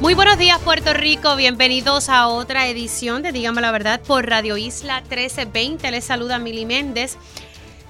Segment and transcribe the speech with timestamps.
[0.00, 4.56] Muy buenos días Puerto Rico, bienvenidos a otra edición de Dígame la Verdad por Radio
[4.56, 5.90] Isla 1320.
[5.90, 7.18] Les saluda Mili Méndez.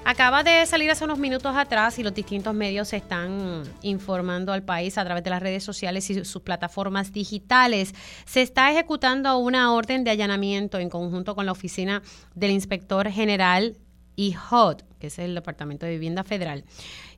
[0.05, 4.99] Acaba de salir hace unos minutos atrás y los distintos medios están informando al país
[4.99, 7.95] a través de las redes sociales y sus plataformas digitales.
[8.27, 12.03] Se está ejecutando una orden de allanamiento en conjunto con la oficina
[12.35, 13.77] del inspector general
[14.17, 16.65] IHOD, que es el Departamento de Vivienda Federal.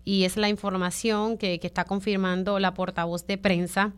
[0.05, 3.95] Y es la información que está confirmando la portavoz de prensa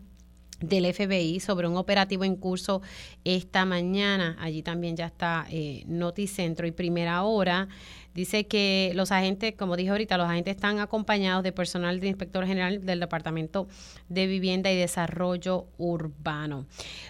[0.67, 2.81] del FBI sobre un operativo en curso
[3.23, 4.35] esta mañana.
[4.39, 7.67] Allí también ya está eh, Noticentro y Primera Hora.
[8.13, 12.47] Dice que los agentes, como dije ahorita, los agentes están acompañados de personal del inspector
[12.47, 13.67] general del Departamento
[14.07, 16.65] de Vivienda y Desarrollo Urbano.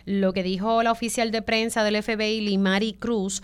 [0.05, 3.43] Lo que dijo la oficial de prensa del FBI, Limari Cruz,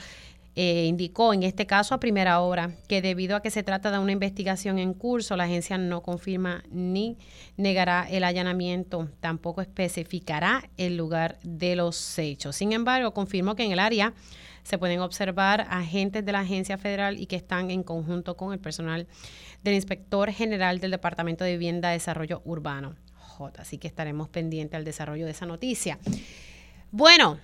[0.55, 3.99] eh, indicó en este caso a primera hora que debido a que se trata de
[3.99, 7.17] una investigación en curso, la agencia no confirma ni
[7.55, 12.57] negará el allanamiento, tampoco especificará el lugar de los hechos.
[12.57, 14.13] Sin embargo, confirmó que en el área
[14.63, 18.59] se pueden observar agentes de la agencia federal y que están en conjunto con el
[18.59, 19.07] personal
[19.63, 23.61] del inspector general del Departamento de Vivienda y Desarrollo Urbano, J.
[23.61, 25.97] Así que estaremos pendientes al desarrollo de esa noticia.
[26.91, 27.39] Bueno,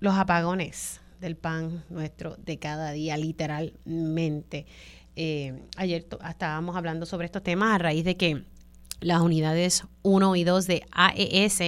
[0.00, 4.66] los apagones del pan nuestro de cada día, literalmente.
[5.14, 8.44] Eh, ayer estábamos hablando sobre estos temas a raíz de que
[9.00, 11.60] las unidades 1 y 2 de AES,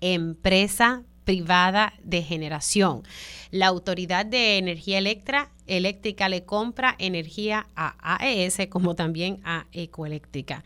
[0.00, 3.02] empresa privada de generación.
[3.50, 10.64] La Autoridad de Energía Eléctrica le compra energía a AES como también a Ecoeléctrica.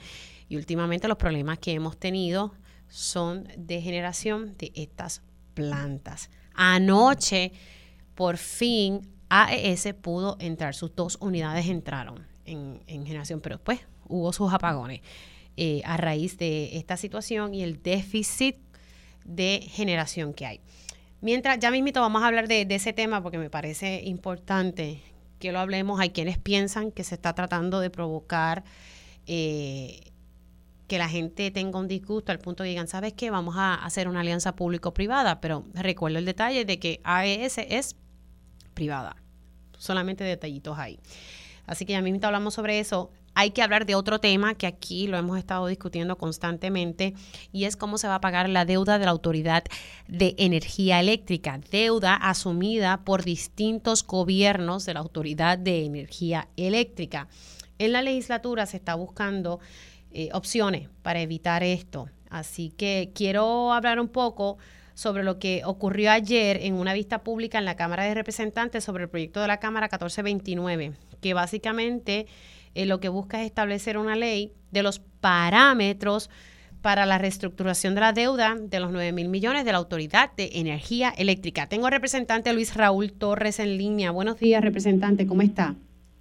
[0.49, 2.55] Y últimamente los problemas que hemos tenido
[2.89, 5.23] son de generación de estas
[5.55, 6.31] plantas.
[6.55, 7.53] Anoche
[8.17, 14.53] por fin AES pudo entrar, sus dos unidades entraron en, generación, pero después hubo sus
[14.53, 15.01] apagones
[15.57, 18.57] eh, a raíz de esta situación y el déficit
[19.25, 20.61] de generación que hay.
[21.21, 25.03] Mientras, ya mismito vamos a hablar de, ese tema porque me parece importante
[25.39, 25.99] que lo hablemos.
[25.99, 28.65] Hay quienes piensan que se está tratando de provocar
[29.27, 30.13] eh,
[30.87, 33.31] que la gente tenga un disgusto al punto de que digan, ¿sabes qué?
[33.31, 37.97] Vamos a hacer una alianza público-privada, pero recuerdo el detalle de que AES es
[38.77, 39.17] privada.
[39.77, 41.01] Solamente detallitos ahí.
[41.67, 43.11] Así que ya mismo hablamos sobre eso.
[43.35, 47.13] Hay que hablar de otro tema que aquí lo hemos estado discutiendo constantemente
[47.53, 49.65] y es cómo se va a pagar la deuda de la Autoridad
[50.09, 57.29] de Energía Eléctrica, deuda asumida por distintos gobiernos de la Autoridad de Energía Eléctrica.
[57.79, 59.61] En la legislatura se está buscando
[60.13, 62.09] eh, opciones para evitar esto.
[62.31, 64.57] Así que quiero hablar un poco
[64.97, 69.05] sobre lo que ocurrió ayer en una vista pública en la Cámara de Representantes sobre
[69.05, 72.27] el proyecto de la Cámara 1429, que básicamente
[72.75, 76.31] eh, lo que busca es establecer una ley de los parámetros
[76.81, 80.53] para la reestructuración de la deuda de los 9 mil millones de la Autoridad de
[80.55, 81.67] Energía Eléctrica.
[81.67, 84.13] Tengo representante Luis Raúl Torres en línea.
[84.13, 85.75] Buenos días, representante, ¿cómo está?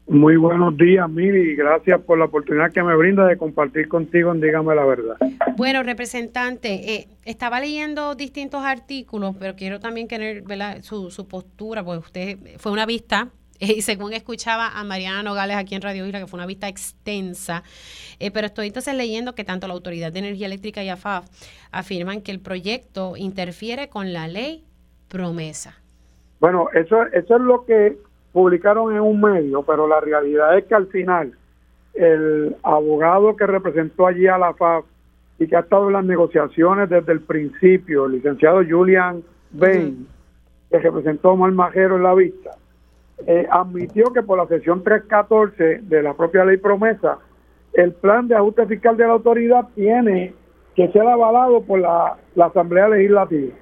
[0.07, 4.39] Muy buenos días, Mili, gracias por la oportunidad que me brinda de compartir contigo en
[4.39, 5.17] Dígame la Verdad.
[5.57, 10.43] Bueno, representante, eh, estaba leyendo distintos artículos, pero quiero también tener
[10.81, 13.29] Su, su postura, porque usted fue una vista
[13.59, 16.67] eh, y según escuchaba a Mariana Nogales aquí en Radio Isla, que fue una vista
[16.67, 17.63] extensa,
[18.19, 21.25] eh, pero estoy entonces leyendo que tanto la Autoridad de Energía Eléctrica y AFAF
[21.71, 24.65] afirman que el proyecto interfiere con la ley
[25.07, 25.81] promesa.
[26.39, 27.97] Bueno, eso, eso es lo que
[28.35, 31.31] publicaron en un medio, pero la realidad es que al final
[31.93, 34.83] el abogado que representó allí a la FAF
[35.39, 40.05] y que ha estado en las negociaciones desde el principio, el licenciado Julian Bain,
[40.69, 42.51] que representó a Majero en la vista,
[43.25, 47.19] eh, admitió que por la sesión 314 de la propia ley promesa,
[47.71, 50.33] el plan de ajuste fiscal de la autoridad tiene
[50.75, 53.53] que ser avalado por la, Asamblea Legislativa.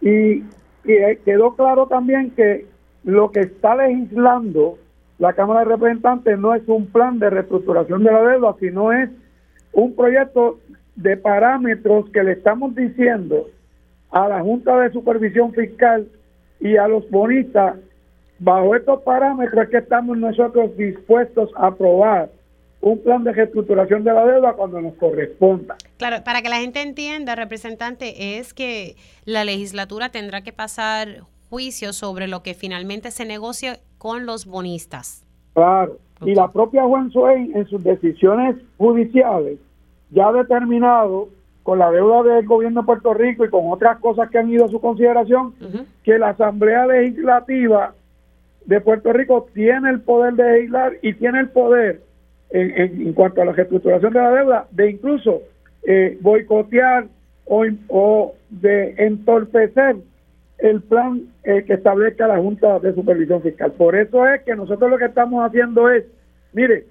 [0.00, 2.71] Y, y eh, quedó claro también que
[3.04, 4.78] lo que está legislando
[5.18, 9.08] la Cámara de Representantes no es un plan de reestructuración de la deuda, sino es
[9.72, 10.58] un proyecto
[10.96, 13.48] de parámetros que le estamos diciendo
[14.10, 16.06] a la Junta de Supervisión Fiscal
[16.60, 17.76] y a los bonistas,
[18.38, 22.30] bajo estos parámetros es que estamos nosotros dispuestos a aprobar
[22.80, 25.76] un plan de reestructuración de la deuda cuando nos corresponda.
[25.98, 31.22] Claro, para que la gente entienda, representante, es que la legislatura tendrá que pasar
[31.52, 35.22] juicio sobre lo que finalmente se negocie con los bonistas.
[35.52, 35.98] Claro.
[36.24, 39.58] Y la propia Juan Swain en sus decisiones judiciales
[40.12, 41.28] ya ha determinado
[41.62, 44.64] con la deuda del gobierno de Puerto Rico y con otras cosas que han ido
[44.64, 45.54] a su consideración,
[46.02, 47.92] que la Asamblea Legislativa
[48.64, 52.00] de Puerto Rico tiene el poder de legislar y tiene el poder
[52.48, 55.42] en, cuanto a la reestructuración de la deuda de incluso
[55.82, 57.08] eh, boicotear
[57.44, 59.96] o, o, de entorpecer
[60.62, 63.72] el plan eh, que establezca la Junta de Supervisión Fiscal.
[63.72, 66.04] Por eso es que nosotros lo que estamos haciendo es,
[66.52, 66.86] mire,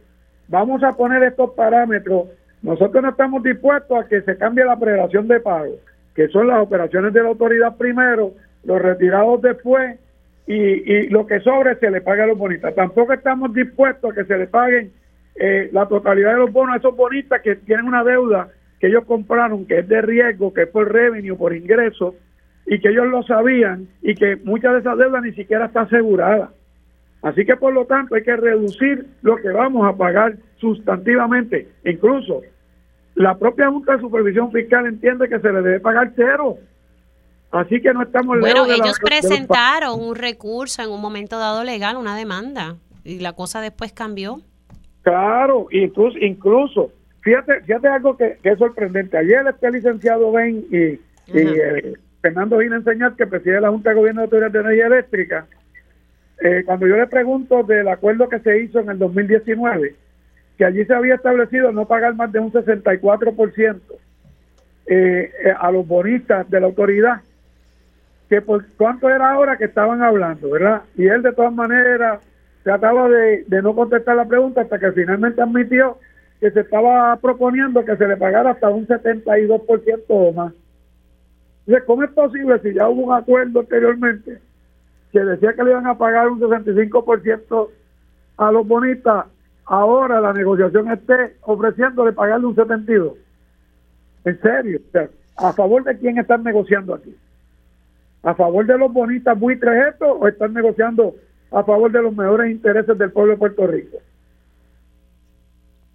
[0.48, 2.28] vamos a poner estos parámetros
[2.62, 5.78] nosotros no estamos dispuestos a que se cambie la prelación de pago,
[6.14, 8.34] que son las operaciones de la autoridad primero,
[8.64, 10.00] los retirados después
[10.46, 12.76] y, lo que sobre se le paga a los bonistas.
[12.76, 14.92] Tampoco estamos dispuestos a que se le paguen
[15.36, 19.06] eh, la totalidad de los bonos a esos bonistas que tienen una deuda que ellos
[19.06, 22.16] compraron, que es de riesgo, que es por revenue, por ingreso,
[22.66, 26.52] y que ellos lo sabían y que muchas de esas deudas ni siquiera está asegurada.
[27.22, 31.68] Así que por lo tanto hay que reducir lo que vamos a pagar sustantivamente.
[31.86, 32.42] Incluso
[33.16, 36.58] la propia Junta de Supervisión Fiscal entiende que se le debe pagar cero.
[37.52, 42.16] Así que no estamos Bueno, ellos presentaron un recurso en un momento dado legal, una
[42.16, 44.40] demanda, y la cosa después cambió.
[45.04, 46.92] Claro, incluso, incluso
[47.22, 49.18] fíjate, fíjate algo que, es sorprendente.
[49.18, 51.00] Ayer este licenciado Ben y,
[51.38, 55.48] eh, Fernando Gina Enseñar, que preside la Junta de Gobierno de Autoridad de Energía Eléctrica,
[56.44, 59.96] eh, cuando yo le pregunto del acuerdo que se hizo en el 2019,
[60.58, 63.80] que allí se había establecido no pagar más de un 64%
[64.88, 67.22] eh, eh, a los bonistas de la autoridad,
[68.30, 70.84] que por cuánto era ahora que estaban hablando, ¿verdad?
[70.96, 72.22] Y él de todas maneras
[72.64, 75.98] trataba de, de no contestar la pregunta hasta que finalmente admitió
[76.40, 80.54] que se estaba proponiendo que se le pagara hasta un 72% o más.
[81.86, 84.40] ¿Cómo es posible si ya hubo un acuerdo anteriormente
[85.12, 87.70] que decía que le iban a pagar un 65%
[88.38, 89.26] a los bonistas,
[89.66, 93.16] ahora la negociación esté ofreciéndole pagarle un 72%.
[94.24, 94.80] En serio,
[95.36, 97.16] ¿a favor de quién están negociando aquí?
[98.24, 101.16] ¿A favor de los bonistas buitres estos o están negociando
[101.52, 103.98] a favor de los mejores intereses del pueblo de Puerto Rico?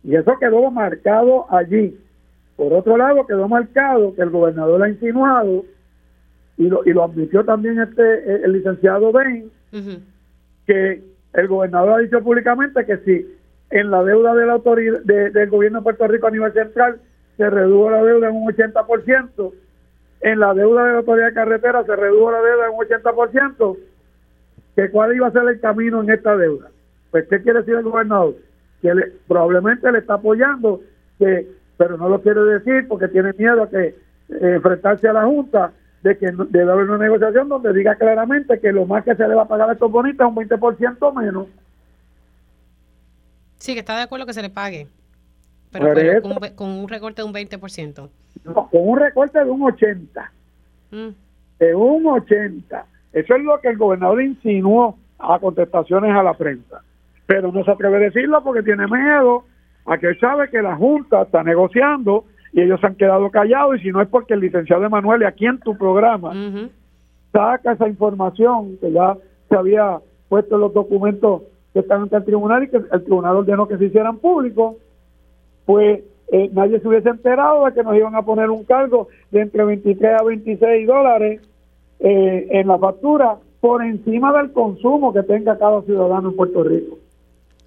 [0.03, 1.99] Y eso quedó marcado allí.
[2.56, 5.64] Por otro lado, quedó marcado que el gobernador ha insinuado
[6.56, 9.50] y lo, y lo admitió también este el licenciado Ben,
[10.67, 11.03] que
[11.35, 13.26] el gobernador ha dicho públicamente que si
[13.70, 16.99] en la deuda de la autoridad del gobierno de Puerto Rico a nivel central
[17.37, 19.53] se redujo la deuda en un 80%,
[20.23, 23.76] en la deuda de la autoridad de carretera se redujo la deuda en un 80%,
[24.76, 26.70] que cuál iba a ser el camino en esta deuda.
[27.11, 28.35] Pues, ¿qué quiere decir el gobernador?
[28.81, 28.93] Que
[29.29, 30.81] probablemente le está apoyando,
[31.19, 33.94] que pero no lo quiere decir porque tiene miedo a que eh,
[34.28, 38.87] enfrentarse a la Junta de que debe haber una negociación donde diga claramente que lo
[38.87, 41.46] más que se le va a pagar a estos bonitos es un 20% menos.
[43.58, 44.87] Sí, que está de acuerdo que se le pague,
[45.73, 46.23] pero,
[46.55, 48.08] con, un recorte de un 20%.
[48.44, 50.29] No, con un recorte de un 80%.
[50.90, 51.08] Mm.
[51.58, 52.84] De un 80%.
[53.12, 56.82] Eso es lo que el gobernador insinuó a contestaciones a la prensa.
[57.26, 59.44] Pero no se atreve a decirlo porque tiene miedo
[59.87, 63.77] a que él sabe que la Junta está negociando y ellos se han quedado callados
[63.79, 66.33] y si no es porque el licenciado Emanuel aquí en tu programa
[67.33, 69.17] saca esa información que ya
[69.49, 69.99] se había
[70.29, 71.43] puesto en los documentos
[71.73, 74.77] que están ante el tribunal y que el tribunal ordenó que se hicieran públicos,
[75.67, 76.01] pues
[76.32, 79.65] eh, nadie se hubiese enterado de que nos iban a poner un cargo de entre
[79.65, 81.43] 23 a 26 dólares
[82.01, 86.99] eh, en la factura por encima del consumo que tenga cada ciudadano en Puerto Rico.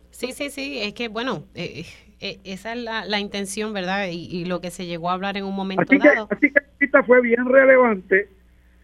[0.10, 1.84] Sí, sí, sí, es que bueno, eh,
[2.22, 4.08] eh, esa es la, intención, ¿verdad?
[4.12, 6.28] Y, lo que se llegó a hablar en un momento dado.
[6.30, 8.28] así que esta fue bien relevante,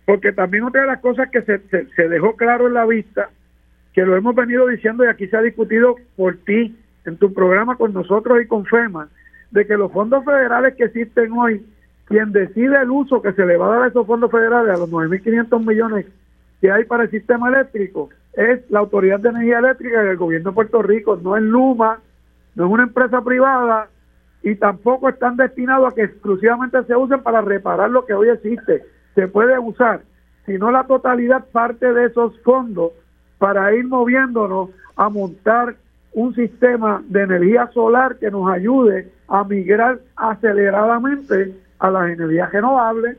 [0.05, 3.29] porque también otra de las cosas que se, se, dejó claro en la vista,
[3.93, 7.75] que lo hemos venido diciendo y aquí se ha discutido por ti en tu programa
[7.75, 9.09] con nosotros y con FEMA,
[9.51, 11.65] de que los fondos federales que existen hoy,
[12.05, 14.77] quien decide el uso que se le va a dar a esos fondos federales, a
[14.77, 16.05] los 9.500 millones
[16.61, 20.55] que hay para el sistema eléctrico, es la Autoridad de Energía Eléctrica del gobierno de
[20.55, 21.99] Puerto Rico, no es Luma,
[22.55, 23.89] no es una empresa privada
[24.41, 28.83] y tampoco están destinados a que exclusivamente se usen para reparar lo que hoy existe.
[29.13, 30.01] Se puede usar,
[30.45, 32.91] si no la totalidad, parte de esos fondos
[33.37, 35.75] para ir moviéndonos a montar
[36.13, 43.17] un sistema de energía solar que nos ayude a migrar aceleradamente a las energías renovables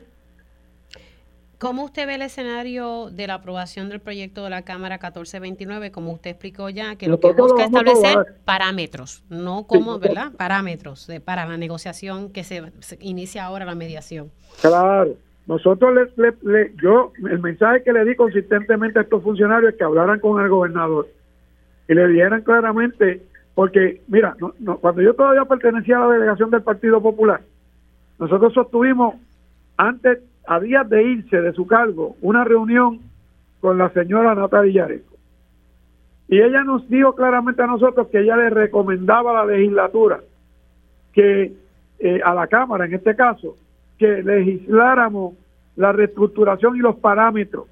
[1.59, 5.91] ¿Cómo usted ve el escenario de la aprobación del proyecto de la Cámara 1429?
[5.91, 10.31] Como usted explicó ya, que lo que busca establecer parámetros, no como, ¿verdad?
[10.37, 14.29] Parámetros de, para la negociación que se, inicia ahora la mediación.
[14.61, 15.15] Claro.
[15.47, 20.19] nosotros le, yo, el mensaje que le di consistentemente a estos funcionarios es que hablaran
[20.19, 21.07] con el gobernador
[21.87, 23.23] y le dijeran claramente,
[23.55, 24.35] porque mira,
[24.79, 27.41] cuando yo todavía pertenecía a la delegación del Partido Popular,
[28.19, 29.15] nosotros sostuvimos
[29.77, 33.01] antes, a días de irse de su cargo, una reunión
[33.59, 35.15] con la señora Natalia Yareco.
[36.29, 40.21] Y ella nos dijo claramente a nosotros que ella le recomendaba a la legislatura
[41.13, 41.53] que
[41.99, 43.55] eh, a la Cámara en este caso,
[43.97, 45.33] que legisláramos
[45.75, 47.65] la reestructuración y los parámetros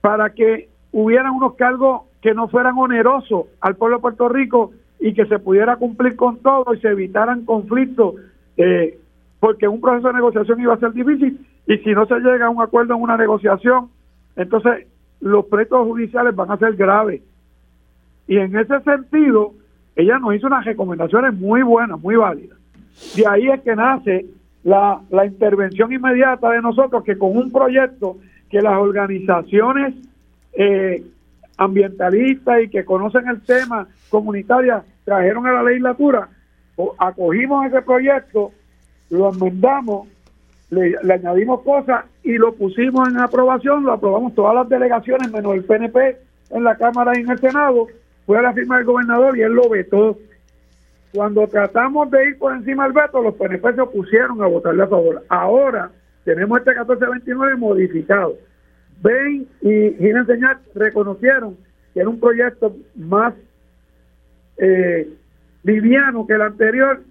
[0.00, 5.14] para que hubieran unos cargos que no fueran onerosos al pueblo de Puerto Rico y
[5.14, 8.16] que se pudiera cumplir con todo y se evitaran conflictos,
[8.56, 8.98] eh,
[9.38, 11.38] porque un proceso de negociación iba a ser difícil
[11.70, 13.90] y si no se llega a un acuerdo en una negociación,
[14.34, 14.88] entonces
[15.20, 17.22] los proyectos judiciales van a ser graves.
[18.26, 19.52] Y en ese sentido,
[19.94, 22.58] ella nos hizo unas recomendaciones muy buenas, muy válidas.
[23.14, 24.26] De ahí es que nace
[24.64, 28.16] la, la intervención inmediata de nosotros, que con un proyecto
[28.50, 29.94] que las organizaciones
[30.54, 31.04] eh,
[31.56, 36.28] ambientalistas y que conocen el tema comunitaria trajeron a la legislatura,
[36.98, 38.50] acogimos ese proyecto,
[39.10, 40.08] lo enmendamos,
[40.70, 45.64] le, añadimos cosas y lo pusimos en aprobación, lo aprobamos todas las delegaciones menos el
[45.64, 46.16] PNP
[46.50, 47.88] en la Cámara y en el Senado,
[48.26, 50.18] fue a la firma del gobernador y él lo vetó.
[51.12, 54.86] Cuando tratamos de ir por encima del veto, los PNP se opusieron a votarle a
[54.86, 55.24] favor.
[55.28, 55.90] Ahora
[56.24, 58.36] tenemos este 1429 modificado.
[59.02, 61.56] Ben y Gina Señal reconocieron
[61.92, 63.34] que era un proyecto más
[64.58, 65.08] eh,
[65.64, 67.02] liviano que el anterior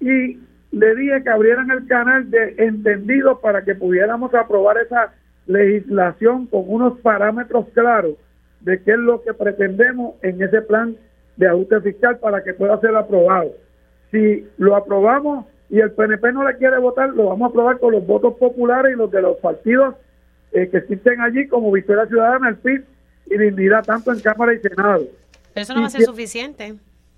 [0.00, 0.38] y
[0.76, 5.14] le dije que abrieran el canal de entendido para que pudiéramos aprobar esa
[5.46, 8.16] legislación con unos parámetros claros
[8.60, 10.94] de qué es lo que pretendemos en ese plan
[11.36, 13.52] de ajuste fiscal para que pueda ser aprobado.
[14.10, 17.92] Si lo aprobamos y el PNP no le quiere votar, lo vamos a aprobar con
[17.92, 19.94] los votos populares y los de los partidos
[20.52, 22.84] eh, que existen allí como Victoria Ciudadana, el PIB
[23.30, 25.04] y Dignidad, tanto en Cámara y Senado.
[25.54, 26.74] Pero eso no va a ser suficiente.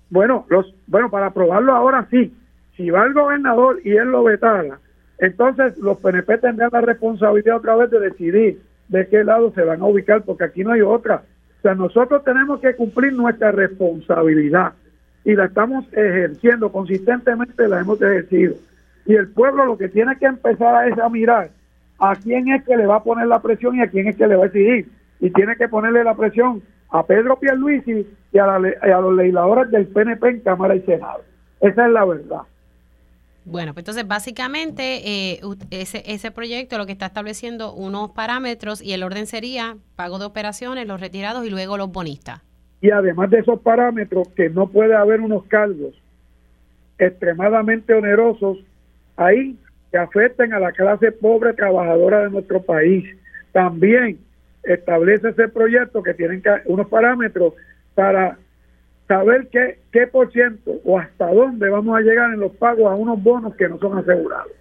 [0.09, 2.33] Bueno, los, bueno, para aprobarlo ahora sí.
[2.79, 4.79] Si va el gobernador y él lo vetara,
[5.17, 9.81] entonces los PNP tendrán la responsabilidad otra vez de decidir de qué lado se van
[9.81, 11.23] a ubicar, porque aquí no hay otra.
[11.57, 14.75] O sea, nosotros tenemos que cumplir nuestra responsabilidad
[15.25, 18.55] y la estamos ejerciendo consistentemente, la hemos ejercido.
[19.05, 21.49] Y el pueblo lo que tiene que empezar es a mirar
[21.99, 24.25] a quién es que le va a poner la presión y a quién es que
[24.25, 24.87] le va a exigir.
[25.19, 28.57] Y tiene que ponerle la presión a Pedro Pierluisi y a,
[28.87, 31.23] y a los legisladores del PNP en Cámara y Senado.
[31.59, 32.43] Esa es la verdad.
[33.49, 35.41] Bueno, pues entonces básicamente eh,
[35.71, 40.25] ese, ese proyecto lo que está estableciendo unos parámetros y el orden sería pago de
[40.25, 42.41] operaciones, los retirados y luego los bonistas.
[42.81, 45.95] Y además de esos parámetros, que no puede haber unos cargos
[46.99, 48.59] extremadamente onerosos
[49.17, 49.57] ahí
[49.91, 53.03] que afecten a la clase pobre trabajadora de nuestro país.
[53.51, 54.19] También
[54.63, 57.53] establece ese proyecto que tienen unos parámetros
[57.95, 58.37] para
[59.09, 62.95] saber qué, qué por ciento o hasta dónde vamos a llegar en los pagos a
[62.95, 64.51] unos bonos que no son asegurados.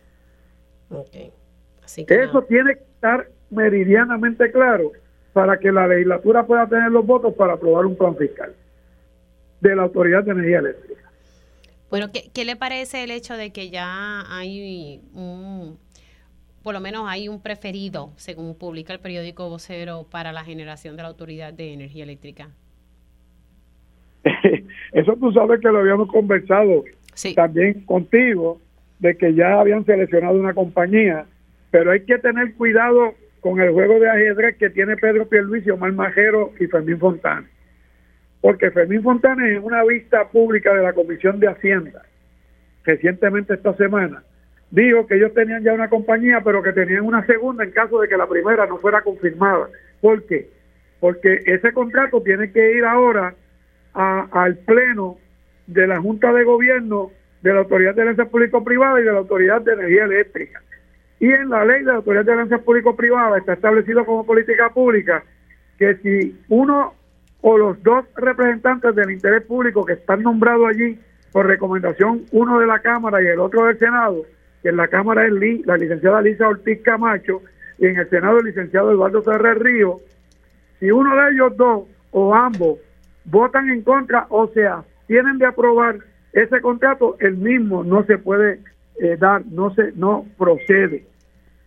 [1.84, 4.92] Así que Eso tiene que estar meridianamente claro
[5.34, 8.54] para que la legislatura pueda tener los votos para aprobar un plan fiscal
[9.60, 11.12] de la Autoridad de Energía Eléctrica.
[11.90, 15.78] Bueno, ¿qué, qué le parece el hecho de que ya hay un,
[16.62, 21.02] por lo menos hay un preferido, según publica el periódico vocero, para la generación de
[21.02, 22.50] la Autoridad de Energía Eléctrica?
[24.92, 26.84] Eso tú sabes que lo habíamos conversado
[27.34, 28.60] también contigo,
[28.98, 31.26] de que ya habían seleccionado una compañía,
[31.70, 35.92] pero hay que tener cuidado con el juego de ajedrez que tiene Pedro Pierluisi, Omar
[35.92, 37.46] Majero y Fermín Fontana.
[38.40, 42.02] Porque Fermín Fontana en una vista pública de la Comisión de Hacienda,
[42.84, 44.22] recientemente esta semana,
[44.70, 48.08] dijo que ellos tenían ya una compañía, pero que tenían una segunda en caso de
[48.08, 49.68] que la primera no fuera confirmada.
[50.00, 50.48] ¿Por qué?
[51.00, 53.34] Porque ese contrato tiene que ir ahora
[53.94, 55.18] al Pleno
[55.66, 57.10] de la Junta de Gobierno
[57.42, 60.62] de la Autoridad de Alianzas Público-Privada y de la Autoridad de Energía Eléctrica.
[61.20, 65.22] Y en la ley de la Autoridad de Alianzas Público-Privada está establecido como política pública
[65.78, 66.94] que si uno
[67.40, 70.98] o los dos representantes del interés público que están nombrados allí
[71.32, 74.24] por recomendación, uno de la Cámara y el otro del Senado,
[74.62, 75.32] que en la Cámara es
[75.66, 77.42] la licenciada Lisa Ortiz Camacho
[77.78, 80.00] y en el Senado el licenciado Eduardo Ferrer Río,
[80.80, 82.78] si uno de ellos dos o ambos
[83.30, 85.98] votan en contra o sea tienen de aprobar
[86.32, 88.60] ese contrato, el mismo no se puede
[89.00, 91.06] eh, dar, no se no procede.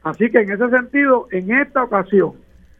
[0.04, 2.34] Así que en ese sentido, en esta ocasión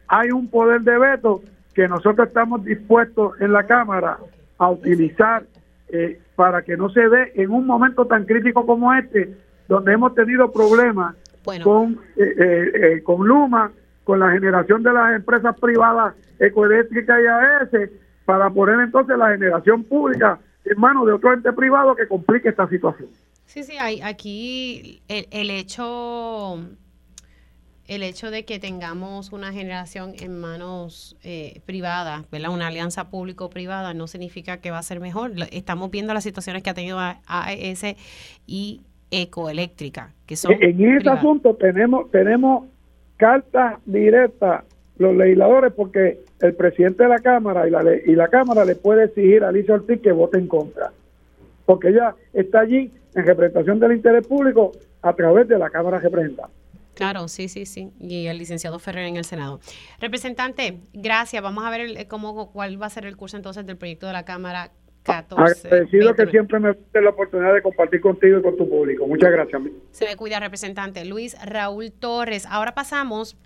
[0.08, 1.42] hay un poder de veto
[1.74, 4.18] que nosotros estamos dispuestos en la Cámara
[4.58, 5.44] a utilizar
[5.88, 9.34] eh, para que no se dé en un momento tan crítico como este,
[9.68, 11.16] donde hemos tenido problemas
[11.64, 11.98] con,
[13.04, 13.72] con Luma,
[14.04, 17.90] con la generación de las empresas privadas ecoeléctricas y AES,
[18.24, 22.68] para poner entonces la generación pública en manos de otro ente privado que complique esta
[22.68, 23.08] situación.
[23.46, 26.58] Sí, sí, hay, aquí el, el hecho
[27.88, 32.50] el hecho de que tengamos una generación en manos eh, privadas, ¿verdad?
[32.50, 35.32] una alianza público-privada, no significa que va a ser mejor.
[35.50, 37.96] Estamos viendo las situaciones que ha tenido AES
[38.46, 40.52] y Ecoeléctrica, que son.
[40.60, 42.66] En ese asunto tenemos, tenemos
[43.16, 44.64] cartas directas
[44.96, 49.04] los legisladores porque el presidente de la Cámara y la, y la Cámara le puede
[49.04, 50.92] exigir a Alicia Ortiz que vote en contra,
[51.64, 54.72] porque ella está allí en representación del interés público
[55.02, 56.52] a través de la Cámara Representante.
[56.94, 57.90] Claro, sí, sí, sí.
[58.00, 59.60] Y el licenciado Ferrer en el Senado.
[59.98, 61.42] Representante, gracias.
[61.42, 64.24] Vamos a ver cómo, cuál va a ser el curso entonces del proyecto de la
[64.24, 64.72] Cámara
[65.04, 65.68] 14.
[65.68, 69.06] Agradecido que siempre me dé la oportunidad de compartir contigo y con tu público.
[69.06, 69.62] Muchas gracias.
[69.90, 71.04] Se me cuida, representante.
[71.04, 72.46] Luis Raúl Torres.
[72.46, 73.36] Ahora pasamos.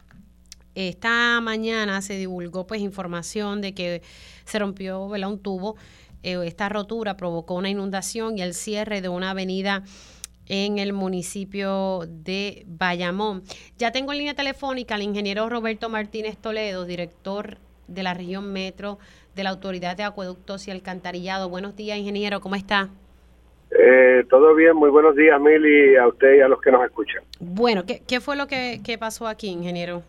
[0.76, 4.02] Esta mañana se divulgó pues información de que
[4.44, 5.76] se rompió un tubo.
[6.22, 9.82] Eh, esta rotura provocó una inundación y el cierre de una avenida
[10.48, 13.42] en el municipio de Bayamón.
[13.78, 18.98] Ya tengo en línea telefónica al ingeniero Roberto Martínez Toledo, director de la región metro
[19.34, 21.48] de la Autoridad de Acueductos y Alcantarillado.
[21.48, 22.90] Buenos días, ingeniero, ¿cómo está?
[23.70, 27.22] Eh, todo bien, muy buenos días, Mili, a usted y a los que nos escuchan.
[27.40, 30.02] Bueno, ¿qué, fue lo que, pasó aquí, ingeniero?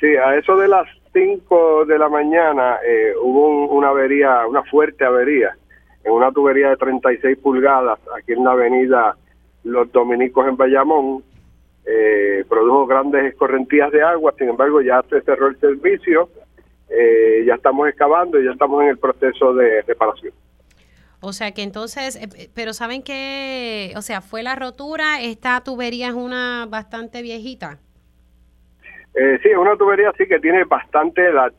[0.00, 5.04] Sí, a eso de las 5 de la mañana eh, hubo una avería, una fuerte
[5.04, 5.56] avería
[6.04, 9.16] en una tubería de 36 pulgadas aquí en la avenida
[9.64, 11.24] Los Dominicos en Bayamón.
[11.84, 16.28] Eh, produjo grandes escorrentías de agua, sin embargo ya se cerró el servicio,
[16.90, 20.34] eh, ya estamos excavando y ya estamos en el proceso de reparación.
[21.20, 26.08] O sea que entonces, eh, pero saben que, o sea, fue la rotura, esta tubería
[26.08, 27.78] es una bastante viejita.
[29.42, 31.52] Sí, es una tubería sí que tiene bastante edad.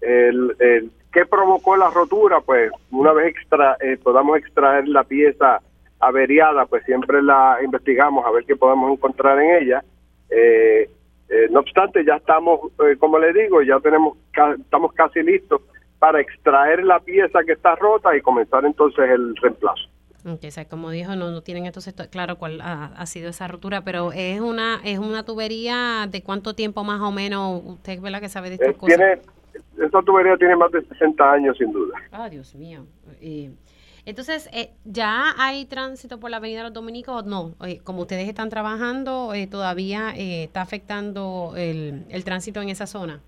[0.00, 2.40] El, el, ¿Qué provocó la rotura?
[2.40, 5.60] Pues una vez extra, eh, podamos extraer la pieza
[6.00, 9.84] averiada, pues siempre la investigamos a ver qué podemos encontrar en ella.
[10.28, 10.90] Eh,
[11.28, 14.18] eh, no obstante, ya estamos, como le digo, ya tenemos,
[14.58, 15.62] estamos casi listos
[16.00, 19.88] para extraer la pieza que está rota y comenzar entonces el reemplazo.
[20.26, 24.40] Okay, como dijo, no, no tienen entonces claro cuál ha, sido esa rotura, pero es
[24.40, 28.48] una es una tubería de cuánto tiempo más o menos usted ve la que sabe
[28.48, 28.96] de estas cosas.
[28.96, 29.20] Tiene,
[29.84, 31.98] esta tubería tiene más de 60 años, sin duda.
[32.10, 32.86] Ah, Dios mío.
[34.06, 37.54] entonces, eh, ¿ya hay tránsito por la Avenida de los Dominicos o no?
[37.66, 43.20] Eh, como ustedes están trabajando, eh, ¿todavía está afectando el, tránsito en esa zona?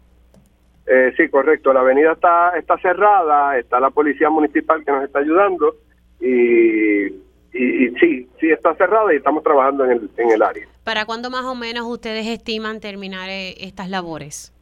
[1.17, 1.73] sí, correcto.
[1.73, 5.75] La avenida está, está cerrada, está la policía municipal que nos está ayudando
[6.21, 7.07] y,
[7.53, 10.67] y, sí, sí está cerrada y estamos trabajando en el, en el área.
[10.85, 14.53] ¿Para cuándo más o menos ustedes estiman terminar estas labores?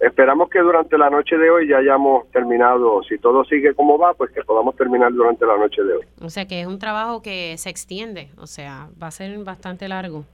[0.00, 4.14] Esperamos que durante la noche de hoy ya hayamos terminado, si todo sigue como va,
[4.14, 6.04] pues que podamos terminar durante la noche de hoy.
[6.22, 9.88] O sea que es un trabajo que se extiende, o sea, va a ser bastante
[9.88, 10.24] largo.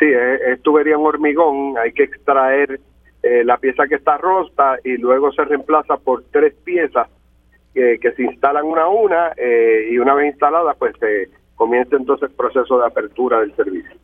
[0.00, 2.80] Sí, es, tubería en hormigón, hay que extraer
[3.22, 7.08] eh, la pieza que está rota y luego se reemplaza por tres piezas
[7.74, 12.28] que, se instalan una a una eh, y una vez instaladas pues se comienza entonces
[12.28, 13.96] el proceso de apertura del servicio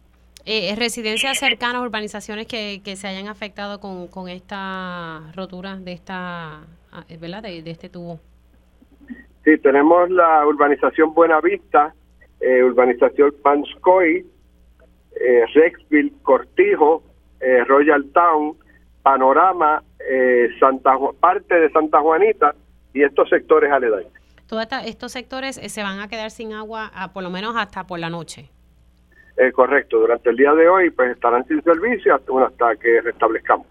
[0.51, 6.61] eh, residencias cercanas, urbanizaciones que, que se hayan afectado con, con esta rotura de esta,
[6.91, 7.43] ah, ¿verdad?
[7.43, 8.19] De, este tubo.
[9.45, 11.95] Sí, tenemos la urbanización Buenavista,
[12.41, 14.25] eh, urbanización Panscoy,
[15.21, 17.03] eh, Rexville, Cortijo,
[17.41, 18.57] eh, Royal Town,
[19.03, 22.55] Panorama, eh, Santa parte de Santa Juanita
[22.93, 24.13] y estos sectores aledaños.
[24.47, 27.99] Todos estos sectores se van a quedar sin agua a, por lo menos hasta por
[27.99, 28.51] la noche.
[29.37, 33.67] Eh, correcto, durante el día de hoy pues estarán sin servicio hasta, hasta que restablezcamos.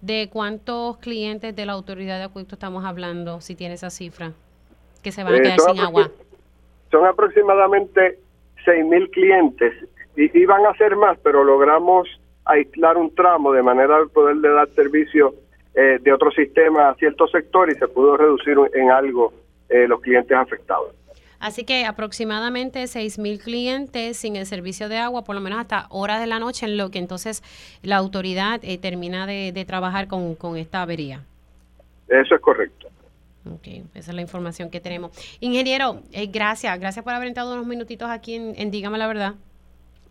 [0.00, 4.32] ¿De cuántos clientes de la autoridad de acueducto estamos hablando, si tiene esa cifra,
[5.02, 6.10] que se van a eh, quedar sin agua?
[6.90, 8.18] Son aproximadamente
[8.64, 9.74] 6.000 clientes
[10.16, 12.08] y iban a ser más, pero logramos
[12.44, 15.34] aislar un tramo de manera de poder dar servicio
[15.76, 19.32] eh, de otro sistema a cierto sector y se pudo reducir en algo
[19.68, 20.94] los clientes afectados.
[21.38, 26.20] Así que aproximadamente 6.000 clientes sin el servicio de agua, por lo menos hasta horas
[26.20, 27.42] de la noche, en lo que entonces
[27.82, 31.22] la autoridad eh, termina de, trabajar con, esta avería.
[32.08, 32.88] Eso es correcto.
[33.48, 35.12] Ok, esa es la información que tenemos.
[35.40, 39.34] Ingeniero, eh, gracias, gracias por haber entrado unos minutitos aquí en, Dígame la Verdad.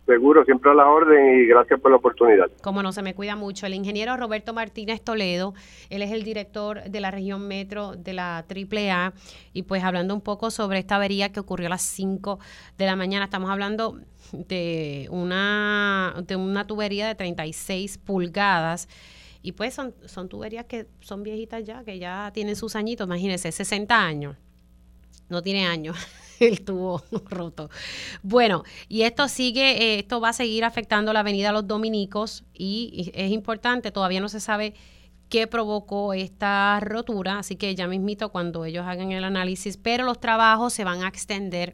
[0.05, 2.51] Seguro, siempre a la orden y gracias por la oportunidad.
[2.61, 5.55] Como no se me cuida mucho, el ingeniero Roberto Martínez Toledo,
[5.89, 9.13] él es el director de la región metro de la AAA
[9.53, 12.39] y pues hablando un poco sobre esta avería que ocurrió a las 5
[12.77, 13.99] de la mañana, estamos hablando
[14.31, 18.87] de una, de una tubería de 36 pulgadas.
[19.41, 23.51] Y pues son, son tuberías que son viejitas ya, que ya tienen sus añitos, imagínense,
[23.51, 24.37] 60 años,
[25.29, 25.97] no tiene años.
[26.39, 27.69] el tubo roto.
[28.23, 33.11] Bueno, y esto sigue, eh, esto va a seguir afectando la avenida Los Dominicos y,
[33.13, 34.73] es importante, todavía no se sabe
[35.29, 40.19] qué provocó esta rotura, así que ya mismito cuando ellos hagan el análisis, pero los
[40.19, 41.73] trabajos se van a extender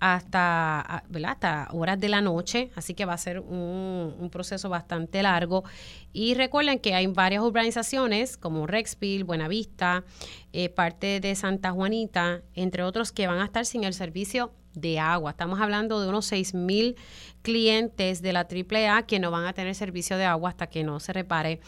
[0.00, 5.22] hasta, hasta horas de la noche, así que va a ser un, un, proceso bastante
[5.22, 5.64] largo.
[6.12, 10.04] Y recuerden que hay varias urbanizaciones como Rexville, Buenavista,
[10.52, 14.98] eh, parte de Santa Juanita, entre otros, que van a estar sin el servicio de
[14.98, 15.32] agua.
[15.32, 16.96] Estamos hablando de unos 6 mil
[17.42, 21.00] clientes de la AAA que no van a tener servicio de agua hasta que no
[21.00, 21.60] se repare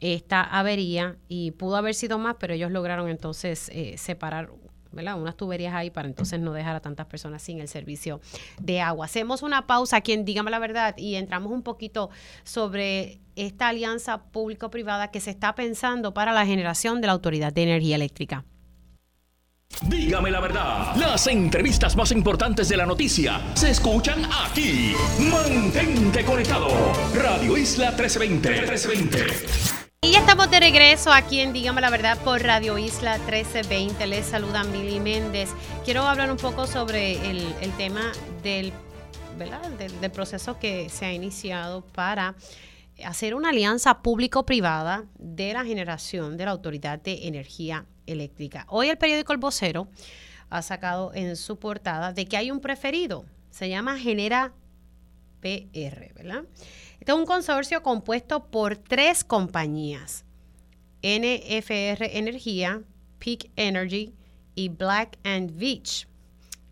[0.00, 4.50] esta avería y pudo haber sido más, pero ellos lograron entonces eh, separar
[4.92, 8.20] unas tuberías ahí para entonces no dejar a tantas personas sin el servicio
[8.60, 9.06] de agua.
[9.06, 12.10] Hacemos una pausa aquí en Dígame la Verdad y entramos un poquito
[12.44, 17.62] sobre esta alianza público-privada que se está pensando para la generación de la Autoridad de
[17.62, 18.44] Energía Eléctrica.
[19.82, 24.92] Dígame la verdad, las entrevistas más importantes de la noticia se escuchan aquí.
[25.30, 26.68] Mantente conectado.
[27.14, 28.50] Radio Isla 1320.
[28.50, 29.77] 1320.
[30.00, 34.06] Y ya estamos de regreso aquí en Dígame la Verdad por Radio Isla 1320.
[34.06, 35.50] Les saluda Mili Méndez.
[35.84, 38.12] Quiero hablar un poco sobre el, tema
[38.44, 38.72] del,
[40.00, 42.36] Del, proceso que se ha iniciado para
[43.04, 48.66] hacer una alianza público-privada de la generación de la Autoridad de Energía Eléctrica.
[48.68, 49.88] Hoy el periódico El Vocero
[50.48, 53.24] ha sacado en su portada de que hay un preferido.
[53.50, 54.52] Se llama Genera
[55.40, 56.44] PR, ¿verdad?
[57.08, 60.26] Este es un consorcio compuesto por tres compañías,
[61.02, 62.82] NFR Energía,
[63.18, 64.12] Peak Energy
[64.54, 66.04] y Black and Veatch.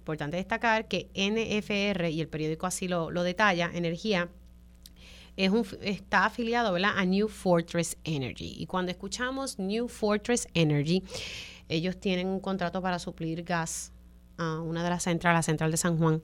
[0.01, 4.29] Importante destacar que NFR, y el periódico así lo, detalla, Energía,
[5.38, 8.57] es un, está afiliado a New Fortress Energy.
[8.59, 11.03] Y cuando escuchamos New Fortress Energy,
[11.70, 13.90] ellos tienen un contrato para suplir gas
[14.37, 16.22] a una de las centrales, la central de San Juan.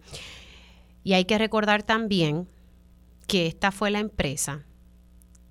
[1.03, 2.47] Y hay que recordar también
[3.33, 4.63] que esta fue la empresa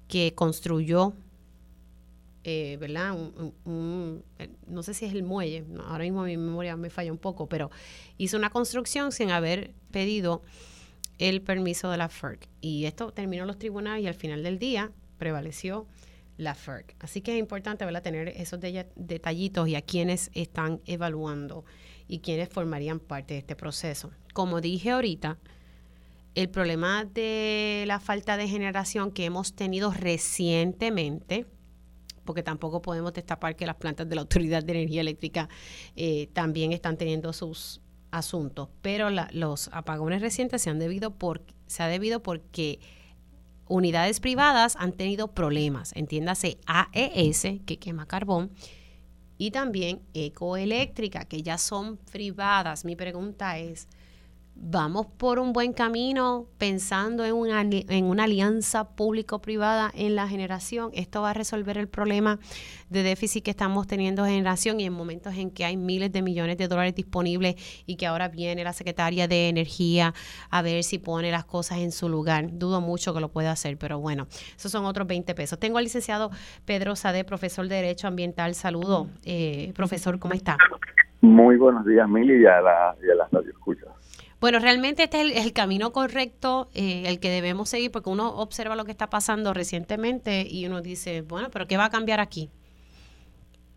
[0.07, 1.15] que construyó,
[2.43, 3.17] eh, ¿verdad?
[4.37, 7.49] Eh, no sé si es el muelle, ahora mismo mi memoria me falla un poco,
[7.49, 7.71] pero
[8.19, 10.43] hizo una construcción sin haber pedido
[11.17, 12.47] el permiso de la FERC.
[12.61, 15.87] Y esto terminó los tribunales y al final del día prevaleció
[16.37, 16.95] la FERC.
[16.99, 18.03] Así que es importante ¿verdad?
[18.03, 21.65] tener esos detallitos y a quienes están evaluando
[22.07, 24.11] y quienes formarían parte de este proceso.
[24.35, 25.39] Como dije ahorita,
[26.35, 31.45] el problema de la falta de generación que hemos tenido recientemente,
[32.25, 35.49] porque tampoco podemos destapar que las plantas de la Autoridad de Energía Eléctrica
[35.95, 41.83] eh, también están teniendo sus asuntos, pero los apagones recientes se han debido por, se
[41.83, 42.79] ha debido porque
[43.67, 48.51] unidades privadas han tenido problemas, entiéndase AES, que quema carbón,
[49.37, 52.85] y también Ecoeléctrica, que ya son privadas.
[52.85, 53.87] Mi pregunta es,
[54.63, 60.91] vamos por un buen camino pensando en una, en una alianza público-privada en la generación.
[60.93, 62.37] Esto va a resolver el problema
[62.89, 66.21] de déficit que estamos teniendo en generación y en momentos en que hay miles de
[66.21, 67.55] millones de dólares disponibles
[67.87, 70.13] y que ahora viene la secretaria de Energía
[70.51, 72.49] a ver si pone las cosas en su lugar.
[72.51, 75.57] Dudo mucho que lo pueda hacer, pero bueno, esos son otros 20 pesos.
[75.57, 76.29] Tengo al licenciado
[76.65, 78.53] Pedro Sade, profesor de Derecho Ambiental.
[78.53, 80.57] Saludo, eh, profesor, ¿cómo está?
[81.21, 83.31] Muy buenos días, Mili, y a la, y a las
[84.41, 88.75] bueno, realmente este es el, camino correcto, eh, el que debemos seguir, porque uno observa
[88.75, 92.49] lo que está pasando recientemente y uno dice, bueno, pero ¿qué va a cambiar aquí?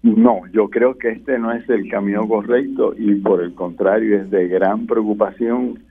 [0.02, 4.30] No, yo creo que este no es el camino correcto y por el contrario es
[4.30, 5.84] de gran preocupación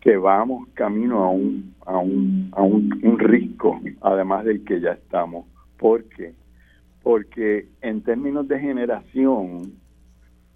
[0.00, 4.92] que vamos camino a un, a un, a un, un risco, además del que ya
[4.92, 5.46] estamos.
[5.78, 6.34] ¿Por qué?
[7.02, 9.72] Porque en términos de generación,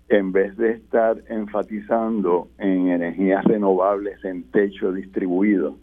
[0.08, 5.76] en vez de estar enfatizando en energías renovables en techo distribuido,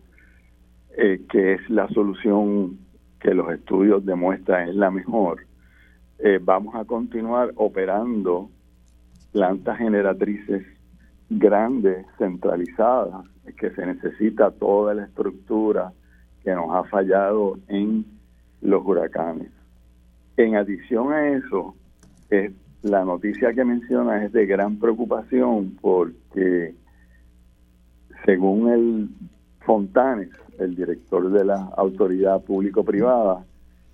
[0.97, 2.77] eh, que es la solución
[3.19, 5.45] que los estudios demuestran es la mejor,
[6.19, 8.49] eh, vamos a continuar operando
[9.31, 10.65] plantas generatrices
[11.29, 13.25] grandes, centralizadas,
[13.57, 15.91] que se necesita toda la estructura
[16.43, 18.05] que nos ha fallado en
[18.61, 19.49] los huracanes.
[20.37, 21.75] En adición a eso,
[22.29, 22.51] es
[22.83, 26.75] la noticia que menciona es de gran preocupación porque
[28.25, 29.09] según el
[29.65, 33.45] Fontanes, el director de la autoridad público-privada,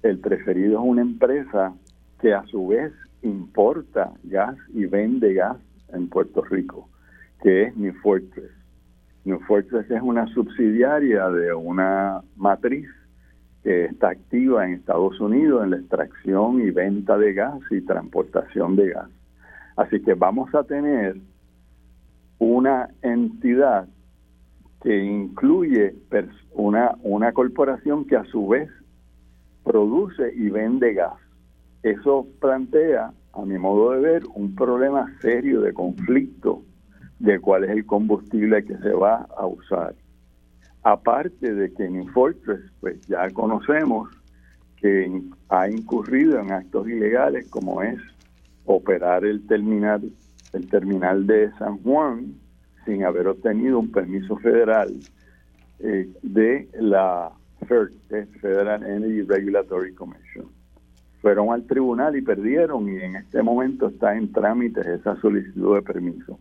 [0.01, 1.75] el preferido es una empresa
[2.19, 5.57] que a su vez importa gas y vende gas
[5.93, 6.89] en Puerto Rico,
[7.43, 8.51] que es New Fortress.
[9.25, 12.89] New Fortress es una subsidiaria de una matriz
[13.63, 18.75] que está activa en Estados Unidos en la extracción y venta de gas y transportación
[18.75, 19.09] de gas.
[19.75, 21.17] Así que vamos a tener
[22.39, 23.87] una entidad
[24.81, 25.95] que incluye
[26.53, 28.69] una, una corporación que a su vez
[29.63, 31.15] produce y vende gas.
[31.83, 36.63] Eso plantea, a mi modo de ver, un problema serio de conflicto
[37.19, 39.95] de cuál es el combustible que se va a usar.
[40.83, 44.09] Aparte de que en Fortress, pues ya conocemos
[44.77, 47.99] que ha incurrido en actos ilegales como es
[48.65, 50.09] operar el terminal,
[50.53, 52.35] el terminal de San Juan
[52.85, 54.93] sin haber obtenido un permiso federal
[55.79, 57.31] eh, de la
[57.67, 57.93] FERC,
[58.39, 60.47] Federal Energy Regulatory Commission.
[61.21, 65.81] Fueron al tribunal y perdieron y en este momento está en trámite esa solicitud de
[65.81, 66.39] permiso.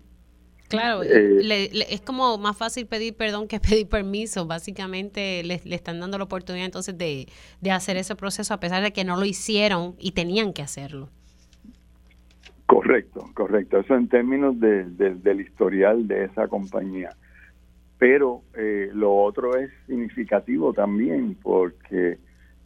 [0.68, 4.46] Claro, eh, es como más fácil pedir perdón que pedir permiso.
[4.46, 7.26] Básicamente le, están dando la oportunidad entonces de,
[7.70, 11.08] hacer ese proceso a pesar de que no lo hicieron y tenían que hacerlo.
[12.66, 13.78] Correcto, correcto.
[13.78, 17.10] Eso en términos del historial de esa compañía.
[17.98, 22.18] Pero eh, lo otro es significativo también porque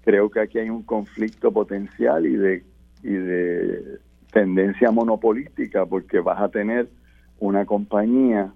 [0.04, 2.64] creo que aquí hay un conflicto potencial y de,
[3.02, 3.98] y de
[4.32, 6.88] tendencia monopolística porque vas a tener
[7.42, 8.52] una compañía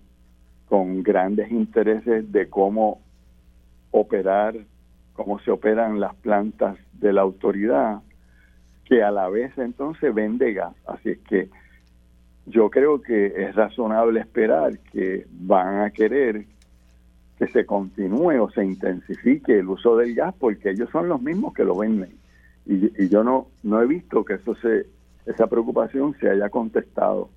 [0.68, 3.01] con grandes intereses de cómo
[3.90, 4.55] operar,
[5.12, 8.03] cómo se operan las plantas de la autoridad,
[8.85, 10.77] que a la vez entonces vende gas.
[10.87, 11.49] Así es que
[12.46, 16.44] yo creo que es razonable esperar que van a querer
[17.38, 21.55] que se continúe o se intensifique el uso del gas porque ellos son los mismos
[21.55, 22.14] que lo venden.
[22.66, 24.87] Y, yo no, no he visto que eso se,
[25.27, 27.31] esa preocupación se haya contestado.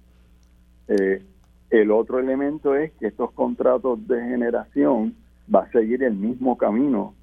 [0.87, 1.23] Eh,
[1.69, 5.15] el otro elemento es que estos contratos de generación
[5.53, 7.13] va a seguir el mismo camino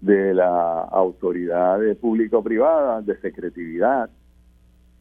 [0.00, 4.10] de la autoridad público-privada, de secretividad,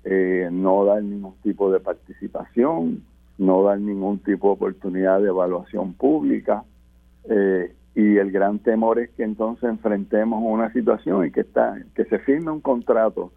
[0.03, 3.03] eh, no dar ningún tipo de participación,
[3.37, 6.63] no dar ningún tipo de oportunidad de evaluación pública.
[7.25, 12.05] Eh, y el gran temor es que entonces enfrentemos una situación en que, está, que
[12.05, 13.31] se firme un contrato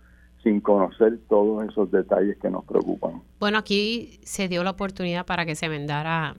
[0.47, 3.21] sin conocer todos esos detalles que nos preocupan.
[3.41, 6.37] Bueno, aquí se dio la oportunidad para que se vendara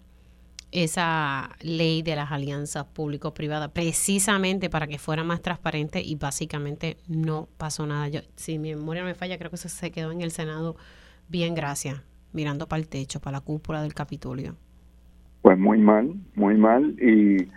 [0.72, 7.50] esa ley de las alianzas público-privadas, precisamente para que fuera más transparente y básicamente no
[7.58, 8.08] pasó nada.
[8.08, 10.78] Yo, si mi memoria no me falla, creo que eso se quedó en el Senado
[11.28, 14.56] bien, gracias, mirando para el techo, para la cúpula del Capitolio.
[15.42, 16.96] Pues muy mal, muy mal.
[17.02, 17.50] Y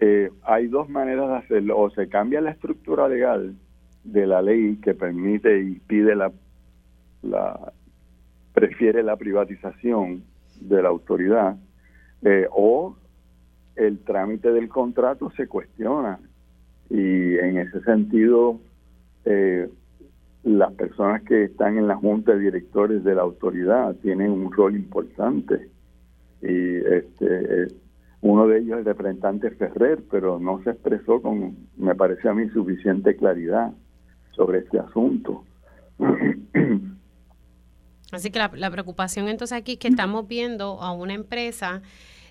[0.00, 1.78] eh, hay dos maneras de hacerlo.
[1.78, 3.56] O se cambia la estructura legal
[4.04, 6.32] de la ley que permite y pide la,
[7.22, 7.72] la
[8.52, 10.22] prefiere la privatización
[10.60, 11.56] de la autoridad
[12.22, 12.96] eh, o
[13.76, 16.18] el trámite del contrato se cuestiona.
[16.88, 18.60] Y en ese sentido
[19.24, 19.68] eh,
[20.42, 24.74] las personas que están en la junta de directores de la autoridad tienen un rol
[24.74, 25.68] importante.
[26.42, 27.68] Y este
[28.22, 32.48] uno de ellos el representante Ferrer pero no se expresó con me parece a mí
[32.50, 33.72] suficiente claridad
[34.34, 35.44] sobre este asunto.
[38.12, 41.82] Así que la, preocupación entonces aquí es que estamos viendo a una empresa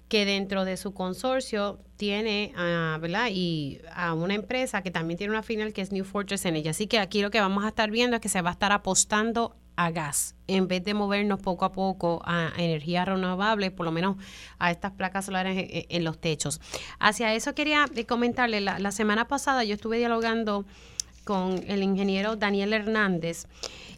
[0.09, 3.29] que dentro de su consorcio tiene, uh, ¿verdad?
[3.31, 6.67] Y a una empresa que también tiene una final que es New Fortress Energy.
[6.69, 8.71] Así que aquí lo que vamos a estar viendo es que se va a estar
[8.71, 13.93] apostando a gas en vez de movernos poco a poco a energías renovables, por lo
[13.93, 14.17] menos
[14.57, 16.59] a estas placas solares en, los techos.
[16.99, 20.65] Hacia eso quería comentarle, la, la semana pasada yo estuve dialogando
[21.29, 23.45] con el ingeniero Daniel Hernández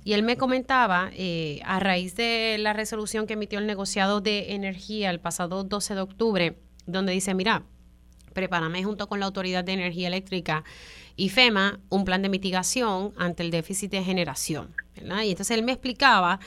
[0.04, 4.54] y él me comentaba, eh, a raíz de la resolución que emitió el negociado de
[4.54, 7.64] energía el pasado 12 de octubre, donde dice, mira,
[8.34, 10.66] prepárame junto con la Autoridad de Energía Eléctrica
[11.16, 14.76] y FEMA un plan de mitigación ante el déficit de generación.
[14.98, 16.42] Y entonces él me explicaba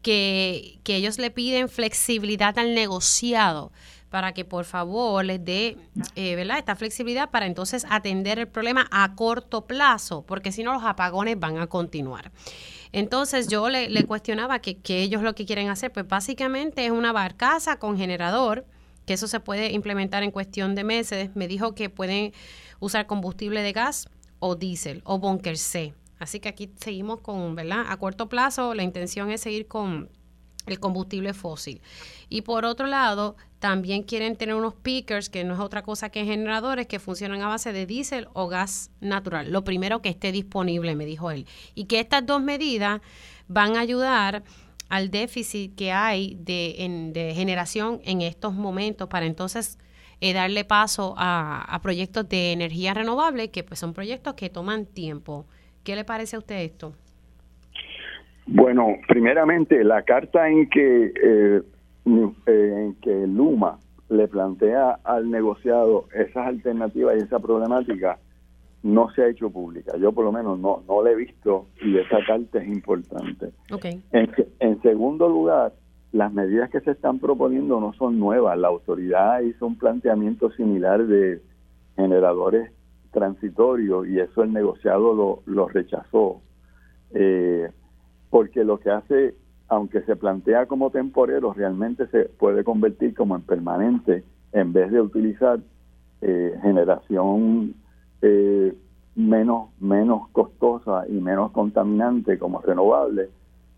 [0.00, 3.72] que, que ellos le piden flexibilidad al negociado
[4.10, 5.76] para que por favor les dé
[6.16, 6.58] eh, ¿verdad?
[6.58, 11.38] esta flexibilidad para entonces atender el problema a corto plazo, porque si no los apagones
[11.38, 12.32] van a continuar.
[12.92, 17.12] Entonces yo le, cuestionaba que, que, ellos lo que quieren hacer, pues básicamente es una
[17.12, 18.66] barcaza con generador,
[19.06, 21.30] que eso se puede implementar en cuestión de meses.
[21.34, 22.32] Me dijo que pueden
[22.80, 24.08] usar combustible de gas
[24.40, 25.94] o diésel o bunker C.
[26.18, 27.86] Así que aquí seguimos con, ¿verdad?
[27.88, 30.10] A corto plazo la intención es seguir con
[30.66, 31.80] el combustible fósil.
[32.28, 36.24] Y por otro lado, también quieren tener unos pickers, que no es otra cosa que
[36.24, 39.52] generadores que funcionan a base de diésel o gas natural.
[39.52, 41.46] Lo primero que esté disponible, me dijo él.
[41.74, 43.00] Y que estas dos medidas
[43.48, 44.42] van a ayudar
[44.88, 49.78] al déficit que hay de, generación en estos momentos para entonces
[50.20, 55.46] eh, darle paso a, proyectos de energía renovable, que pues son proyectos que toman tiempo.
[55.84, 56.94] ¿Qué le parece a usted esto?
[58.46, 61.62] Bueno, primeramente, la carta en que, eh,
[62.46, 68.18] eh, en que Luma le plantea al negociado esas alternativas y esa problemática
[68.82, 69.96] no se ha hecho pública.
[69.98, 73.50] Yo por lo menos no, no la he visto y esa carta es importante.
[73.70, 74.02] Okay.
[74.12, 75.72] En, en segundo lugar,
[76.12, 78.58] las medidas que se están proponiendo no son nuevas.
[78.58, 81.40] La autoridad hizo un planteamiento similar de
[81.96, 82.72] generadores
[83.12, 86.40] transitorios y eso el negociado lo, lo rechazó.
[87.12, 87.68] Eh,
[88.30, 89.34] porque lo que hace,
[89.68, 95.00] aunque se plantea como temporero, realmente se puede convertir como en permanente en vez de
[95.00, 95.60] utilizar
[96.22, 97.74] eh, generación
[98.22, 98.74] eh,
[99.16, 103.30] menos, menos costosa y menos contaminante como renovable,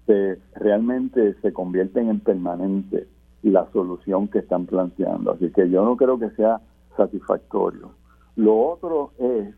[0.06, 3.06] se, realmente se convierten en permanente
[3.42, 5.32] la solución que están planteando.
[5.32, 6.60] Así que yo no creo que sea
[6.96, 7.90] satisfactorio.
[8.36, 9.54] Lo otro es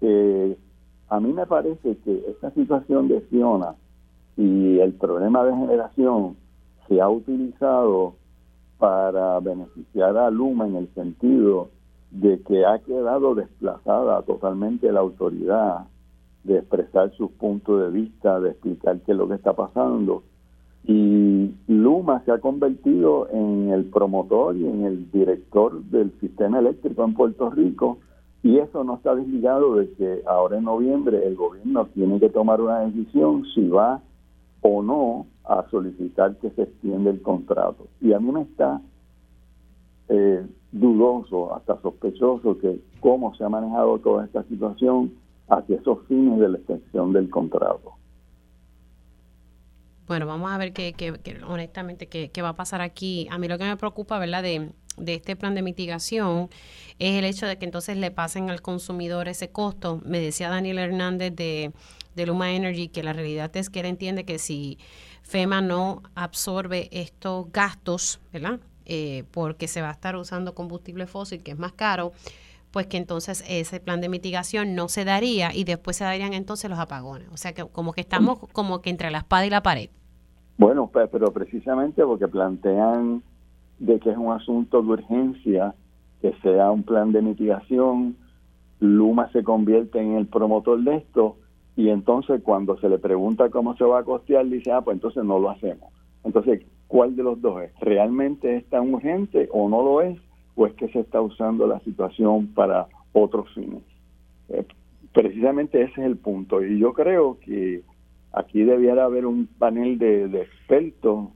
[0.00, 0.56] que
[1.08, 3.74] a mí me parece que esta situación de Fiona
[4.36, 6.36] y el problema de generación
[6.88, 8.14] se ha utilizado
[8.78, 11.68] para beneficiar a Luma en el sentido
[12.10, 15.86] de que ha quedado desplazada totalmente la autoridad
[16.44, 20.22] de expresar sus puntos de vista, de explicar qué es lo que está pasando.
[20.86, 27.04] Y Luma se ha convertido en el promotor y en el director del sistema eléctrico
[27.04, 27.98] en Puerto Rico
[28.42, 32.60] y eso no está desligado de que ahora en noviembre el gobierno tiene que tomar
[32.60, 34.02] una decisión si va
[34.66, 37.86] o no a solicitar que se extienda el contrato.
[38.00, 38.80] Y a mí me está
[40.08, 45.12] eh, dudoso, hasta sospechoso, que cómo se ha manejado toda esta situación
[45.48, 47.92] hacia esos fines de la extensión del contrato.
[50.06, 50.94] Bueno, vamos a ver qué,
[51.46, 53.28] honestamente qué, qué, va a pasar aquí.
[53.30, 54.42] A mí lo que me preocupa, ¿verdad?
[54.42, 56.48] De, de este plan de mitigación
[56.98, 60.00] es el hecho de que entonces le pasen al consumidor ese costo.
[60.04, 61.72] Me decía Daniel Hernández de,
[62.14, 64.78] de Luma Energy que la realidad es que él entiende que si
[65.22, 68.60] FEMA no absorbe estos gastos, ¿verdad?
[68.86, 72.12] Eh, porque se va a estar usando combustible fósil que es más caro,
[72.70, 76.68] pues que entonces ese plan de mitigación no se daría y después se darían entonces
[76.68, 77.28] los apagones.
[77.32, 79.90] O sea que como que estamos como que entre la espada y la pared.
[80.58, 83.22] Bueno, pero precisamente porque plantean
[83.78, 85.74] de que es un asunto de urgencia,
[86.20, 88.16] que sea un plan de mitigación,
[88.80, 91.36] Luma se convierte en el promotor de esto
[91.76, 95.24] y entonces cuando se le pregunta cómo se va a costear, dice, ah, pues entonces
[95.24, 95.92] no lo hacemos.
[96.22, 97.72] Entonces, ¿cuál de los dos es?
[97.80, 100.18] ¿Realmente es tan urgente o no lo es?
[100.54, 103.82] o es que se está usando la situación para otros fines.
[104.48, 104.64] Eh,
[105.12, 106.62] precisamente ese es el punto.
[106.64, 107.82] Y yo creo que
[108.32, 111.28] aquí debiera haber un panel de, expertos,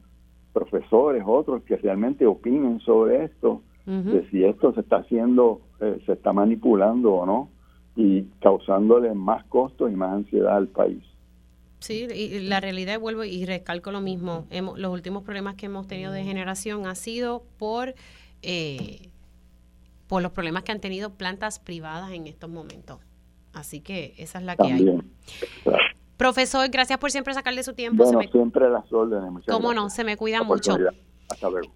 [0.58, 6.12] profesores, otros que realmente opinen sobre esto, de si esto se está haciendo, eh, se
[6.12, 7.48] está manipulando o no,
[7.96, 11.02] y causándole más costos y más ansiedad al país.
[11.78, 15.86] Sí, y la realidad, vuelvo y recalco lo mismo, hemos, los últimos problemas que hemos
[15.86, 17.94] tenido de generación ha sido por
[18.42, 19.08] eh,
[20.08, 22.98] por los problemas que han tenido plantas privadas en estos momentos.
[23.52, 24.98] Así que esa es la que hay.
[26.18, 28.04] Profesor, gracias por siempre sacarle su tiempo.
[28.30, 29.30] siempre las órdenes.
[29.30, 29.88] Muchas ¿Cómo no?
[29.88, 30.76] Se me cuida mucho.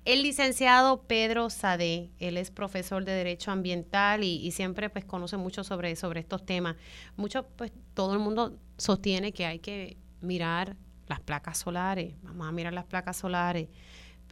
[0.05, 5.63] El licenciado Pedro Sade, él es profesor de Derecho Ambiental y, siempre pues conoce mucho
[5.63, 6.77] sobre, sobre estos temas.
[7.17, 10.77] Mucho, pues todo el mundo sostiene que hay que mirar
[11.07, 12.15] las placas solares.
[12.23, 13.69] Vamos a mirar las placas solares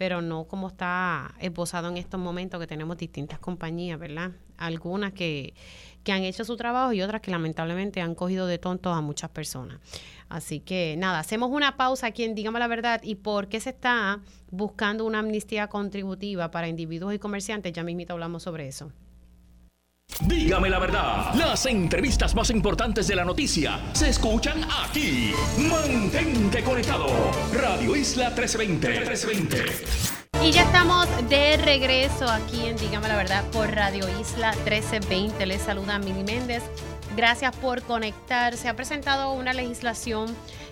[0.00, 4.30] pero no como está esbozado en estos momentos que tenemos distintas compañías, ¿verdad?
[4.56, 5.52] Algunas que,
[6.02, 9.28] que han hecho su trabajo y otras que lamentablemente han cogido de tontos a muchas
[9.28, 9.78] personas.
[10.30, 13.68] Así que nada, hacemos una pausa aquí en Dígame la Verdad y por qué se
[13.68, 18.90] está buscando una amnistía contributiva para individuos y comerciantes, ya mismito hablamos sobre eso.
[20.20, 25.32] Dígame la verdad, las entrevistas más importantes de la noticia se escuchan aquí.
[25.58, 27.06] Mantente conectado.
[27.52, 28.88] Radio Isla 1320.
[28.88, 30.10] 1320.
[30.42, 35.46] Y ya estamos de regreso aquí en Dígame la verdad por Radio Isla 1320.
[35.46, 36.62] Les saluda Mili Méndez.
[37.20, 38.54] Gracias por conectar.
[38.54, 40.28] Se ha presentado una legislación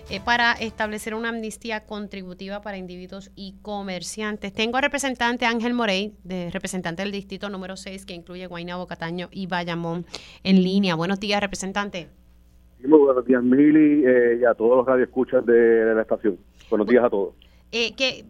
[0.09, 4.51] eh, para establecer una amnistía contributiva para individuos y comerciantes.
[4.51, 9.27] Tengo al representante Ángel Morey, de, representante del distrito número 6, que incluye Guaynabo, Cataño
[9.31, 10.07] y Bayamón,
[10.43, 10.95] en línea.
[10.95, 12.09] Buenos días, representante.
[12.83, 16.39] Muy buenos días, Mili, eh, y a todos los radioescuchas de, de la estación.
[16.71, 17.35] Buenos días a todos.
[17.71, 18.25] Eh, que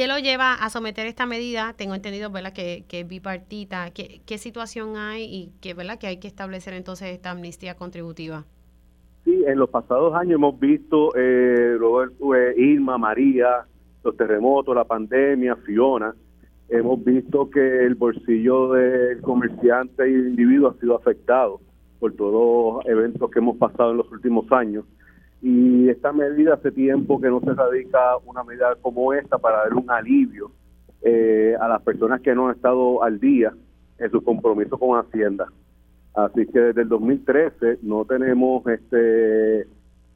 [0.00, 1.74] ¿Qué lo lleva a someter esta medida?
[1.76, 3.90] Tengo entendido, ¿verdad?, que, que es bipartita.
[3.90, 8.46] ¿Qué, ¿Qué, situación hay y que, ¿verdad?, que hay que establecer entonces esta amnistía contributiva.
[9.26, 13.66] Sí, en los pasados años hemos visto eh, eh, Irma, María,
[14.02, 16.14] los terremotos, la pandemia, Fiona.
[16.70, 21.60] Hemos visto que el bolsillo del comerciante y del individuo ha sido afectado
[21.98, 24.86] por todos los eventos que hemos pasado en los últimos años
[25.42, 29.74] y esta medida hace tiempo que no se radica una medida como esta para dar
[29.74, 30.50] un alivio
[31.02, 33.52] eh, a las personas que no han estado al día
[33.98, 35.46] en su compromiso con Hacienda.
[36.14, 39.66] Así que desde el 2013 no tenemos, este,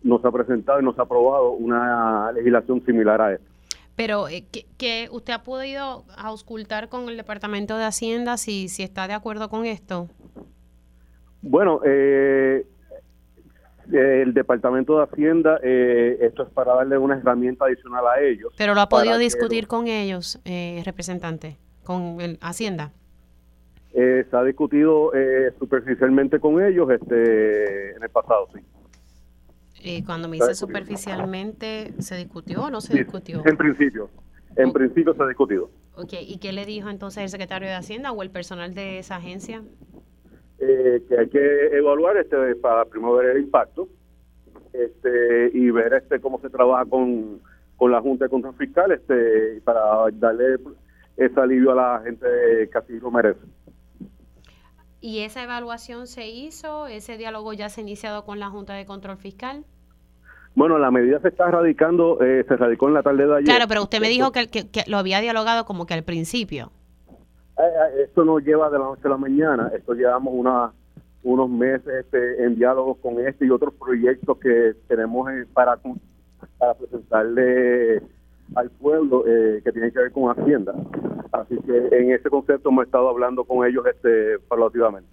[0.03, 3.47] nos ha presentado y nos ha aprobado una legislación similar a esta.
[3.97, 4.45] Pero eh,
[4.77, 9.49] que, usted ha podido auscultar con el Departamento de Hacienda si, si está de acuerdo
[9.49, 10.09] con esto.
[11.41, 12.66] Bueno, eh,
[13.93, 18.53] el Departamento de Hacienda, eh, esto es para darle una herramienta adicional a ellos.
[18.57, 22.93] Pero lo ha podido discutir con ellos, eh, representante, con el Hacienda.
[23.93, 25.12] Eh, se ha discutido
[25.59, 28.61] superficialmente con ellos este en el pasado, sí.
[29.82, 33.43] Y cuando me dice superficialmente, ¿se discutió o no se discutió?
[33.45, 34.09] En principio,
[34.57, 35.70] en principio se ha discutido.
[35.97, 39.16] Ok, ¿y qué le dijo entonces el secretario de Hacienda o el personal de esa
[39.16, 39.62] agencia?
[40.67, 43.87] Eh, que hay que evaluar este para primero ver el impacto
[44.73, 47.41] este y ver este cómo se trabaja con,
[47.77, 50.57] con la Junta de Control Fiscal este para darle
[51.19, 52.27] ese alivio a la gente
[52.73, 53.41] que así lo merece.
[55.03, 56.87] ¿Y esa evaluación se hizo?
[56.87, 59.65] ¿Ese diálogo ya se ha iniciado con la Junta de Control Fiscal?
[60.55, 63.45] Bueno, la medida se está radicando, eh, se radicó en la tarde de ayer.
[63.45, 66.73] Claro, pero usted me dijo que, que, que lo había dialogado como que al principio.
[67.57, 70.73] Eh, eh, esto no lleva de la noche a la mañana, esto llevamos una,
[71.23, 75.79] unos meses este, en diálogos con este y otros proyectos que tenemos eh, para,
[76.59, 78.03] para presentarle
[78.57, 80.75] al pueblo que tienen que ver con Hacienda.
[81.33, 85.09] Así que en ese concepto hemos estado hablando con ellos este, paulativamente.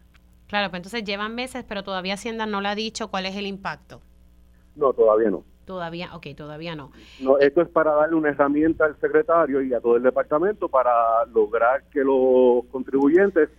[0.47, 3.47] Claro, pues entonces llevan meses, pero todavía Hacienda no le ha dicho cuál es el
[3.47, 4.01] impacto.
[4.75, 5.45] No, todavía no.
[5.65, 6.91] Todavía, ok, todavía no.
[7.19, 11.25] No, esto es para darle una herramienta al secretario y a todo el departamento para
[11.33, 13.49] lograr que los contribuyentes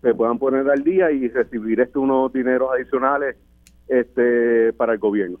[0.00, 3.36] se puedan poner al día y recibir este unos dineros adicionales
[3.88, 5.38] este para el gobierno.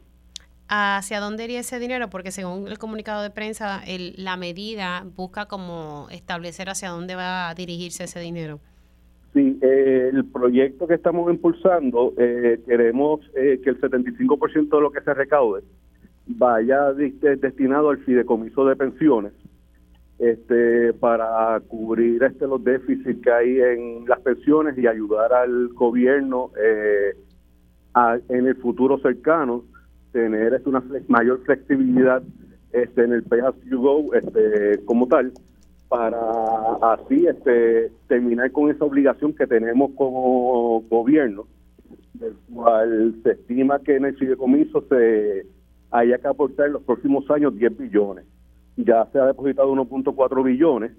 [0.68, 2.08] ¿Hacia dónde iría ese dinero?
[2.08, 7.50] Porque según el comunicado de prensa, el, la medida busca como establecer hacia dónde va
[7.50, 8.60] a dirigirse ese dinero.
[9.34, 14.90] Sí, eh, el proyecto que estamos impulsando, eh, queremos eh, que el 75% de lo
[14.90, 15.62] que se recaude
[16.38, 19.32] vaya destinado al fideicomiso de pensiones
[20.18, 26.50] este para cubrir este los déficits que hay en las pensiones y ayudar al gobierno
[26.62, 27.16] eh,
[27.94, 29.64] a, en el futuro cercano
[30.12, 32.22] tener este, una mayor flexibilidad
[32.72, 35.32] este en el pay as you go este como tal
[35.88, 36.18] para
[36.82, 41.46] así este terminar con esa obligación que tenemos como gobierno
[42.14, 45.46] del cual se estima que en el fideicomiso se
[45.92, 48.24] haya que aportar en los próximos años 10 billones.
[48.76, 50.92] Ya se ha depositado 1.4 billones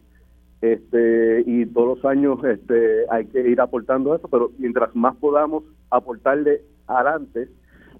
[0.61, 5.63] este y todos los años este hay que ir aportando eso, pero mientras más podamos
[5.89, 7.49] aportarle adelante,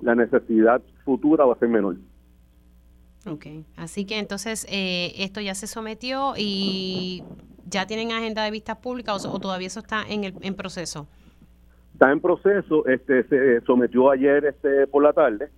[0.01, 1.97] la necesidad futura va a ser menor.
[3.25, 7.23] Ok, así que entonces eh, esto ya se sometió y
[7.67, 11.07] ya tienen agenda de vistas públicas o, todavía eso está en, el, en proceso.
[11.93, 15.49] Está en proceso, este se sometió ayer este por la tarde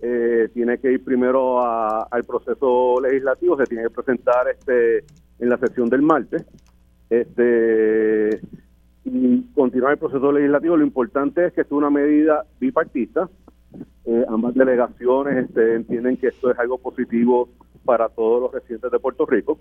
[0.00, 5.04] eh, tiene que ir primero al proceso legislativo, se tiene que presentar este
[5.38, 6.46] en la sesión del martes
[7.10, 8.40] este
[9.04, 10.76] y continuar el proceso legislativo.
[10.76, 13.28] Lo importante es que es una medida bipartita.
[14.04, 17.48] Eh, ambas delegaciones este, entienden que esto es algo positivo
[17.84, 19.58] para todos los residentes de Puerto Rico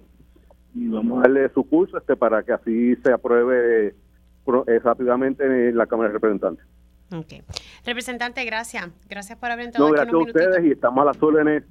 [0.74, 5.78] y vamos a darle su curso este, para que así se apruebe eh, rápidamente en
[5.78, 6.66] la Cámara de Representantes.
[7.12, 7.44] Okay.
[7.86, 8.90] Representante, gracias.
[9.10, 11.64] Gracias por haber entrado no, gracias a ustedes y estamos a las órdenes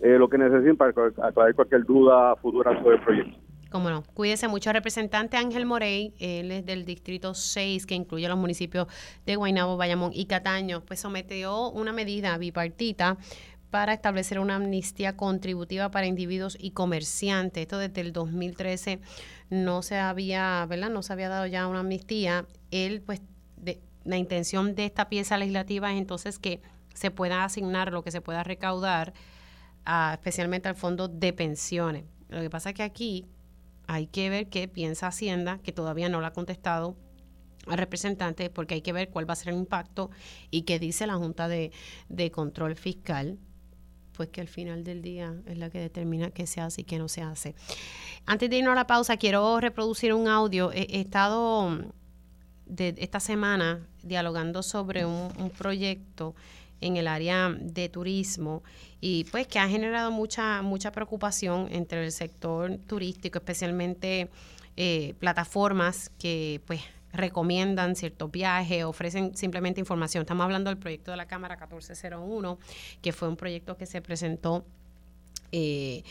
[0.00, 3.38] eh, lo que necesiten para aclarar cualquier duda futura sobre el proyecto.
[3.70, 4.02] Cómo no.
[4.14, 4.72] Cuídese mucho.
[4.72, 8.88] Representante Ángel Morey, él es del Distrito 6, que incluye los municipios
[9.26, 13.16] de Guaynabo, Bayamón y Cataño, pues sometió una medida bipartita
[13.70, 17.62] para establecer una amnistía contributiva para individuos y comerciantes.
[17.62, 19.00] Esto desde el 2013
[19.50, 20.90] no se había, ¿verdad?
[20.90, 22.46] No se había dado ya una amnistía.
[22.72, 23.22] Él, pues,
[23.56, 26.60] de, la intención de esta pieza legislativa es entonces que
[26.94, 29.12] se pueda asignar lo que se pueda recaudar,
[30.12, 32.04] especialmente al fondo de pensiones.
[32.28, 33.26] Lo que pasa es que aquí
[33.86, 36.96] hay que ver qué piensa Hacienda, que todavía no lo ha contestado
[37.66, 40.10] al representante, porque hay que ver cuál va a ser el impacto
[40.50, 41.72] y qué dice la Junta de,
[42.08, 43.38] de Control Fiscal
[44.20, 46.98] pues que al final del día es la que determina qué se hace y qué
[46.98, 47.54] no se hace.
[48.26, 50.70] Antes de irnos a la pausa, quiero reproducir un audio.
[50.72, 51.90] He, estado
[52.70, 56.34] de esta semana dialogando sobre un, proyecto
[56.80, 58.62] en el área de turismo
[59.00, 64.30] y pues que ha generado mucha mucha preocupación entre el sector turístico, especialmente
[64.76, 66.80] eh, plataformas que pues
[67.12, 70.22] recomiendan ciertos viajes, ofrecen simplemente información.
[70.22, 72.58] Estamos hablando del proyecto de la Cámara 1401,
[73.02, 74.64] que fue un proyecto que se presentó,
[75.52, 76.02] eh,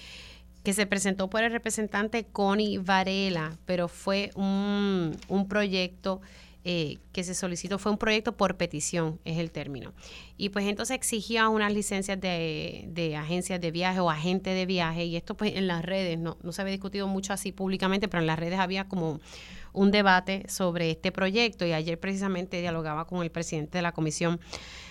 [0.63, 6.21] que se presentó por el representante Connie Varela, pero fue un, un proyecto
[6.63, 9.93] eh, que se solicitó fue un proyecto por petición, es el término.
[10.37, 15.05] Y pues entonces exigía unas licencias de, de agencias de viaje o agente de viaje,
[15.05, 18.21] y esto pues en las redes, no, no se había discutido mucho así públicamente, pero
[18.21, 19.19] en las redes había como
[19.73, 24.39] un debate sobre este proyecto y ayer precisamente dialogaba con el presidente de la Comisión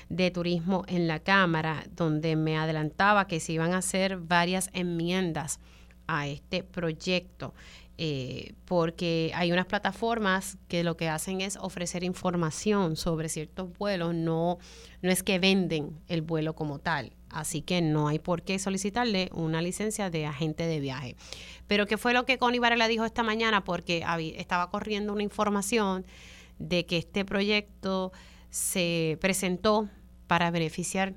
[0.08, 5.60] de Turismo en la Cámara, donde me adelantaba que se iban a hacer varias enmiendas
[6.06, 7.54] a este proyecto.
[8.00, 14.14] Eh, porque hay unas plataformas que lo que hacen es ofrecer información sobre ciertos vuelos,
[14.14, 14.58] no,
[15.02, 19.30] no es que venden el vuelo como tal, así que no hay por qué solicitarle
[19.32, 21.16] una licencia de agente de viaje.
[21.66, 23.64] Pero ¿qué fue lo que Connie Varela dijo esta mañana?
[23.64, 24.04] Porque
[24.36, 26.06] estaba corriendo una información
[26.60, 28.12] de que este proyecto
[28.50, 29.88] se presentó
[30.28, 31.14] para beneficiar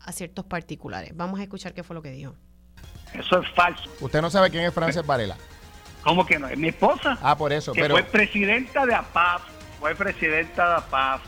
[0.00, 1.12] a ciertos particulares.
[1.14, 2.34] Vamos a escuchar qué fue lo que dijo.
[3.12, 3.90] Eso es falso.
[4.00, 5.36] Usted no sabe quién es Frances Varela.
[6.02, 6.48] ¿Cómo que no?
[6.48, 7.18] Es mi esposa.
[7.22, 7.72] Ah, por eso.
[7.72, 9.42] Que fue presidenta de APAF,
[9.80, 11.22] fue presidenta de APAF.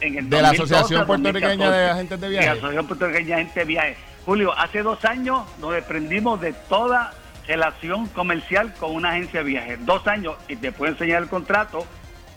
[0.00, 2.46] en el de la Asociación Puertorriqueña de Agentes de Viaje.
[2.46, 3.96] De la Asociación Puertorriqueña de Agentes de Viaje.
[4.24, 7.12] Julio, hace dos años nos desprendimos de toda
[7.46, 9.76] relación comercial con una agencia de viaje.
[9.78, 11.84] Dos años, y te puedo enseñar el contrato,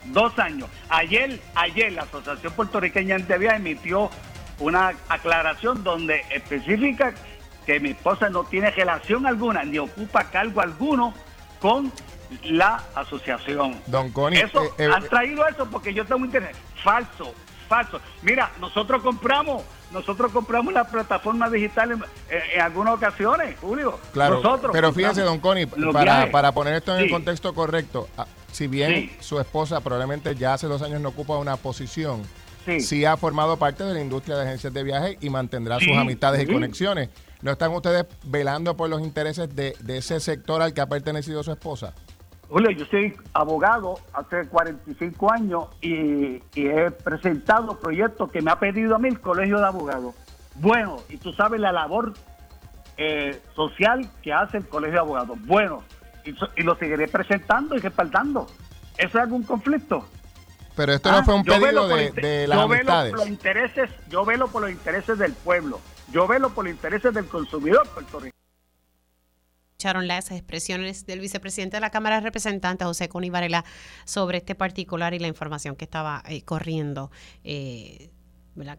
[0.06, 0.68] dos años.
[0.90, 4.10] Ayer, ayer la Asociación Puertorriqueña de Viaje emitió
[4.60, 7.14] una aclaración donde especifica
[7.66, 11.14] que mi esposa no tiene relación alguna ni ocupa cargo alguno
[11.60, 11.92] con
[12.44, 13.80] la asociación.
[13.88, 16.56] Don Connie, eso, eh, eh, han traído eso porque yo tengo internet.
[16.84, 17.34] Falso,
[17.68, 18.00] falso.
[18.22, 24.00] Mira, nosotros compramos, nosotros compramos la plataforma digital en, algunas ocasiones, Julio.
[24.14, 24.42] Claro,
[24.72, 29.12] pero fíjese, don Connie, para, para, poner esto en el contexto correcto, ah, si bien
[29.20, 32.24] su esposa probablemente ya hace dos años no ocupa una posición,
[32.80, 33.06] sí.
[33.06, 36.52] ha formado parte de la industria de agencias de viaje y mantendrá sus amistades y
[36.52, 37.10] conexiones.
[37.46, 41.52] ¿No están ustedes velando por los intereses de, ese sector al que ha pertenecido su
[41.52, 41.94] esposa?
[42.50, 48.96] Julio, yo soy abogado hace 45 años y, he presentado proyectos que me ha pedido
[48.96, 50.16] a mí el Colegio de Abogados.
[50.56, 52.14] Bueno, y tú sabes la labor
[52.98, 55.38] eh, social que hace el Colegio de Abogados.
[55.46, 55.84] Bueno,
[56.24, 58.48] y, lo seguiré presentando y respaldando.
[58.98, 60.04] ¿Eso es algún conflicto?
[60.76, 63.12] Pero esto no ah, fue un pedido de, de, las yo amistades.
[63.12, 65.80] Velo por los intereses, yo velo por los intereses del pueblo.
[66.12, 68.32] Yo velo por los intereses del consumidor puertorriqueño.
[69.78, 73.66] Escucharon las expresiones del vicepresidente de la Cámara de Representantes, José Coni Varela,
[74.06, 77.12] sobre este particular y la información que estaba eh, corriendo,
[77.44, 78.10] eh,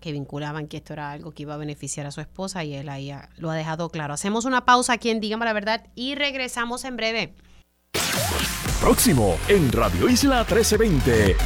[0.01, 2.89] que vinculaban que esto era algo que iba a beneficiar a su esposa y él
[2.89, 4.15] ahí lo ha dejado claro.
[4.15, 7.35] Hacemos una pausa aquí en Dígame la Verdad y regresamos en breve.
[8.81, 11.37] Próximo en Radio Isla 1320.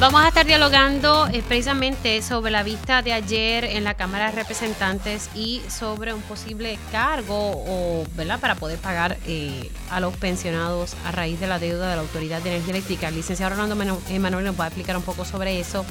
[0.00, 4.36] Vamos a estar dialogando eh, precisamente sobre la vista de ayer en la Cámara de
[4.36, 8.38] Representantes y sobre un posible cargo o, ¿verdad?
[8.38, 12.40] para poder pagar eh, a los pensionados a raíz de la deuda de la Autoridad
[12.42, 13.08] de Energía Eléctrica.
[13.08, 15.84] El licenciado Orlando Emanuel nos va a explicar un poco sobre eso.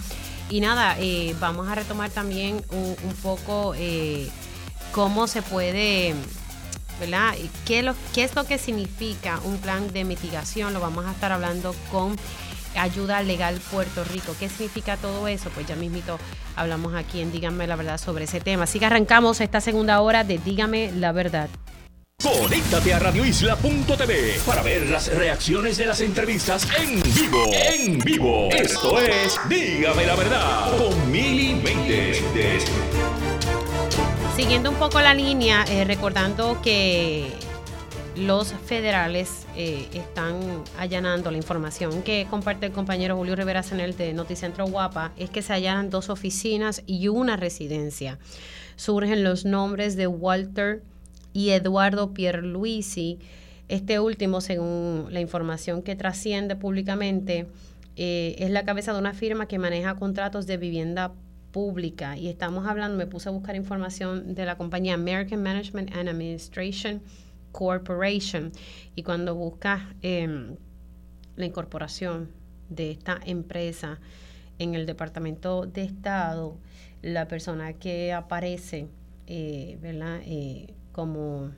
[0.50, 3.76] Y nada, eh, vamos a retomar también un, poco
[4.94, 6.16] cómo se puede
[7.00, 7.34] ¿verdad?
[7.66, 10.74] ¿Qué, lo, ¿Qué es lo que significa un plan de mitigación?
[10.74, 12.16] Lo vamos a estar hablando con
[12.76, 14.36] Ayuda Legal Puerto Rico.
[14.40, 15.50] ¿Qué significa todo eso?
[15.50, 16.20] Pues ya mismito
[16.56, 18.64] hablamos aquí en Dígame la Verdad sobre ese tema.
[18.64, 21.50] Así que arrancamos esta segunda hora de Dígame la Verdad.
[22.22, 27.46] Conéctate a radioisla.tv para ver las reacciones de las entrevistas en vivo.
[27.54, 28.50] En vivo.
[28.52, 31.62] Esto es Dígame la Verdad con Mili
[34.38, 37.26] Siguiendo un poco la línea, eh, recordando que
[38.16, 44.14] los federales eh, están allanando la información que comparte el compañero Julio Rivera Senel de
[44.14, 48.20] Noticentro Guapa, es que se allanan dos oficinas y una residencia.
[48.76, 50.84] Surgen los nombres de Walter
[51.34, 53.18] y Eduardo Pierluisi.
[53.70, 57.48] Este último, según la información que trasciende públicamente,
[57.96, 61.12] eh, es la cabeza de una firma que maneja contratos de vivienda
[61.58, 62.16] pública.
[62.16, 67.02] Y estamos hablando, me puse a buscar información de la compañía American Management and Administration
[67.52, 68.52] Corporation.
[68.94, 70.56] Y cuando buscas em,
[71.36, 72.30] la incorporación
[72.70, 74.00] de esta empresa
[74.60, 76.60] en el Departamento de Estado,
[77.02, 78.88] la persona que aparece
[79.26, 80.22] eh, ¿verdad?
[80.26, 81.50] Eh, como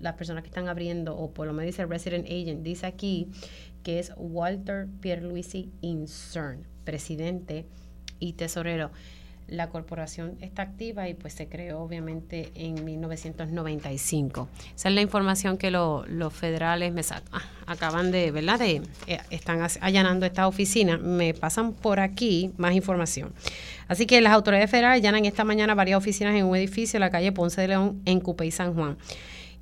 [0.00, 3.28] las personas que están abriendo, o por lo menos dice resident agent, dice aquí
[3.84, 7.64] que es Walter Pierluisi Incern, presidente
[8.22, 8.90] y tesorero.
[9.48, 14.48] La corporación está activa y pues se creó obviamente en 1995.
[14.74, 18.60] Esa es la información que los federales me ah, acaban de, ¿verdad?
[18.60, 20.96] De, eh, están allanando esta oficina.
[20.96, 23.32] Me pasan por aquí más información.
[23.88, 27.10] Así que las autoridades federales allanan esta mañana varias oficinas en un edificio en la
[27.10, 28.96] calle Ponce de León en Cupey San Juan.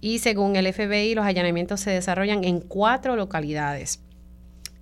[0.01, 4.01] Y según el FBI, los allanamientos se desarrollan en cuatro localidades.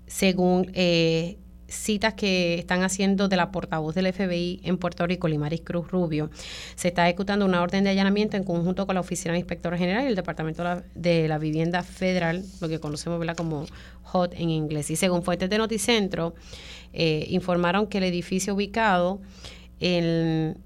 [0.07, 1.39] Según eh,
[1.69, 6.31] citas que están haciendo de la portavoz del FBI en Puerto Rico, Limaris Cruz Rubio,
[6.75, 10.05] se está ejecutando una orden de allanamiento en conjunto con la Oficina de Inspector General
[10.05, 10.65] y el Departamento
[10.95, 13.67] de la Vivienda Federal, lo que conocemos como
[14.13, 14.91] HOT en inglés.
[14.91, 16.35] Y según fuentes de Noticentro,
[16.93, 19.21] eh, informaron que el edificio ubicado
[19.81, 20.57] en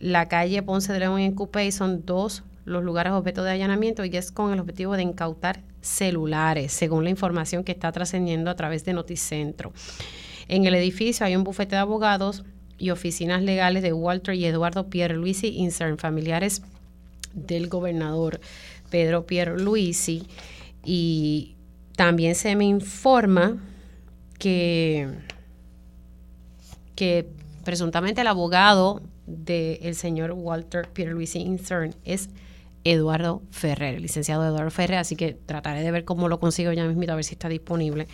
[0.00, 4.16] la calle Ponce de León en Cupey son dos los lugares objeto de allanamiento y
[4.16, 8.84] es con el objetivo de incautar celulares, según la información que está trascendiendo a través
[8.84, 9.72] de Noticentro.
[10.50, 12.42] En el edificio hay un bufete de abogados
[12.76, 16.62] y oficinas legales de Walter y Eduardo Pierluisi Incern, familiares
[17.32, 18.40] del gobernador
[18.90, 20.26] Pedro Pierluisi.
[20.84, 21.54] Y
[21.94, 23.58] también se me informa
[24.40, 25.08] que,
[26.96, 27.28] que
[27.62, 32.28] presuntamente el abogado del señor Walter Pierluisi Incern es
[32.82, 36.86] Eduardo Ferrer, el licenciado Eduardo Ferrer, así que trataré de ver cómo lo consigo ya
[36.86, 38.08] mismo, a ver si está disponible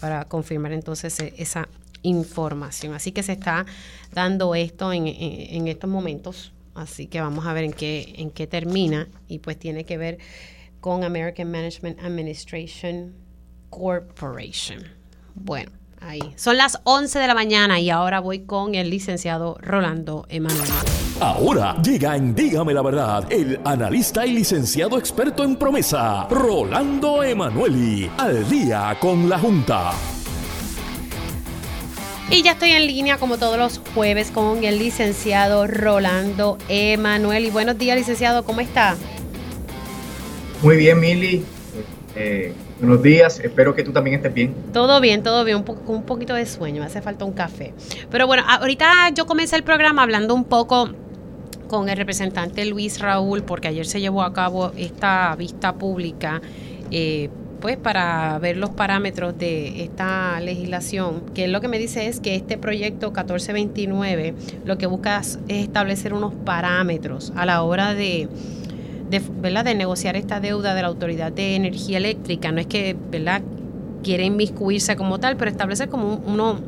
[0.00, 1.68] para confirmar entonces e, esa
[2.02, 2.94] información.
[2.94, 3.66] Así que se está
[4.12, 8.46] dando esto en, en, estos momentos, así que vamos a ver en qué, en qué
[8.46, 10.18] termina y pues tiene que ver
[10.80, 13.14] con American Management Administration
[13.70, 14.82] Corporation.
[15.34, 16.20] Bueno, ahí.
[16.36, 20.68] Son las 11 de la mañana y ahora voy con el licenciado Rolando Emanuel.
[21.20, 28.10] Ahora llega en Dígame la Verdad el analista y licenciado experto en promesa, Rolando Emanueli,
[28.18, 29.92] al día con la Junta.
[32.32, 37.44] Y ya estoy en línea como todos los jueves con el licenciado Rolando Emanuel.
[37.44, 38.96] Y buenos días, licenciado, ¿cómo está?
[40.62, 41.44] Muy bien, Mili.
[42.16, 44.54] Eh, buenos días, espero que tú también estés bien.
[44.72, 47.74] Todo bien, todo bien, un, poco, un poquito de sueño, me hace falta un café.
[48.10, 50.88] Pero bueno, ahorita yo comencé el programa hablando un poco
[51.68, 56.40] con el representante Luis Raúl, porque ayer se llevó a cabo esta vista pública
[56.90, 57.28] eh,
[57.62, 62.34] pues para ver los parámetros de esta legislación, que lo que me dice es que
[62.34, 64.34] este proyecto 1429
[64.64, 68.28] lo que busca es establecer unos parámetros a la hora de,
[69.08, 69.64] de, ¿verdad?
[69.64, 72.50] de negociar esta deuda de la Autoridad de Energía Eléctrica.
[72.50, 73.42] No es que ¿verdad?
[74.02, 76.14] Quiere inmiscuirse como tal, pero establecer como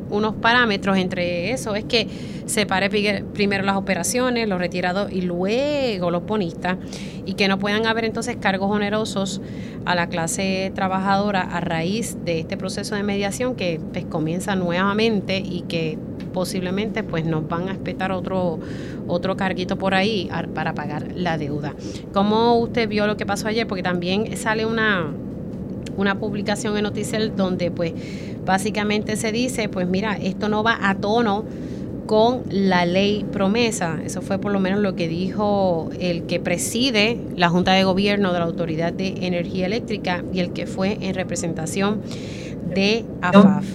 [0.09, 2.07] unos parámetros entre eso es que
[2.45, 2.89] separe
[3.33, 6.77] primero las operaciones, los retirados y luego los bonistas
[7.25, 9.41] y que no puedan haber entonces cargos onerosos
[9.85, 15.37] a la clase trabajadora a raíz de este proceso de mediación que pues, comienza nuevamente
[15.37, 15.97] y que
[16.33, 18.59] posiblemente pues nos van a espetar otro
[19.07, 21.75] otro carguito por ahí para pagar la deuda.
[22.13, 23.67] ¿Cómo usted vio lo que pasó ayer?
[23.67, 25.11] Porque también sale una
[25.97, 27.93] una publicación en Noticiel donde pues
[28.45, 31.45] básicamente se dice, pues mira, esto no va a tono
[32.05, 33.99] con la ley promesa.
[34.05, 38.31] Eso fue por lo menos lo que dijo el que preside la Junta de Gobierno
[38.31, 42.01] de la Autoridad de Energía Eléctrica y el que fue en representación
[42.73, 43.65] de AFAF.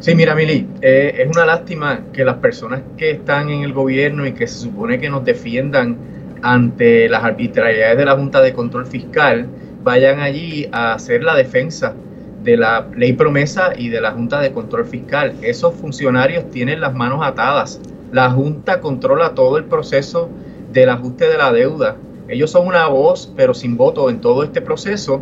[0.00, 4.26] Sí, mira, Mili, eh, es una lástima que las personas que están en el gobierno
[4.26, 5.98] y que se supone que nos defiendan
[6.42, 9.46] ante las arbitrariedades de la Junta de Control Fiscal
[9.82, 11.94] vayan allí a hacer la defensa
[12.42, 15.34] de la ley promesa y de la Junta de Control Fiscal.
[15.42, 17.80] Esos funcionarios tienen las manos atadas.
[18.12, 20.30] La Junta controla todo el proceso
[20.72, 21.96] del ajuste de la deuda.
[22.28, 25.20] Ellos son una voz, pero sin voto en todo este proceso.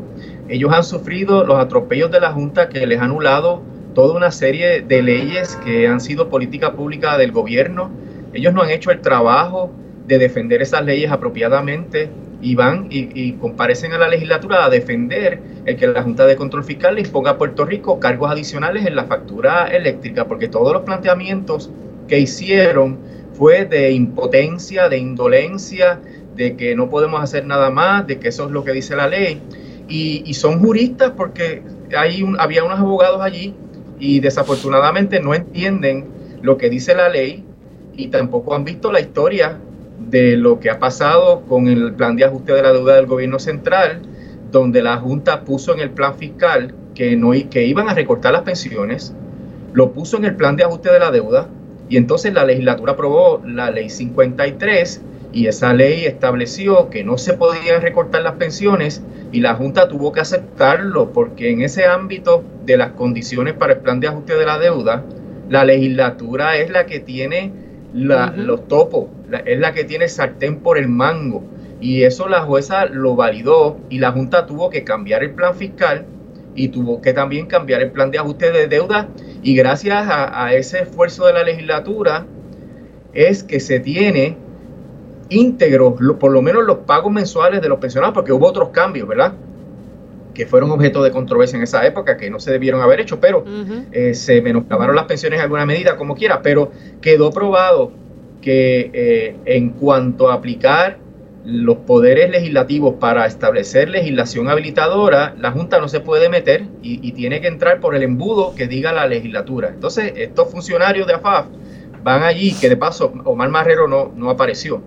[0.48, 3.62] Ellos han sufrido los atropellos de la Junta que les han anulado
[3.94, 7.90] toda una serie de leyes que han sido política pública del gobierno.
[8.32, 9.72] Ellos no han hecho el trabajo
[10.08, 12.08] de defender esas leyes apropiadamente
[12.40, 16.64] y van y, comparecen a la legislatura a defender el que la Junta de Control
[16.64, 20.82] Fiscal le imponga a Puerto Rico cargos adicionales en la factura eléctrica, porque todos los
[20.82, 21.70] planteamientos
[22.06, 22.98] que hicieron
[23.34, 26.00] fue de impotencia, de indolencia,
[26.34, 29.08] de que no podemos hacer nada más, de que eso es lo que dice la
[29.08, 29.42] ley.
[29.88, 31.62] Y, son juristas porque
[31.96, 33.54] hay había unos abogados allí
[33.98, 36.06] y desafortunadamente no entienden
[36.40, 37.44] lo que dice la ley
[37.96, 39.58] y tampoco han visto la historia
[40.10, 43.38] de lo que ha pasado con el plan de ajuste de la deuda del gobierno
[43.38, 44.02] central,
[44.50, 48.42] donde la Junta puso en el plan fiscal que, no, que iban a recortar las
[48.42, 49.14] pensiones,
[49.72, 51.48] lo puso en el plan de ajuste de la deuda
[51.90, 55.02] Y entonces la legislatura aprobó la ley 53
[55.32, 60.12] y esa ley estableció que no se podían recortar las pensiones y la Junta tuvo
[60.12, 64.46] que aceptarlo porque en ese ámbito de las condiciones para el plan de ajuste de
[64.46, 65.04] la deuda,
[65.50, 67.52] la legislatura es la que tiene
[68.04, 69.06] los topos,
[69.44, 71.42] es la que tiene sartén por el mango.
[71.80, 76.06] Y eso la jueza lo validó y la Junta tuvo que cambiar el plan fiscal
[76.54, 79.08] y tuvo que también cambiar el plan de ajuste de deuda.
[79.42, 82.26] Y gracias a, ese esfuerzo de la legislatura
[83.12, 84.36] es que se tiene
[85.28, 89.34] íntegros, por lo menos los pagos mensuales de los pensionados, porque hubo otros cambios, ¿verdad?
[90.38, 93.44] Que fueron objeto de controversia en esa época, que no se debieron haber hecho, pero
[93.90, 96.70] eh, se menoscabaron las pensiones en alguna medida, como quiera, pero
[97.00, 97.90] quedó probado
[98.40, 100.98] que eh, en cuanto a aplicar
[101.44, 107.40] los poderes legislativos para establecer legislación habilitadora, la Junta no se puede meter y, tiene
[107.40, 109.70] que entrar por el embudo que diga la legislatura.
[109.70, 111.46] Entonces, estos funcionarios de AFAF
[112.04, 114.80] van allí, que de paso Omar Marrero no, no apareció,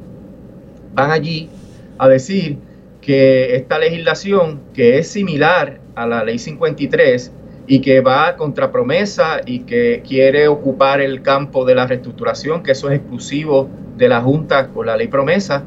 [0.93, 1.49] van allí
[1.97, 2.70] a decir
[3.01, 7.31] que esta legislación, que es similar a la ley 53
[7.67, 12.71] y que va contra promesa y que quiere ocupar el campo de la reestructuración, que
[12.71, 15.65] eso es exclusivo de la Junta con la ley promesa,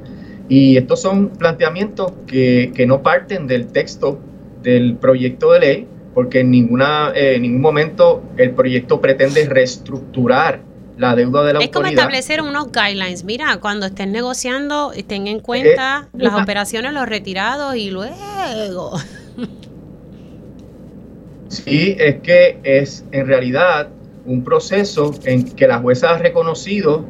[0.48, 4.18] y estos son planteamientos que, no parten del texto
[4.62, 10.60] del proyecto de ley, porque en, ninguna, eh, en ningún momento el proyecto pretende reestructurar
[10.96, 13.24] la deuda de la es como establecer unos guidelines.
[13.24, 18.92] Mira, cuando estén negociando, estén en cuenta eh, las operaciones, los retirados y luego.
[21.48, 23.88] sí, es que es en realidad
[24.24, 27.04] un proceso en que la jueza ha reconocido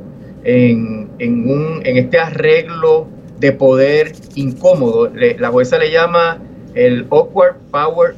[0.44, 3.06] en, en, un, en este arreglo
[3.38, 5.10] de poder incómodo.
[5.14, 6.40] la jueza le llama
[6.74, 8.14] el awkward power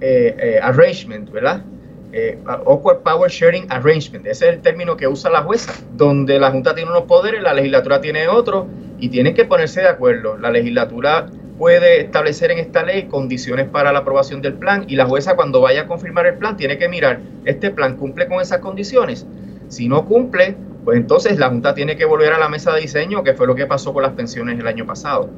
[0.00, 1.62] eh, eh, arrangement, ¿verdad?
[2.10, 4.26] Eh, awkward Power Sharing Arrangement.
[4.26, 7.52] Ese es el término que usa la jueza, donde la Junta tiene unos poderes, la
[7.52, 8.64] legislatura tiene otros
[8.98, 10.38] y tienen que ponerse de acuerdo.
[10.38, 11.26] La legislatura
[11.58, 15.60] puede establecer en esta ley condiciones para la aprobación del plan y la jueza cuando
[15.60, 19.26] vaya a confirmar el plan tiene que mirar, ¿este plan cumple con esas condiciones?
[19.68, 23.22] Si no cumple, pues entonces la Junta tiene que volver a la mesa de diseño,
[23.22, 25.28] que fue lo que pasó con las pensiones el año pasado.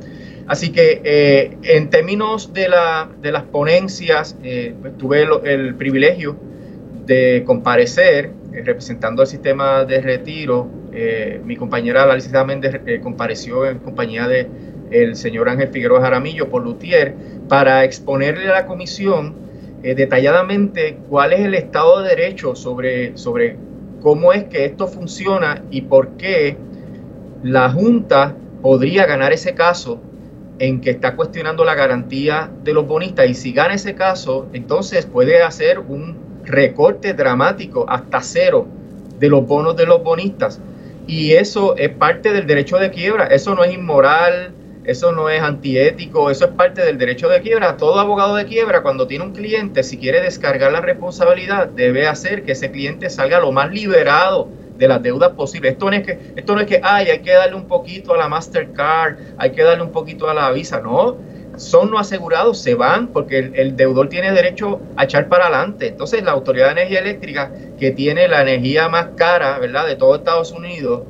[0.47, 6.37] Así que eh, en términos de, la, de las ponencias, eh, pues, tuve el privilegio
[7.11, 10.69] de comparecer eh, representando el sistema de retiro.
[10.93, 14.49] Eh, mi compañera la Méndez eh, compareció en compañía de
[15.15, 17.15] señor Ángel Figueroa Jaramillo por Lutier
[17.49, 19.35] para exponerle a la comisión
[19.83, 23.57] detalladamente cuál es el estado de derecho sobre, sobre
[24.01, 26.57] cómo es que esto funciona y por qué
[27.45, 30.01] la Junta podría ganar ese caso
[30.59, 35.07] en que está cuestionando la garantía de los bonistas y si gana ese caso, entonces
[35.07, 38.67] puede hacer un recorte dramático hasta cero
[39.19, 40.61] de los bonos de los bonistas.
[41.07, 43.27] Y eso es parte del derecho de quiebra.
[43.27, 44.53] Eso no es inmoral,
[44.85, 47.77] eso no es antiético, eso es parte del derecho de quiebra.
[47.77, 52.45] Todo abogado de quiebra, cuando tiene un cliente, si quiere descargar la responsabilidad, debe hacer
[52.45, 55.73] que ese cliente salga lo más liberado de las deudas posibles.
[55.73, 58.29] Esto no es que, esto no es que hay que darle un poquito a la
[58.29, 60.81] Mastercard, hay que darle un poquito a la Visa.
[60.81, 61.19] No,
[61.61, 65.89] son no asegurados, se van porque el, deudor tiene derecho a echar para adelante.
[65.89, 70.15] Entonces la Autoridad de Energía Eléctrica, que tiene la energía más cara, ¿verdad?, de todo
[70.15, 71.03] Estados Unidos,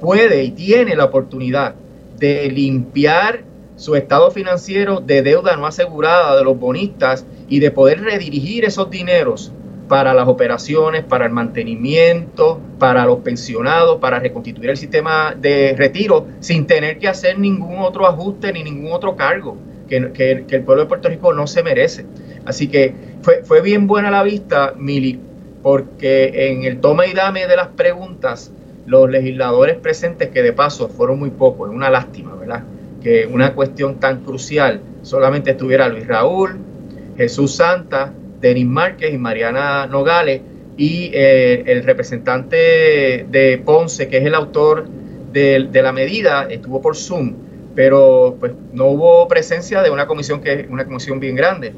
[0.00, 1.74] puede y tiene la oportunidad
[2.18, 3.42] de limpiar
[3.76, 8.88] su estado financiero de deuda no asegurada de los bonistas y de poder redirigir esos
[8.88, 9.50] dineros
[9.92, 16.28] para las operaciones, para el mantenimiento, para los pensionados, para reconstituir el sistema de retiro
[16.40, 20.88] sin tener que hacer ningún otro ajuste ni ningún otro cargo que, el pueblo de
[20.88, 22.06] Puerto Rico no se merece.
[22.46, 25.20] Así que fue, fue bien buena la vista, Mili,
[25.62, 28.50] porque en el toma y dame de las preguntas,
[28.86, 32.64] los legisladores presentes, que de paso fueron muy pocos, es una lástima, ¿verdad?
[33.02, 36.56] Que una cuestión tan crucial solamente estuviera Luis Raúl,
[37.18, 40.42] Jesús Santa, Denis Márquez y Mariana Nogales
[40.76, 44.86] y eh, el representante de Ponce, que es el autor
[45.32, 47.34] de, la medida, estuvo por Zoom,
[47.74, 51.72] pero pues no hubo presencia de una comisión que es una comisión bien grande.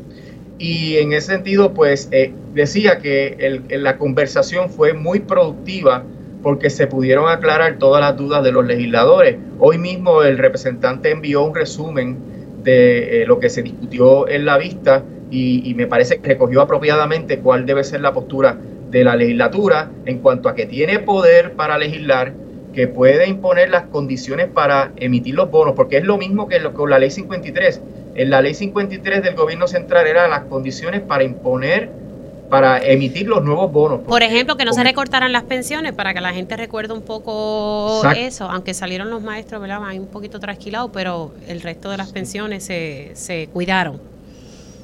[0.58, 6.04] Y en ese sentido, pues eh, decía que la conversación fue muy productiva
[6.42, 9.36] porque se pudieron aclarar todas las dudas de los legisladores.
[9.58, 12.33] Hoy mismo el representante envió un resumen
[12.64, 17.38] de eh, lo que se discutió en la vista y, me parece que recogió apropiadamente
[17.40, 18.56] cuál debe ser la postura
[18.90, 22.32] de la legislatura en cuanto a que tiene poder para legislar,
[22.72, 26.90] que puede imponer las condiciones para emitir los bonos, porque es lo mismo que con
[26.90, 27.80] la ley 53.
[28.14, 31.90] En la ley 53 del gobierno central eran las condiciones para imponer
[32.54, 34.00] para emitir los nuevos bonos.
[34.06, 38.00] Por ejemplo, que no se recortaran las pensiones para que la gente recuerde un poco
[38.16, 39.80] eso, aunque salieron los maestros, ¿verdad?
[39.92, 44.00] un poquito trasquilados, pero el resto de las pensiones se, se cuidaron.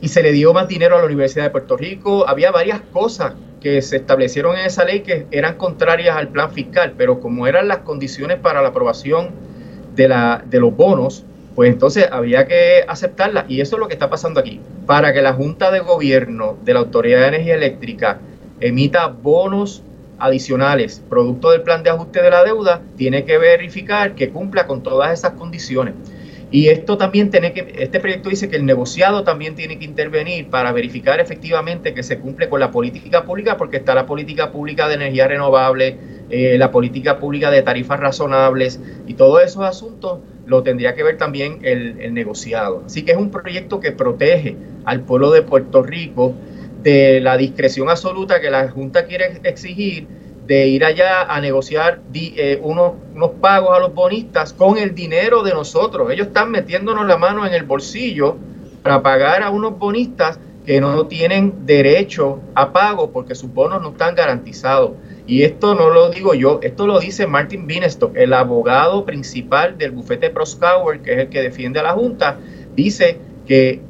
[0.01, 2.29] Y se le dio más dinero a la Universidad de Puerto Rico.
[2.29, 6.95] Había varias cosas que se establecieron en esa ley que eran contrarias al plan fiscal,
[6.99, 9.31] pero como eran las condiciones para la aprobación
[9.95, 11.25] de, la, de los bonos,
[11.61, 14.62] pues entonces había que aceptarla y eso es lo que está pasando aquí.
[14.86, 18.18] Para que la Junta de Gobierno de la Autoridad de Energía Eléctrica
[18.61, 19.82] emita bonos
[20.18, 24.82] adicionales producto del plan de ajuste de la deuda, tiene que verificar que cumpla con
[24.82, 25.92] todas esas condiciones.
[26.50, 30.48] Y esto también tiene que, este proyecto dice que el negociado también tiene que intervenir
[30.48, 34.88] para verificar efectivamente que se cumple con la política pública, porque está la política pública
[34.88, 35.98] de energía renovable,
[36.30, 40.20] eh, la política pública de tarifas razonables y todos esos asuntos
[40.51, 42.82] lo tendría que ver también el, negociado.
[42.84, 46.34] Así que es un proyecto que protege al pueblo de Puerto Rico
[46.82, 50.09] de la discreción absoluta que la Junta quiere exigir
[50.48, 55.44] de ir allá a negociar eh, unos, unos pagos a los bonistas con el dinero
[55.44, 56.11] de nosotros.
[56.11, 58.36] Ellos están metiéndonos la mano en el bolsillo
[58.82, 63.90] para pagar a unos bonistas que no tienen derecho a pago porque sus bonos no
[63.90, 64.92] están garantizados.
[65.31, 69.93] Y esto no lo digo yo, esto lo dice Martin Binestock, el abogado principal del
[69.93, 72.37] bufete Proskauer, que es el que defiende a la Junta,
[72.74, 73.16] dice
[73.47, 73.81] que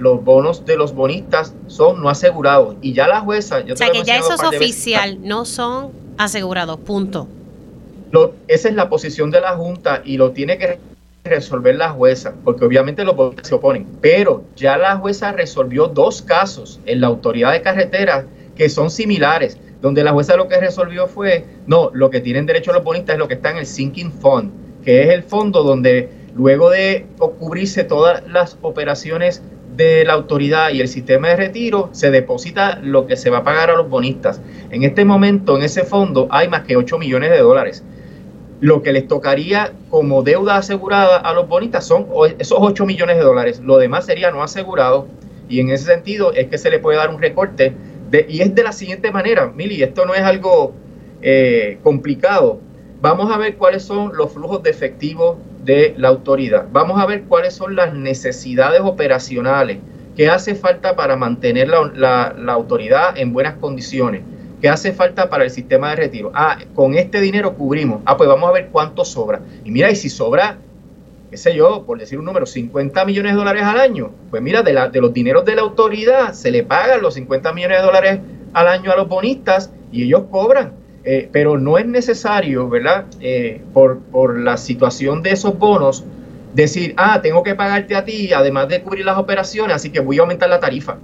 [0.00, 2.74] los bonos de los bonistas son no asegurados.
[2.82, 3.62] Y ya la jueza...
[3.72, 7.28] o sea, que ya eso es oficial, no son asegurados, punto.
[8.10, 10.80] Lo, esa es la posición de la Junta y lo tiene que
[11.22, 13.86] resolver la jueza, porque obviamente los se oponen.
[14.00, 18.24] Pero ya la jueza resolvió dos casos en la autoridad de carreteras
[18.58, 22.72] que son similares, donde la jueza lo que resolvió fue, no, lo que tienen derecho
[22.72, 26.10] los bonistas es lo que está en el Sinking Fund, que es el fondo donde
[26.36, 29.42] luego de cubrirse todas las operaciones
[29.78, 33.44] de la autoridad y el sistema de retiro, se deposita lo que se va a
[33.44, 34.40] pagar a los bonistas.
[34.70, 37.84] En este momento, en ese fondo, hay más que 8 millones de dólares.
[38.60, 42.08] Lo que les tocaría como deuda asegurada a los bonistas son
[42.40, 43.60] esos 8 millones de dólares.
[43.64, 45.06] Lo demás sería no asegurado.
[45.48, 47.72] Y en ese sentido es que se le puede dar un recorte.
[48.28, 50.74] Y es de la siguiente manera, Mili, esto no es algo
[51.20, 52.60] eh, complicado.
[53.00, 56.66] Vamos a ver cuáles son los flujos de efectivo de la autoridad.
[56.72, 59.78] Vamos a ver cuáles son las necesidades operacionales
[60.16, 64.22] que hace falta para mantener la, autoridad en buenas condiciones,
[64.60, 66.32] que hace falta para el sistema de retiro.
[66.34, 68.02] Ah, con este dinero cubrimos.
[68.04, 69.40] Ah, pues vamos a ver cuánto sobra.
[69.64, 70.58] Y mira, y si sobra,
[71.30, 74.62] qué sé yo, por decir un número, 50 millones de dólares al año, pues mira,
[74.62, 77.84] de, la, de los dineros de la autoridad se le pagan los 50 millones de
[77.84, 78.20] dólares
[78.52, 80.72] al año a los bonistas y ellos cobran.
[81.04, 83.06] Eh, pero no es necesario, ¿verdad?
[83.20, 86.04] Eh, por, por, la situación de esos bonos,
[86.54, 90.18] decir, ah, tengo que pagarte a ti, además de cubrir las operaciones, así que voy
[90.18, 90.98] a aumentar la tarifa.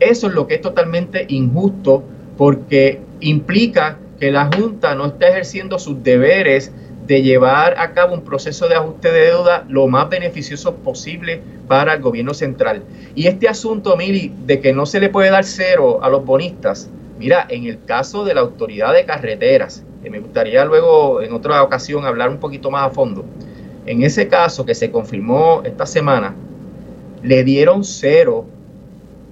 [0.00, 2.04] Eso es lo que es totalmente injusto
[2.36, 6.72] porque implica que la Junta no está ejerciendo sus deberes
[7.08, 11.94] de llevar a cabo un proceso de ajuste de deuda lo más beneficioso posible para
[11.94, 12.84] el gobierno central.
[13.16, 16.88] Y este asunto, Mili, de que no se le puede dar cero a los bonistas,
[17.18, 21.64] Mira, en el caso de la autoridad de carreteras, que me gustaría luego en otra
[21.64, 23.24] ocasión hablar un poquito más a fondo,
[23.86, 26.36] en ese caso que se confirmó esta semana,
[27.24, 28.46] le dieron cero,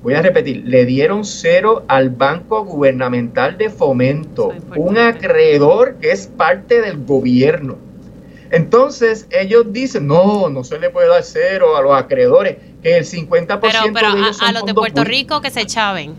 [0.07, 6.29] voy a repetir, le dieron cero al Banco Gubernamental de Fomento, un acreedor que es
[6.29, 7.77] parte del gobierno.
[8.53, 13.05] Entonces ellos dicen, no, no se le puede dar cero a los acreedores, que el
[13.05, 16.15] 50% pero, pero de ellos a, a los de Puerto Rico que se echaven.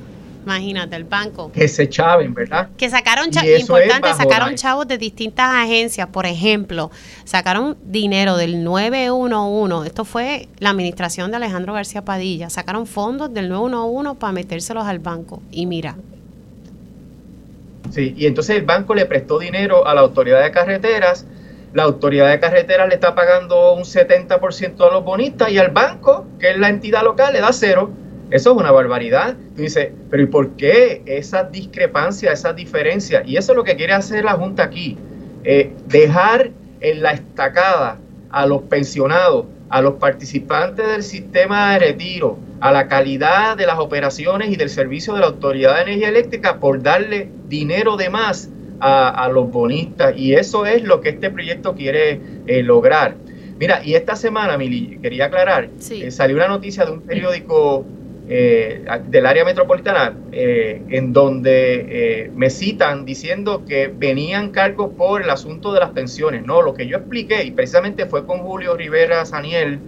[0.48, 1.52] Imagínate, el banco.
[1.52, 2.70] Que se chaven, ¿verdad?
[2.78, 6.08] Que sacaron, chavos, importante, sacaron chavos de distintas agencias.
[6.08, 6.90] Por ejemplo,
[7.26, 9.90] sacaron dinero del 911.
[9.90, 12.50] Esto fue la administración de Alejandro García Padilla.
[12.50, 15.44] Sacaron fondos del 911 para metérselos al banco.
[15.52, 15.98] Y mira.
[17.92, 21.26] Sí, y entonces el banco le prestó dinero a la autoridad de carreteras.
[21.74, 26.26] La autoridad de carreteras le está pagando un 70% a los bonistas y al banco,
[26.40, 27.92] que es la entidad local, le da cero.
[28.30, 29.36] Eso es una barbaridad.
[29.56, 33.24] Tú dices, pero ¿y por qué esa discrepancia, esa diferencia?
[33.26, 34.98] Y eso es lo que quiere hacer la Junta aquí.
[35.44, 36.52] Eh, dejar
[36.82, 38.00] en la estacada
[38.30, 43.80] a los pensionados, a los participantes del sistema de retiro, a la calidad de las
[43.80, 48.50] operaciones y del servicio de la Autoridad de Energía Eléctrica por darle dinero de más
[48.80, 50.16] a, los bonistas.
[50.18, 53.16] Y eso es lo que este proyecto quiere eh, lograr.
[53.60, 57.86] Mira, y esta semana, Mili, quería aclarar, eh, salió una noticia de un periódico
[58.30, 65.22] eh, del área metropolitana, eh, en donde eh, me citan diciendo que venían cargos por
[65.22, 66.46] el asunto de las pensiones.
[66.46, 69.80] No, lo que yo expliqué, y precisamente fue con Julio Rivera Saniel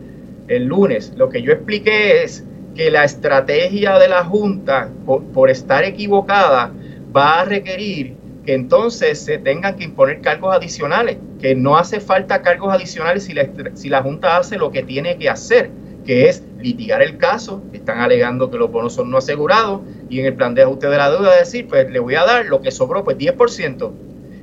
[0.47, 5.83] el lunes, lo que yo expliqué es que la estrategia de la Junta, por, estar
[5.83, 6.71] equivocada,
[7.13, 8.15] va a requerir
[8.45, 13.33] que entonces se tengan que imponer cargos adicionales, que no hace falta cargos adicionales si
[13.33, 15.69] la, si la Junta hace lo que tiene que hacer,
[16.09, 20.25] que es litigar el caso, están alegando que los bonos son no asegurados, y en
[20.25, 22.71] el plan de ajuste de la deuda decir, pues le voy a dar lo que
[22.71, 23.91] sobró, pues 10%.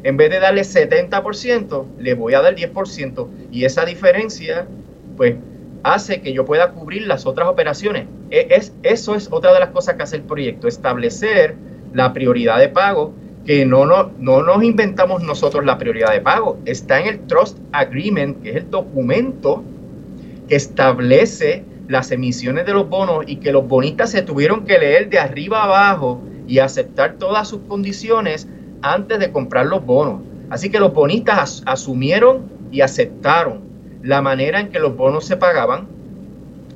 [0.05, 3.27] En vez de darle 70%, le voy a dar 10%.
[3.51, 4.69] Y esa diferencia,
[5.17, 5.35] pues
[5.83, 8.07] hace que yo pueda cubrir las otras operaciones.
[8.31, 11.57] E, es, eso es otra de las cosas que hace el proyecto, establecer
[11.93, 13.13] la prioridad de pago,
[13.45, 17.59] que no, no, no nos inventamos nosotros la prioridad de pago, está en el Trust
[17.73, 19.65] Agreement, que es el documento
[20.49, 25.09] que establece las emisiones de los bonos y que los bonistas se tuvieron que leer
[25.09, 28.49] de arriba abajo y aceptar todas sus condiciones
[28.83, 30.23] antes de comprar los bonos.
[30.51, 33.61] Así que los bonistas asumieron y aceptaron
[34.03, 35.89] la manera en que los bonos se pagaban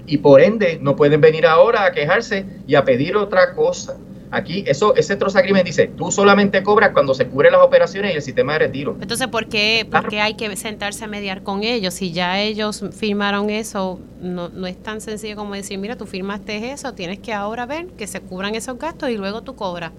[0.07, 3.97] y por ende no pueden venir ahora a quejarse y a pedir otra cosa.
[4.33, 8.23] Aquí, eso, ese agreement dice, tú solamente cobras cuando se cubren las operaciones y el
[8.23, 8.97] sistema de retiro.
[9.01, 9.89] Entonces, ¿por qué,
[10.23, 11.95] hay que sentarse a mediar con ellos?
[11.95, 16.71] Si ya ellos firmaron eso, no, no es tan sencillo como decir, mira, tú firmaste
[16.71, 19.91] eso, tienes que ahora ver que se cubran esos gastos y luego tú cobras.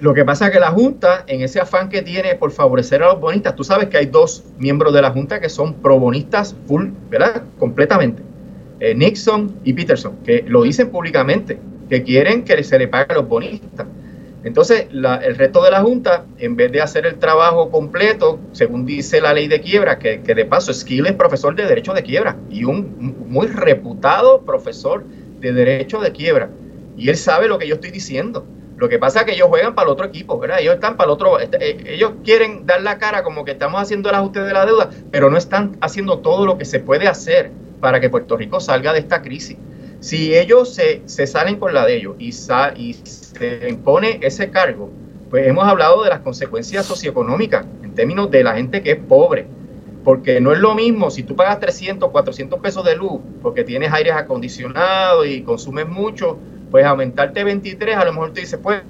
[0.00, 3.12] Lo que pasa es que la Junta, en ese afán que tiene por favorecer a
[3.12, 6.56] los bonistas, tú sabes que hay dos miembros de la Junta que son pro bonistas
[6.66, 7.44] full, ¿verdad?
[7.58, 8.20] Completamente.
[8.80, 11.60] Eh, Nixon y Peterson, que lo dicen públicamente,
[11.92, 13.86] que quieren que se le pague a los bonistas.
[14.44, 19.20] Entonces, el resto de la Junta, en vez de hacer el trabajo completo, según dice
[19.20, 22.64] la ley de quiebra, que, de paso Skill es profesor de Derecho de Quiebra y
[22.64, 25.04] un muy reputado profesor
[25.40, 26.48] de Derecho de Quiebra.
[26.96, 28.46] Y él sabe lo que yo estoy diciendo.
[28.78, 30.60] Lo que pasa es que ellos juegan para el otro equipo, ¿verdad?
[30.60, 33.82] Ellos están para el otro, este, eh, ellos quieren dar la cara como que estamos
[33.82, 37.06] haciendo el ajuste de la deuda, pero no están haciendo todo lo que se puede
[37.06, 39.58] hacer para que Puerto Rico salga de esta crisis.
[40.02, 44.90] Si ellos se, salen con la de ellos y, se impone ese cargo,
[45.30, 49.46] pues hemos hablado de las consecuencias socioeconómicas en términos de la gente que es pobre.
[50.02, 53.92] Porque no es lo mismo si tú pagas 300, 400 pesos de luz porque tienes
[53.92, 56.36] aires acondicionados y consumes mucho,
[56.72, 58.82] pues aumentarte 23, a lo mejor te dice, pues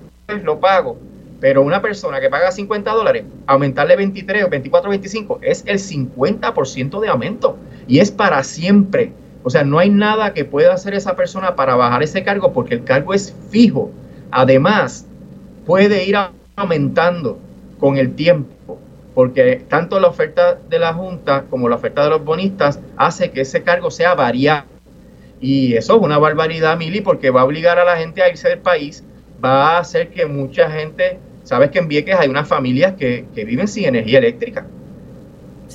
[0.42, 0.96] lo pago.
[1.40, 7.00] Pero una persona que paga 50 dólares, aumentarle 23 o 24 25 es el 50%
[7.00, 9.12] de aumento y es para siempre.
[9.42, 12.74] O sea, no hay nada que pueda hacer esa persona para bajar ese cargo porque
[12.74, 13.90] el cargo es fijo.
[14.30, 15.06] Además,
[15.66, 16.16] puede ir
[16.56, 17.38] aumentando
[17.78, 18.78] con el tiempo
[19.14, 23.42] porque tanto la oferta de la Junta como la oferta de los bonistas hace que
[23.42, 24.70] ese cargo sea variable.
[25.40, 28.48] Y eso es una barbaridad, Mili, porque va a obligar a la gente a irse
[28.48, 29.04] del país,
[29.44, 33.66] va a hacer que mucha gente, sabes que en Vieques hay unas familias que, viven
[33.66, 34.66] sin energía eléctrica.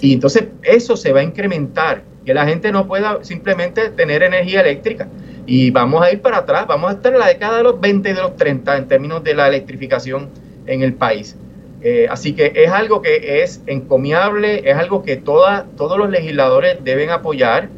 [0.02, 4.62] Y entonces eso se va a incrementar, que la gente no pueda simplemente tener energía
[4.62, 5.08] eléctrica.
[5.46, 8.10] Y vamos a ir para atrás, vamos a estar en la década de los 20
[8.10, 10.30] y de los 30 en términos de la electrificación
[10.66, 11.38] en el país.
[11.82, 16.84] Eh, así que es algo que es encomiable, es algo que toda, todos los legisladores
[16.84, 17.70] deben apoyar.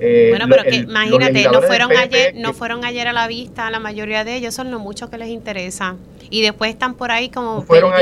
[0.00, 3.78] Eh, bueno, pero que imagínate, no fueron ayer, no fueron ayer a la vista, la
[3.78, 5.96] mayoría de ellos son los muchos que les interesa.
[6.30, 7.92] Y después están por ahí como fueron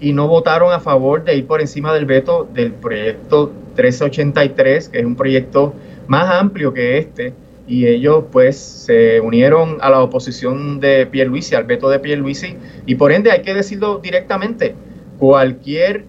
[0.00, 4.98] y no votaron a favor de ir por encima del veto del proyecto 1383, que
[5.00, 5.74] es un proyecto
[6.06, 7.34] más amplio que este,
[7.66, 12.94] y ellos pues se unieron a la oposición de Pierluisi, al veto de Pierluisi, y
[12.94, 14.74] por ende hay que decirlo directamente,
[15.18, 16.06] cualquier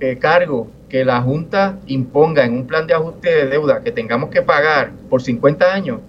[0.00, 4.30] eh, cargo que la Junta imponga en un plan de ajuste de deuda que tengamos
[4.30, 6.00] que pagar por 50 años,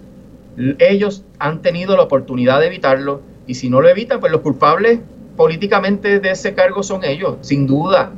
[0.78, 5.00] ellos han tenido la oportunidad de evitarlo y si no lo evitan, pues los culpables
[5.40, 8.12] políticamente de ese cargo son ellos, sin duda,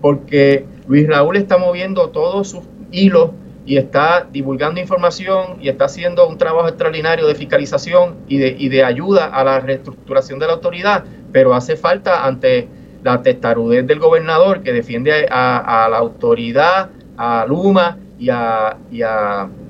[0.00, 2.62] porque Luis Raúl está moviendo todos sus
[2.92, 3.30] hilos
[3.66, 8.68] y está divulgando información y está haciendo un trabajo extraordinario de fiscalización y de, y
[8.68, 11.02] de ayuda a la reestructuración de la autoridad,
[11.32, 12.68] pero hace falta ante
[13.02, 18.76] la testarudez del gobernador que defiende a, la autoridad, a Luma y a,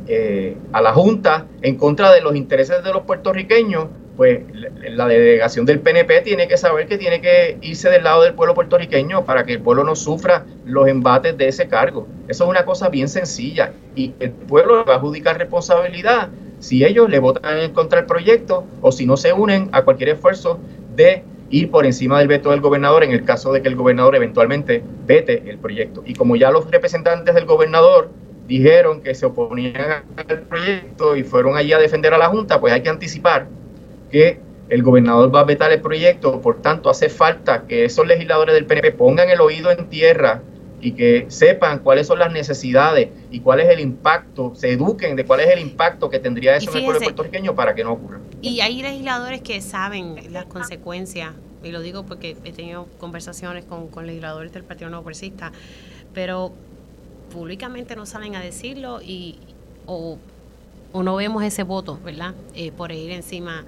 [0.06, 3.86] eh, a, la Junta en contra de los intereses de los puertorriqueños,
[4.18, 4.40] pues
[4.82, 8.52] la delegación del PNP tiene que saber que tiene que irse del lado del pueblo
[8.52, 12.08] puertorriqueño para que el pueblo no sufra los embates de ese cargo.
[12.26, 17.08] Eso es una cosa bien sencilla y el pueblo va a adjudicar responsabilidad si ellos
[17.08, 20.58] le votan en contra del proyecto o si no se unen a cualquier esfuerzo
[20.96, 24.16] de ir por encima del veto del gobernador en el caso de que el gobernador
[24.16, 26.02] eventualmente vete el proyecto.
[26.04, 28.10] Y como ya los representantes del gobernador
[28.48, 32.72] dijeron que se oponían al proyecto y fueron allí a defender a la Junta, pues
[32.72, 33.46] hay que anticipar
[34.11, 38.54] que el gobernador va a vetar el proyecto, por tanto hace falta que esos legisladores
[38.54, 40.42] del PNP pongan el oído en tierra
[40.80, 45.24] y que sepan cuáles son las necesidades y cuál es el impacto, se eduquen de
[45.24, 48.20] cuál es el impacto que tendría eso en el pueblo puertorriqueño para que no ocurra.
[48.42, 51.32] Y hay legisladores que saben las consecuencias,
[51.64, 55.50] y lo digo porque he tenido conversaciones con, con legisladores del Partido Nuevo Progresista,
[56.14, 56.52] pero
[57.32, 59.38] públicamente no salen a decirlo y
[59.86, 60.18] o,
[60.94, 62.34] no vemos ese voto, ¿verdad?
[62.54, 63.64] Eh, por ir encima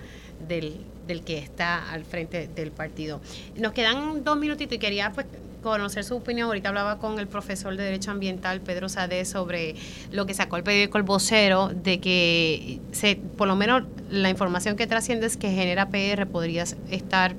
[0.47, 3.21] del, del que está al frente del partido.
[3.57, 5.27] Nos quedan dos minutitos y quería pues
[5.63, 6.47] conocer su opinión.
[6.49, 9.75] Ahorita hablaba con el profesor de Derecho Ambiental, Pedro Sade, sobre
[10.11, 14.77] lo que sacó el periódico El Vocero, de que se, por lo menos la información
[14.77, 17.35] que trasciende es que Genera PR podría estar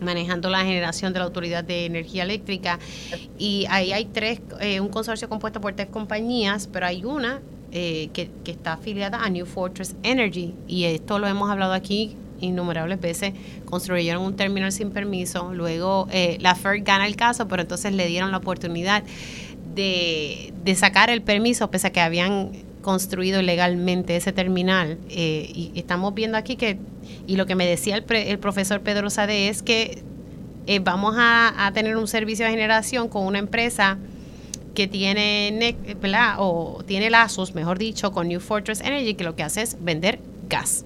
[0.00, 2.78] manejando la generación de la Autoridad de Energía Eléctrica
[3.36, 7.40] y ahí hay tres, eh, un consorcio compuesto por tres compañías, pero hay una
[7.72, 12.16] eh, que, que está afiliada a New Fortress Energy y esto lo hemos hablado aquí
[12.40, 13.32] innumerables veces,
[13.64, 18.06] construyeron un terminal sin permiso, luego eh, la FERC gana el caso, pero entonces le
[18.06, 19.02] dieron la oportunidad
[19.74, 24.98] de, sacar el permiso, pese a que habían construido legalmente ese terminal.
[25.08, 26.78] Eh, y estamos viendo aquí que,
[27.26, 30.02] y lo que me decía el, el profesor Pedro Sade es que
[30.70, 33.96] eh, vamos a, tener un servicio de generación con una empresa
[34.74, 35.74] que tiene,
[36.36, 40.20] o tiene lazos, mejor dicho, con New Fortress Energy, que lo que hace es vender
[40.46, 40.84] gas.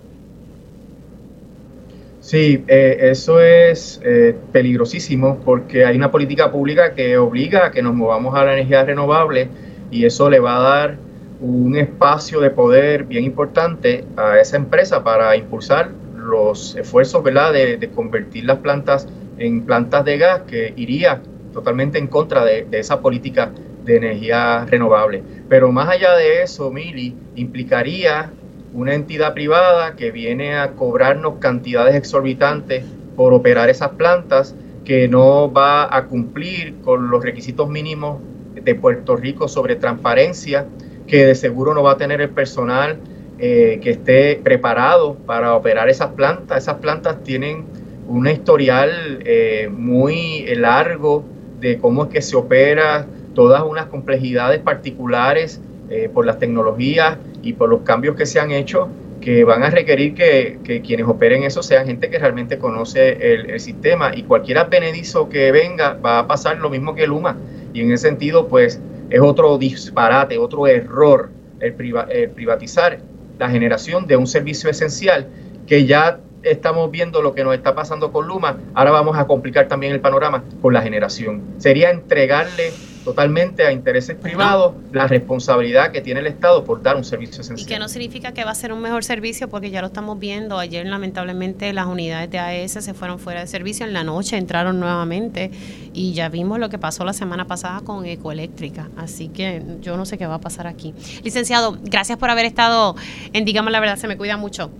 [2.22, 7.82] Sí, eh, eso es eh, peligrosísimo porque hay una política pública que obliga a que
[7.82, 9.48] nos movamos a la energía renovable
[9.90, 10.98] y eso le va a dar
[11.40, 17.52] un espacio de poder bien importante a esa empresa para impulsar los esfuerzos ¿verdad?
[17.52, 19.08] De, convertir las plantas
[19.38, 21.20] en plantas de gas que iría
[21.52, 23.50] totalmente en contra de, de esa política
[23.84, 25.24] de energía renovable.
[25.48, 28.30] Pero más allá de eso, Mili, implicaría
[28.74, 32.84] una entidad privada que viene a cobrarnos cantidades exorbitantes
[33.16, 34.54] por operar esas plantas,
[34.84, 38.20] que no va a cumplir con los requisitos mínimos
[38.54, 40.66] de Puerto Rico sobre transparencia,
[41.06, 42.98] que de seguro no va a tener el personal
[43.38, 46.62] eh, que esté preparado para operar esas plantas.
[46.62, 47.64] Esas plantas tienen
[48.08, 51.24] un historial eh, muy largo
[51.60, 55.60] de cómo es que se opera, todas unas complejidades particulares
[55.94, 58.88] eh, por las tecnologías y por los cambios que se han hecho
[59.20, 64.10] que van a requerir que, quienes operen eso sean gente que realmente conoce el, sistema.
[64.16, 67.36] Y cualquier advenedizo que venga va a pasar lo mismo que Luma.
[67.74, 68.80] Y en ese sentido pues
[69.10, 71.28] es otro disparate, otro error
[71.60, 71.74] el,
[72.08, 72.98] el privatizar
[73.38, 75.28] la generación de un servicio esencial
[75.66, 79.68] que ya estamos viendo lo que nos está pasando con Luma, ahora vamos a complicar
[79.68, 81.42] también el panorama con la generación.
[81.58, 82.72] Sería entregarle
[83.04, 87.68] totalmente a intereses privados la responsabilidad que tiene el Estado por dar un servicio esencial.
[87.68, 90.18] Y que no significa que va a ser un mejor servicio porque ya lo estamos
[90.18, 90.58] viendo.
[90.58, 94.80] Ayer lamentablemente las unidades de AES se fueron fuera de servicio, en la noche entraron
[94.80, 95.50] nuevamente
[95.92, 98.88] y ya vimos lo que pasó la semana pasada con Ecoeléctrica.
[98.96, 100.94] Así que yo no sé qué va a pasar aquí.
[101.22, 102.96] Licenciado, gracias por haber estado
[103.32, 104.70] en Digamos la Verdad, se me cuida mucho.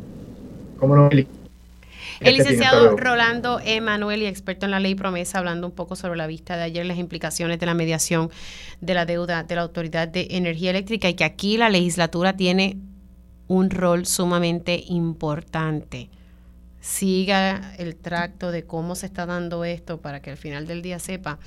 [0.78, 1.10] ¿Cómo no,
[2.24, 6.26] el licenciado Rolando Emanuel y experto en la ley promesa, hablando un poco sobre la
[6.26, 8.30] vista de ayer, las implicaciones de la mediación
[8.80, 12.78] de la deuda de la Autoridad de Energía Eléctrica y que aquí la legislatura tiene
[13.48, 16.08] un rol sumamente importante.
[16.80, 20.98] Siga el tracto de cómo se está dando esto para que al final del día
[20.98, 21.38] sepa,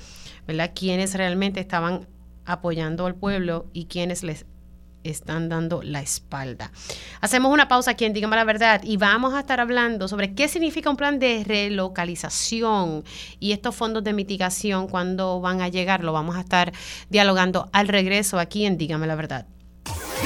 [0.46, 2.06] ¿verdad?, quiénes realmente estaban
[2.44, 4.46] apoyando al pueblo y quiénes les
[5.10, 6.70] están dando la espalda.
[7.20, 10.48] Hacemos una pausa aquí en Dígame la Verdad y vamos a estar hablando sobre qué
[10.48, 13.04] significa un plan de relocalización
[13.40, 16.04] y estos fondos de mitigación cuando van a llegar.
[16.04, 16.72] Lo vamos a estar
[17.08, 19.46] dialogando al regreso aquí en Dígame la Verdad.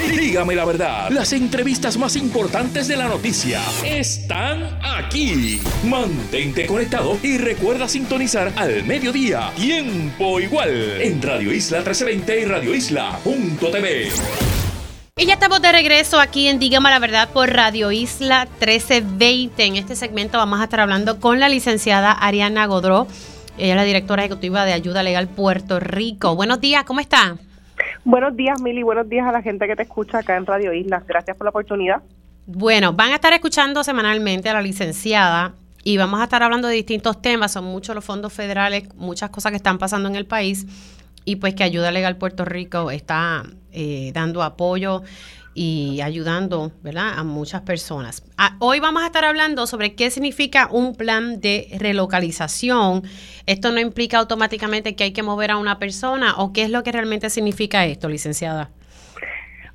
[0.09, 5.61] Dígame la verdad, las entrevistas más importantes de la noticia están aquí.
[5.83, 12.75] Mantente conectado y recuerda sintonizar al mediodía, tiempo igual, en Radio Isla 1320 y Radio
[12.75, 14.70] Isla.tv.
[15.21, 19.63] Y ya estamos de regreso aquí en Dígame la Verdad por Radio Isla 1320.
[19.63, 23.05] En este segmento vamos a estar hablando con la licenciada Ariana Godró.
[23.59, 26.35] Ella es la directora ejecutiva de Ayuda Legal Puerto Rico.
[26.35, 27.37] Buenos días, ¿cómo está?
[28.03, 28.81] Buenos días, Mili.
[28.81, 31.03] Buenos días a la gente que te escucha acá en Radio Isla.
[31.07, 32.01] Gracias por la oportunidad.
[32.47, 35.53] Bueno, van a estar escuchando semanalmente a la licenciada
[35.83, 37.51] y vamos a estar hablando de distintos temas.
[37.51, 40.65] Son muchos los fondos federales, muchas cosas que están pasando en el país
[41.25, 45.03] y pues que Ayuda Legal Puerto Rico está eh, dando apoyo
[45.53, 47.17] y ayudando ¿verdad?
[47.17, 48.23] a muchas personas.
[48.37, 53.03] Ah, hoy vamos a estar hablando sobre qué significa un plan de relocalización.
[53.45, 56.83] Esto no implica automáticamente que hay que mover a una persona o qué es lo
[56.83, 58.69] que realmente significa esto, licenciada.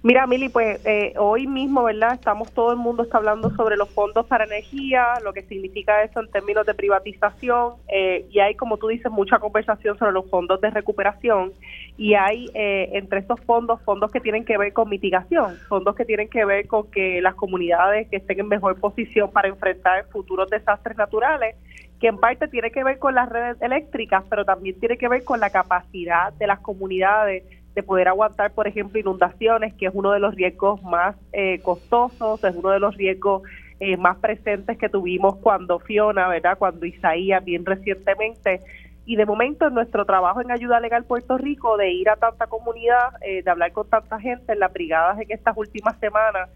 [0.06, 2.14] Mira, Mili, pues eh, hoy mismo, ¿verdad?
[2.14, 6.20] Estamos, todo el mundo está hablando sobre los fondos para energía, lo que significa eso
[6.20, 10.60] en términos de privatización, eh, y hay, como tú dices, mucha conversación sobre los fondos
[10.60, 11.52] de recuperación,
[11.98, 16.04] y hay eh, entre estos fondos, fondos que tienen que ver con mitigación, fondos que
[16.04, 20.48] tienen que ver con que las comunidades que estén en mejor posición para enfrentar futuros
[20.48, 21.56] desastres naturales,
[21.98, 25.24] que en parte tiene que ver con las redes eléctricas, pero también tiene que ver
[25.24, 27.42] con la capacidad de las comunidades
[27.76, 32.42] de poder aguantar, por ejemplo, inundaciones, que es uno de los riesgos más eh, costosos,
[32.42, 33.42] es uno de los riesgos
[33.80, 36.56] eh, más presentes que tuvimos cuando Fiona, ¿verdad?
[36.56, 38.62] Cuando Isaías, bien recientemente.
[39.04, 42.46] Y de momento en nuestro trabajo en Ayuda Legal Puerto Rico, de ir a tanta
[42.46, 46.48] comunidad, eh, de hablar con tanta gente en las brigadas en estas últimas semanas,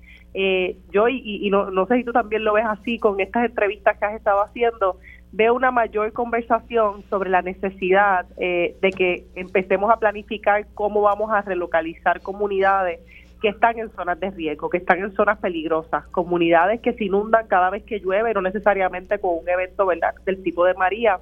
[0.90, 3.98] yo y, y no, no sé si tú también lo ves así con estas entrevistas
[3.98, 4.96] que has estado haciendo,
[5.32, 11.30] veo una mayor conversación sobre la necesidad eh, de que empecemos a planificar cómo vamos
[11.30, 13.00] a relocalizar comunidades
[13.40, 17.46] que están en zonas de riesgo, que están en zonas peligrosas, comunidades que se inundan
[17.46, 20.14] cada vez que llueve, no necesariamente con un evento ¿verdad?
[20.26, 21.18] del tipo de María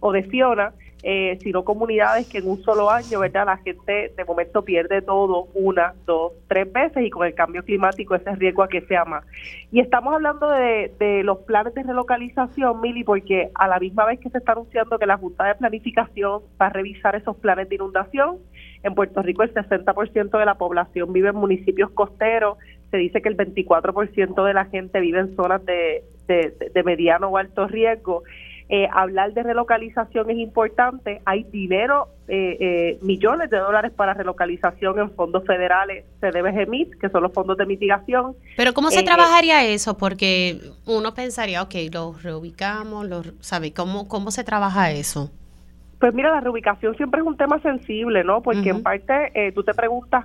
[0.00, 0.72] o de Fiona,
[1.04, 3.46] eh, sino comunidades que en un solo año, ¿verdad?
[3.46, 8.14] La gente de momento pierde todo una, dos, tres veces y con el cambio climático
[8.14, 9.24] ese riesgo a que sea más.
[9.72, 14.20] Y estamos hablando de, de los planes de relocalización, Mili, porque a la misma vez
[14.20, 17.74] que se está anunciando que la Junta de Planificación va a revisar esos planes de
[17.74, 18.38] inundación,
[18.84, 22.58] en Puerto Rico el 60% de la población vive en municipios costeros,
[22.90, 27.38] se dice que el 24% de la gente vive en zonas de, de mediano o
[27.38, 28.22] alto riesgo
[28.74, 31.20] eh, hablar de relocalización es importante.
[31.26, 37.22] Hay dinero, eh, eh, millones de dólares para relocalización en fondos federales, CDBGMIT, que son
[37.22, 38.34] los fondos de mitigación.
[38.56, 39.98] Pero ¿cómo se trabajaría eso?
[39.98, 43.74] Porque uno pensaría, ok, los reubicamos, los, ¿sabe?
[43.74, 45.30] ¿Cómo, ¿Cómo se trabaja eso?
[46.00, 48.40] Pues mira, la reubicación siempre es un tema sensible, ¿no?
[48.40, 50.24] Porque en parte tú te preguntas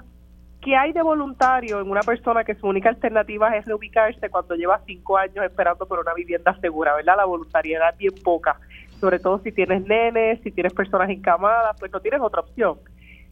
[0.67, 4.81] ¿Qué hay de voluntario en una persona que su única alternativa es reubicarse cuando lleva
[4.85, 6.93] cinco años esperando por una vivienda segura?
[6.93, 7.15] ¿Verdad?
[7.15, 8.59] La voluntariedad es bien poca,
[8.99, 12.79] sobre todo si tienes nenes, si tienes personas encamadas, pues no tienes otra opción.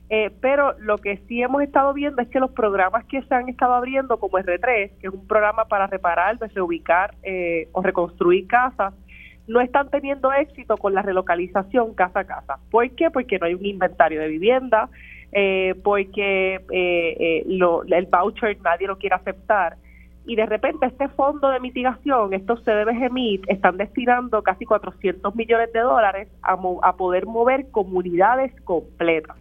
[0.09, 3.49] Eh, pero lo que sí hemos estado viendo es que los programas que se han
[3.49, 8.93] estado abriendo, como R3, que es un programa para reparar, reubicar eh, o reconstruir casas,
[9.45, 12.59] no están teniendo éxito con la relocalización casa a casa.
[12.71, 13.11] ¿Por qué?
[13.11, 14.87] Porque no hay un inventario de vivienda,
[15.37, 19.75] eh, porque eh, eh, lo, el voucher nadie lo quiere aceptar.
[20.25, 25.81] Y de repente este fondo de mitigación, estos CDBGMIT, están destinando casi 400 millones de
[25.81, 26.55] dólares a,
[26.93, 29.35] poder mover comunidades completas.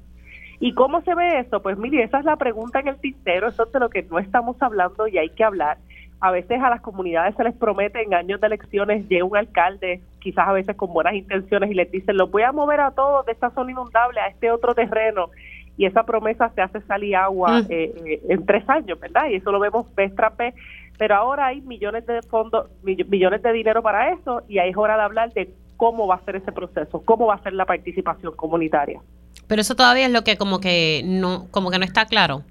[0.58, 1.62] ¿Y cómo se ve eso?
[1.62, 4.18] Pues mire, esa es la pregunta en el tintero, eso es de lo que no
[4.18, 5.78] estamos hablando y hay que hablar.
[6.18, 10.00] A veces a las comunidades se les promete en años de elecciones, llega un alcalde,
[10.18, 13.24] quizás a veces con buenas intenciones, y les dicen, los voy a mover a todos
[13.26, 15.30] de esta zona inundable a este otro terreno
[15.76, 17.66] y esa promesa se hace salir agua mm.
[17.68, 19.28] eh, eh, en tres años, ¿verdad?
[19.30, 20.54] Y eso lo vemos vez tras vez,
[20.98, 24.96] pero ahora hay millones de fondos, millones de dinero para eso y ahí es hora
[24.96, 28.34] de hablar de cómo va a ser ese proceso, cómo va a ser la participación
[28.36, 29.00] comunitaria.
[29.46, 32.42] Pero eso todavía es lo que como que no, como que no está claro.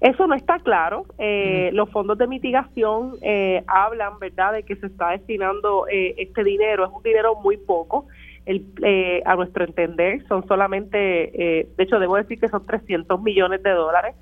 [0.00, 1.06] Eso no está claro.
[1.18, 6.44] Eh, Los fondos de mitigación eh, hablan, ¿verdad?, de que se está destinando eh, este
[6.44, 6.84] dinero.
[6.84, 8.06] Es un dinero muy poco
[8.46, 13.22] el, eh, a nuestro entender, son solamente, eh, de hecho debo decir que son 300
[13.22, 14.14] millones de dólares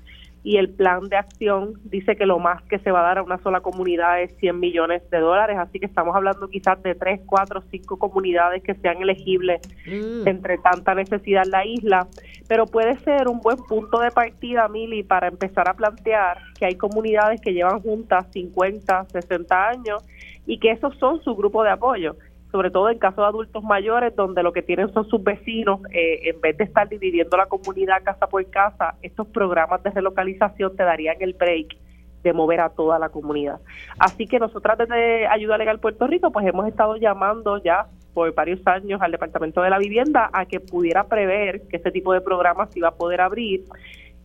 [0.43, 3.23] y el plan de acción dice que lo más que se va a dar a
[3.23, 7.21] una sola comunidad es 100 millones de dólares, así que estamos hablando quizás de 3,
[7.25, 10.27] 4, 5 comunidades que sean elegibles mm.
[10.27, 12.07] entre tanta necesidad en la isla,
[12.49, 16.75] pero puede ser un buen punto de partida, Mili, para empezar a plantear que hay
[16.75, 20.03] comunidades que llevan juntas 50, 60 años
[20.45, 22.17] y que esos son su grupo de apoyo
[22.53, 26.29] sobre todo en casos de adultos mayores, donde lo que tienen son sus vecinos, eh,
[26.29, 30.83] en vez de estar dividiendo la comunidad casa por casa, estos programas de relocalización te
[30.83, 31.75] darían el break
[32.21, 33.59] de mover a toda la comunidad.
[33.97, 38.59] Así que nosotras desde Ayuda Legal Puerto Rico, pues hemos estado llamando ya por varios
[38.67, 42.69] años al Departamento de la Vivienda a que pudiera prever que este tipo de programas
[42.69, 43.63] se iba a poder abrir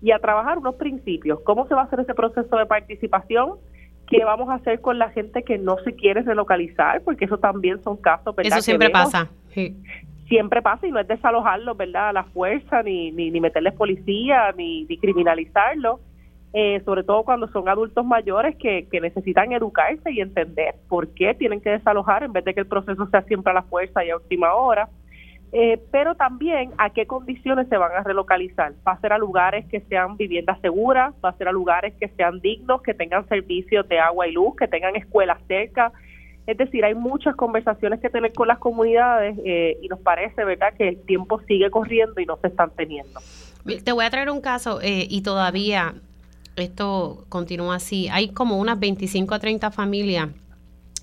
[0.02, 1.40] y a trabajar unos principios.
[1.44, 3.54] ¿Cómo se va a hacer ese proceso de participación?
[4.08, 7.82] Qué vamos a hacer con la gente que no se quiere relocalizar, porque eso también
[7.82, 8.58] son casos, ¿verdad?
[8.58, 9.28] Eso siempre pasa.
[10.28, 12.10] Siempre pasa y no es desalojarlos, ¿verdad?
[12.10, 16.00] A la fuerza, ni, ni, ni meterles policía, ni, ni criminalizarlos.
[16.54, 21.34] Eh, sobre todo cuando son adultos mayores que, que necesitan educarse y entender por qué
[21.34, 24.10] tienen que desalojar en vez de que el proceso sea siempre a la fuerza y
[24.10, 24.88] a última hora.
[25.50, 28.74] Eh, pero también a qué condiciones se van a relocalizar.
[28.86, 32.08] Va a ser a lugares que sean viviendas seguras, va a ser a lugares que
[32.10, 35.92] sean dignos, que tengan servicios de agua y luz, que tengan escuelas cerca.
[36.46, 40.72] Es decir, hay muchas conversaciones que tener con las comunidades eh, y nos parece, ¿verdad?,
[40.76, 43.20] que el tiempo sigue corriendo y no se están teniendo.
[43.84, 45.94] Te voy a traer un caso eh, y todavía
[46.56, 48.08] esto continúa así.
[48.10, 50.30] Hay como unas 25 a 30 familias,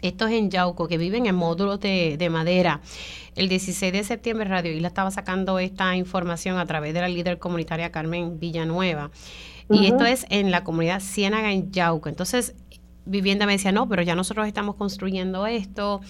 [0.07, 2.81] estos en Yauco, que viven en módulos de, de madera.
[3.35, 7.37] El 16 de septiembre Radio Isla estaba sacando esta información a través de la líder
[7.37, 9.11] comunitaria Carmen Villanueva.
[9.69, 12.07] Y esto es en la comunidad Ciénaga en Yauco.
[12.07, 12.55] Entonces,
[13.05, 16.01] Vivienda me decía, no, pero ya nosotros estamos construyendo esto.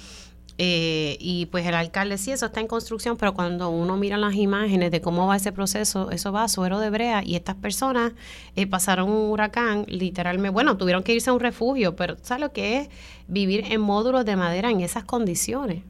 [0.58, 4.36] Eh, y pues el alcalde, sí, eso está en construcción, pero cuando uno mira las
[4.36, 8.14] imágenes de cómo va ese proceso, eso va a suero de brea y estas personas
[8.56, 12.54] eh, pasaron un huracán, literalmente, bueno, tuvieron que irse a un refugio, pero ¿sabes lo
[12.54, 12.90] que es
[13.28, 15.84] vivir en módulos de madera en esas condiciones?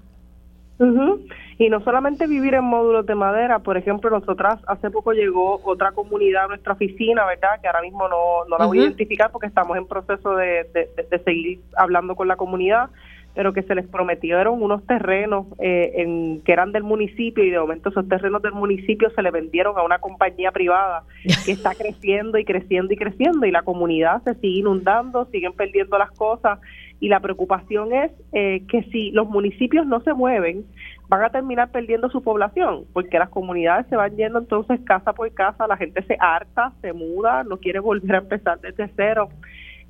[1.57, 5.93] Y no solamente vivir en módulos de madera, por ejemplo, nosotras hace poco llegó otra
[5.93, 7.61] comunidad a nuestra oficina, ¿verdad?
[7.61, 11.19] Que ahora mismo no, no la voy a identificar porque estamos en proceso de, de,
[11.19, 12.89] seguir hablando con la comunidad,
[13.35, 17.59] pero que se les prometieron unos terrenos eh, en, que eran del municipio y de
[17.59, 21.03] momento esos terrenos del municipio se le vendieron a una compañía privada
[21.45, 25.97] que está creciendo y creciendo y creciendo y la comunidad se sigue inundando, siguen perdiendo
[25.97, 26.59] las cosas
[26.99, 30.65] y la preocupación es eh, que si los municipios no se mueven,
[31.07, 35.31] van a terminar perdiendo su población, porque las comunidades se van yendo entonces casa por
[35.33, 39.29] casa, la gente se harta, se muda, no quiere volver a empezar desde cero.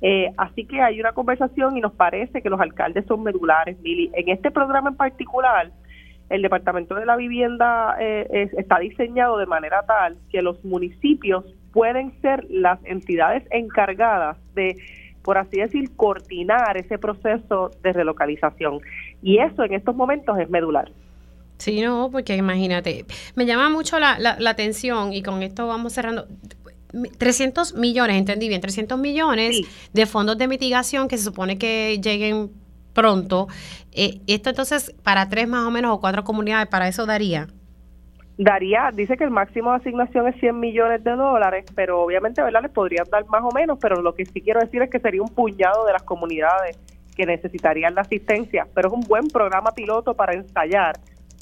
[0.02, 4.10] Eh, así que hay una conversación y nos parece que los alcaldes son medulares, Mili.
[4.14, 5.70] En este programa en particular,
[6.28, 12.20] el Departamento de la Vivienda eh, está diseñado de manera tal que los municipios pueden
[12.20, 14.76] ser las entidades encargadas de
[15.26, 18.78] por así decir, coordinar ese proceso de relocalización.
[19.22, 20.92] Y eso en estos momentos es medular.
[21.58, 23.04] Sí, no, porque imagínate,
[23.34, 26.28] me llama mucho la, la, atención y con esto vamos cerrando.
[27.18, 29.60] 300 millones, entendí bien, 300 millones
[29.92, 32.50] de fondos de mitigación que se supone que lleguen
[32.92, 33.48] pronto.
[33.92, 37.48] Eh, esto entonces para tres más o menos o cuatro comunidades, para eso daría
[38.38, 42.62] daría, dice que el máximo de asignación es 100 millones de dólares, pero obviamente, ¿verdad?
[42.62, 45.22] Les podrían dar más o menos, pero lo que sí quiero decir es que sería
[45.22, 46.78] un puñado de las comunidades
[47.16, 50.96] que necesitarían la asistencia, pero es un buen programa piloto para ensayar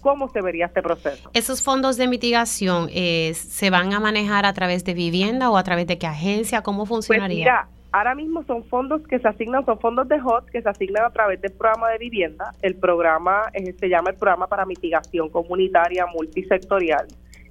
[0.04, 1.30] cómo se vería este proceso.
[1.32, 5.64] ¿Esos fondos de mitigación eh, se van a manejar a través de vivienda o a
[5.64, 6.60] través de qué agencia?
[6.60, 7.66] ¿Cómo pues funcionaría?
[7.90, 11.10] Ahora mismo son fondos que se asignan, son fondos de HOT que se asignan a
[11.10, 12.52] través del programa de vivienda.
[12.60, 17.06] El programa eh, se llama el programa para mitigación comunitaria multisectorial.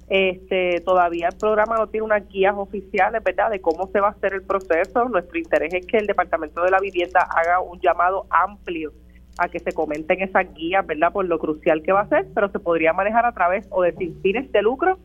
[0.08, 4.10] Este, todavía el programa no tiene unas guías oficiales, ¿verdad?, de cómo se va a
[4.12, 5.08] hacer el proceso.
[5.08, 8.92] Nuestro interés es que el Departamento de la Vivienda haga un llamado amplio
[9.38, 12.50] a que se comenten esas guías, ¿verdad?, por lo crucial que va a ser, pero
[12.50, 13.92] se podría manejar a través o de
[14.22, 14.98] fines de lucro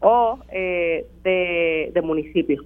[0.00, 2.64] o eh, de, de municipios.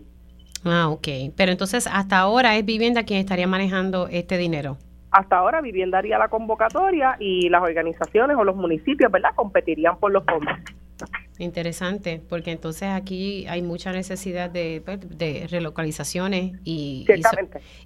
[0.64, 1.08] Ah, ok.
[1.36, 4.76] Pero entonces, hasta ahora es Vivienda quien estaría manejando este dinero.
[5.10, 10.12] Hasta ahora Vivienda haría la convocatoria y las organizaciones o los municipios, ¿verdad?, competirían por
[10.12, 10.54] los fondos.
[11.42, 15.00] Interesante, porque entonces aquí hay mucha necesidad de, pues,
[15.50, 17.04] relocalizaciones y,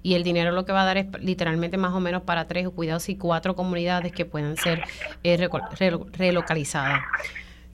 [0.03, 2.67] y, el dinero lo que va a dar es literalmente más o menos para tres
[2.67, 4.83] o cuidados y cuatro comunidades que puedan ser
[5.23, 5.49] eh,
[6.13, 7.01] relocalizadas.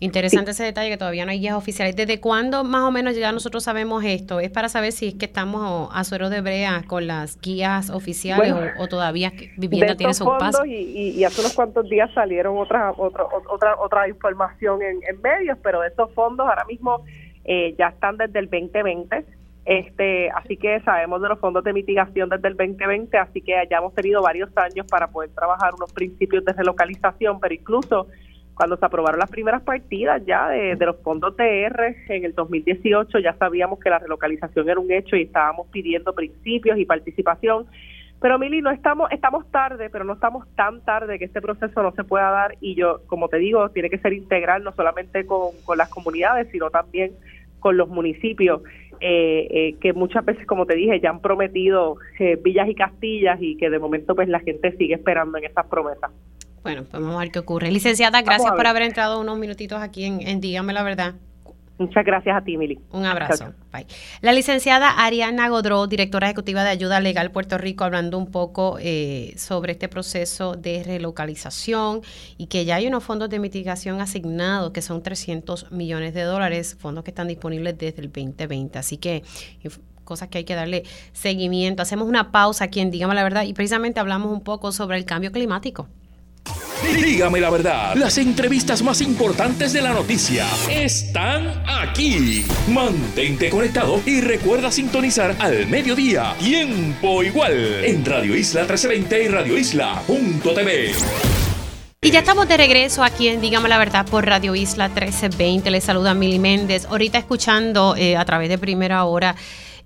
[0.04, 1.96] Interesante ese detalle que todavía no hay guías oficiales.
[1.96, 4.42] ¿Desde cuándo más o menos ya nosotros sabemos esto?
[4.42, 8.54] ¿Es para saber si es que estamos a suero de brea con las guías oficiales
[8.78, 10.66] o, todavía vivienda tiene su paso?
[10.66, 15.88] Y, hace unos cuantos días salieron otra otra otra, otra información en, medios, pero de
[15.88, 17.06] estos fondos ahora mismo
[17.46, 19.24] eh, ya están desde el 2020.
[19.64, 23.78] Este, así que sabemos de los fondos de mitigación desde el 2020, así que ya
[23.78, 28.08] hemos tenido varios años para poder trabajar unos principios de relocalización, pero incluso
[28.56, 33.34] cuando se aprobaron las primeras partidas ya de, los fondos TR en el 2018, ya
[33.34, 37.66] sabíamos que la relocalización era un hecho y estábamos pidiendo principios y participación.
[38.22, 41.92] Pero Mili, no estamos, estamos tarde, pero no estamos tan tarde que este proceso no
[41.92, 45.52] se pueda dar y yo, como te digo, tiene que ser integral no solamente con,
[45.76, 47.12] las comunidades, sino también
[47.60, 48.62] con los municipios,
[49.02, 53.42] eh, eh, que muchas veces, como te dije, ya han prometido eh, villas y castillas
[53.42, 56.12] y que de momento pues la gente sigue esperando en esas promesas.
[56.64, 57.72] Bueno, vamos a ver qué ocurre.
[57.72, 61.14] Licenciada, gracias por haber entrado unos minutitos aquí en, Dígame la Verdad.
[61.78, 62.80] Muchas gracias a ti, Mili.
[62.92, 63.52] Un abrazo.
[63.74, 63.88] Bye.
[64.22, 69.34] La licenciada Ariana Godró, directora ejecutiva de Ayuda Legal Puerto Rico, hablando un poco eh,
[69.38, 72.02] sobre este proceso de relocalización
[72.38, 76.78] y que ya hay unos fondos de mitigación asignados que son 300 millones de dólares,
[76.80, 78.78] fondos que están disponibles desde el 2020.
[78.78, 79.24] Así que
[80.06, 81.82] cosas que hay que darle seguimiento.
[81.82, 85.06] Hacemos una pausa aquí en Dígame la Verdad y precisamente hablamos un poco sobre el
[85.06, 85.90] cambio climático.
[86.84, 92.46] Dígame la verdad, las entrevistas más importantes de la noticia están aquí.
[92.68, 99.58] Mantente conectado y recuerda sintonizar al mediodía, tiempo igual, en Radio Isla 1320 y Radio
[99.58, 100.92] Isla.tv.
[102.02, 105.72] Y ya estamos de regreso aquí en Dígame la Verdad por Radio Isla 1320.
[105.72, 106.86] Les saluda Mili Méndez.
[106.86, 109.38] Ahorita escuchando eh, a través de primera hora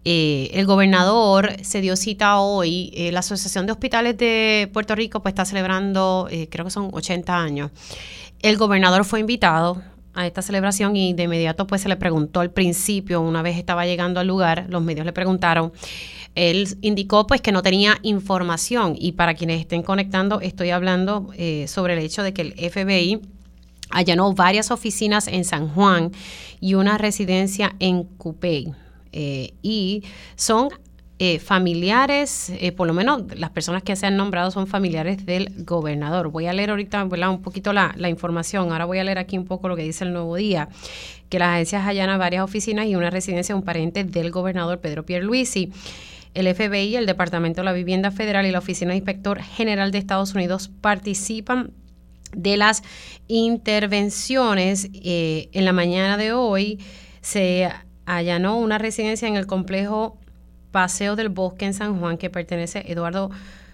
[0.10, 2.92] eh, el gobernador se dio cita hoy.
[2.94, 6.88] Eh, la Asociación de Hospitales de Puerto Rico pues está celebrando, eh, creo que son
[6.94, 7.72] 80 años.
[8.42, 9.82] El gobernador fue invitado
[10.14, 13.86] a esta celebración y de inmediato pues se le preguntó al principio, una vez estaba
[13.86, 15.74] llegando al lugar, los medios le preguntaron,
[16.36, 21.32] él indicó pues que no tenía información y para quienes estén conectando estoy hablando
[21.66, 23.20] sobre el hecho de que el FBI
[23.90, 26.14] allanó varias oficinas en San Juan
[26.62, 28.74] y una residencia en Cupey.
[29.12, 30.04] Eh, y
[30.36, 30.70] son
[31.20, 35.52] eh, familiares, eh, por lo menos las personas que se han nombrado son familiares del
[35.66, 36.30] gobernador.
[36.30, 38.72] Voy a leer ahorita un poquito la, información.
[38.72, 40.70] Ahora voy a leer aquí un poco lo que dice el nuevo día,
[41.30, 45.08] que las agencias allanan varias oficinas y una residencia de un pariente del gobernador Pedro
[45.08, 45.72] Pierluisi.
[46.36, 49.98] El FBI, el Departamento de la Vivienda Federal y la Oficina de Inspector General de
[49.98, 51.72] Estados Unidos participan
[52.36, 52.84] de las
[53.28, 54.88] intervenciones.
[54.94, 56.78] en la mañana de hoy
[57.22, 57.68] se
[58.08, 60.18] allanó una residencia en el complejo
[60.72, 63.30] Paseo del Bosque en San Juan que pertenece a Eduardo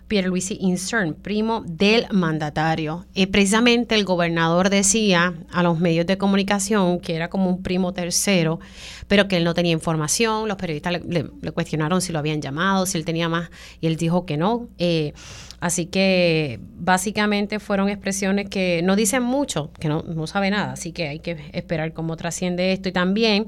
[0.08, 3.06] Pierluisi Incern, primo del mandatario.
[3.14, 7.94] Y precisamente el gobernador decía a los medios de comunicación que era como un primo
[7.94, 8.60] tercero,
[9.08, 10.48] pero que él no tenía información.
[10.48, 13.50] Los periodistas le, cuestionaron si lo habían llamado, si él tenía más,
[13.82, 14.68] y él dijo que no.
[14.78, 15.14] Eh,
[15.64, 20.91] así que básicamente fueron expresiones que no dicen mucho, que no, no sabe nada, así
[20.91, 22.90] que hay que esperar cómo trasciende esto.
[22.90, 23.48] Y también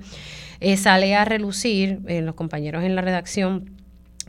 [0.61, 3.69] eh, sale a relucir, eh, los compañeros en la redacción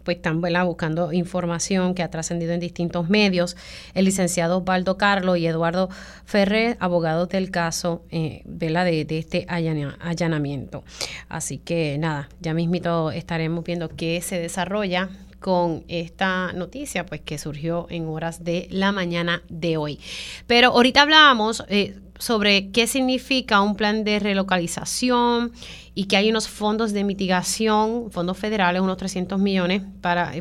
[0.02, 3.56] pues están buscando información que ha trascendido en distintos medios.
[3.94, 5.88] El licenciado Osvaldo Carlos y Eduardo
[6.24, 10.82] Ferrer, abogados del caso eh, de, de este allanamiento.
[11.28, 15.08] Así que nada, ya mismito estaremos viendo qué se desarrolla
[15.46, 20.00] con esta noticia, pues que surgió en horas de la mañana de hoy.
[20.48, 25.52] Pero ahorita hablábamos eh, sobre qué significa un plan de relocalización
[25.94, 30.32] y que hay unos fondos de mitigación, fondos federales, unos 300 millones para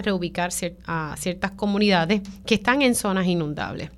[0.00, 0.48] reubicar
[0.86, 3.90] a ciertas comunidades que están en zonas inundables.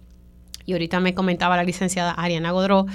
[0.64, 2.86] Y ahorita me comentaba la licenciada Ariana Godró,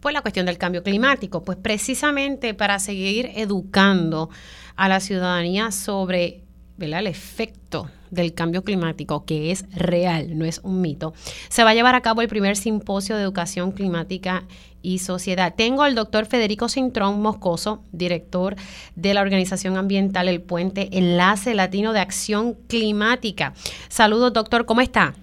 [0.00, 4.28] pues la cuestión del cambio climático, pues precisamente para seguir educando
[4.74, 6.41] a la ciudadanía sobre
[6.82, 11.14] el efecto del cambio climático, que es real, no es un mito,
[11.48, 14.44] se va a llevar a cabo el primer simposio de educación climática
[14.82, 15.54] y sociedad.
[15.56, 18.56] Tengo al doctor Federico Cintrón Moscoso, director
[18.96, 23.54] de la organización ambiental El Puente, Enlace Latino de Acción Climática.
[23.88, 25.14] Saludos, doctor, ¿cómo está?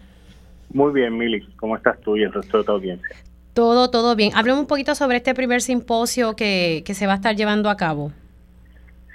[0.72, 3.16] Muy bien, Mili, ¿cómo estás tú y el resto de tu audiencia?
[3.54, 4.32] Todo, todo bien.
[4.36, 7.78] Hablemos un poquito sobre este primer simposio que, que se va a estar llevando a
[7.78, 8.12] cabo.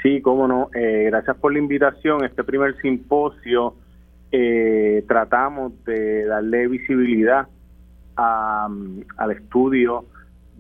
[0.05, 0.69] Sí, cómo no.
[0.75, 2.27] Eh, gracias por la invitación.
[2.27, 3.75] Este primer simposio
[4.31, 7.49] eh, tratamos de darle visibilidad
[8.17, 10.05] al estudio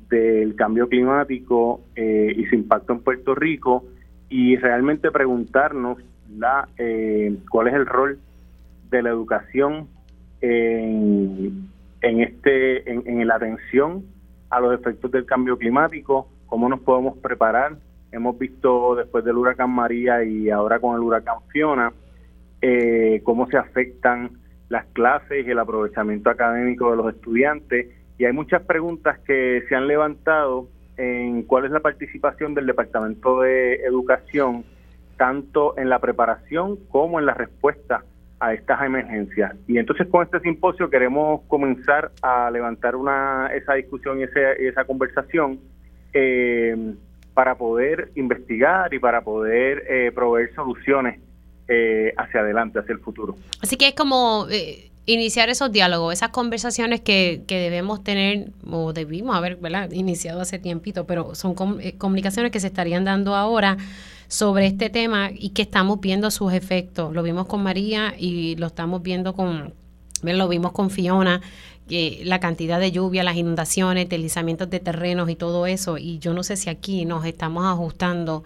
[0.09, 3.85] del cambio climático eh, y su impacto en Puerto Rico
[4.31, 5.99] y realmente preguntarnos
[6.35, 6.67] la,
[7.51, 8.19] cuál es el rol
[8.91, 9.89] de la educación
[10.41, 11.69] en,
[12.01, 14.05] este en, en la atención
[14.49, 17.77] a los efectos del cambio climático, cómo nos podemos preparar
[18.15, 21.93] Hemos visto después del huracán María y ahora con el huracán Fiona
[22.63, 24.31] eh, cómo se afectan
[24.69, 27.89] las clases y el aprovechamiento académico de los estudiantes.
[28.17, 33.41] Y hay muchas preguntas que se han levantado en cuál es la participación del Departamento
[33.41, 34.65] de Educación,
[35.17, 38.05] tanto en la preparación como en la respuesta
[38.41, 39.55] a estas emergencias.
[39.67, 45.59] Y entonces con este simposio queremos comenzar a levantar una esa discusión y esa, conversación.
[46.13, 46.95] Eh,
[47.35, 51.21] para poder investigar y para poder eh, proveer soluciones
[51.69, 53.37] eh, hacia adelante, hacia el futuro.
[53.61, 58.93] Así que es como eh, iniciar esos diálogos, esas conversaciones que, que, debemos tener o
[58.93, 59.59] debimos haber
[59.91, 63.77] iniciado hace tiempito, pero son comunicaciones que se estarían dando ahora
[64.29, 67.13] sobre este tema y que estamos viendo sus efectos.
[67.15, 69.75] Lo vimos con María y lo estamos viendo con,
[70.23, 71.41] lo vimos con Fiona
[71.89, 75.99] la cantidad de lluvia, las inundaciones, deslizamientos de terrenos y todo eso.
[75.99, 78.45] Y yo no sé si aquí nos estamos ajustando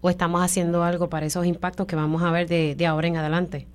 [0.00, 3.66] o estamos haciendo algo para esos impactos que vamos a ver de, ahora en adelante.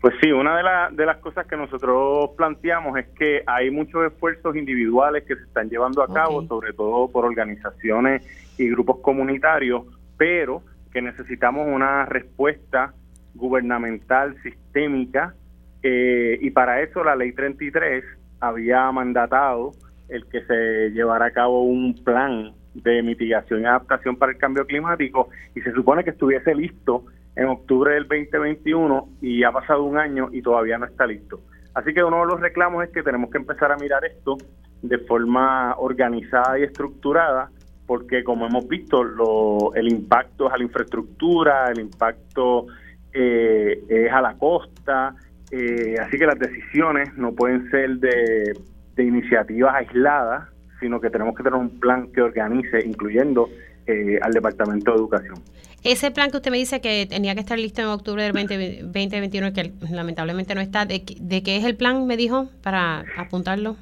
[0.00, 4.54] Pues sí, una de, de las cosas que nosotros planteamos es que hay muchos esfuerzos
[4.54, 8.22] individuales que se están llevando a cabo, sobre todo por organizaciones
[8.58, 9.84] y grupos comunitarios,
[10.16, 10.62] pero
[10.92, 12.94] que necesitamos una respuesta
[13.34, 15.34] gubernamental sistémica
[15.82, 18.04] eh, y para eso la ley 33
[18.40, 19.72] había mandatado
[20.08, 24.66] el que se llevara a cabo un plan de mitigación y adaptación para el cambio
[24.66, 27.04] climático y se supone que estuviese listo
[27.34, 31.40] en octubre del 2021 y ha pasado un año y todavía no está listo.
[31.74, 34.36] Así que uno de los reclamos es que tenemos que empezar a mirar esto
[34.82, 37.50] de forma organizada y estructurada
[37.86, 42.66] porque como hemos visto, lo, el impacto es a la infraestructura, el impacto
[43.12, 45.14] eh, es a la costa,
[45.50, 48.52] eh, así que las decisiones no pueden ser de,
[48.96, 50.48] de iniciativas aisladas,
[50.80, 53.48] sino que tenemos que tener un plan que organice, incluyendo
[53.86, 55.36] eh, al Departamento de Educación.
[55.84, 59.52] Ese plan que usted me dice que tenía que estar listo en octubre del 2021,
[59.52, 63.76] que lamentablemente no está, ¿de, ¿de, qué es el plan, me dijo, para apuntarlo?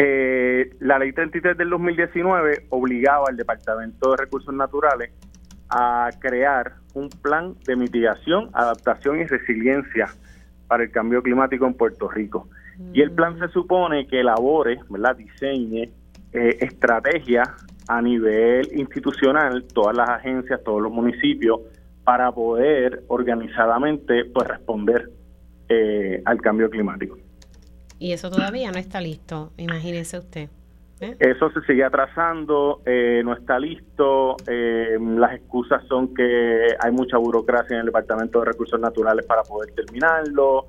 [0.00, 5.10] Eh, la ley 33 del 2019 obligaba al Departamento de Recursos Naturales
[5.68, 10.06] a crear un plan de mitigación, adaptación y resiliencia
[10.68, 12.48] para el cambio climático en Puerto Rico.
[12.92, 15.16] Y el plan se supone que elabore, ¿verdad?
[15.16, 15.90] diseñe
[16.32, 17.48] eh, estrategias
[17.88, 21.60] a nivel institucional, todas las agencias, todos los municipios,
[22.04, 25.10] para poder organizadamente pues responder
[25.68, 27.18] eh, al cambio climático.
[27.98, 30.48] Y eso todavía no está listo, imagínese usted.
[31.00, 31.16] ¿Eh?
[31.18, 37.74] Eso se sigue atrasando, eh, no está listo, las excusas son que hay mucha burocracia
[37.74, 40.66] en el Departamento de Recursos Naturales para poder terminarlo,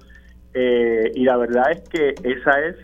[0.54, 2.76] y la verdad es que esa es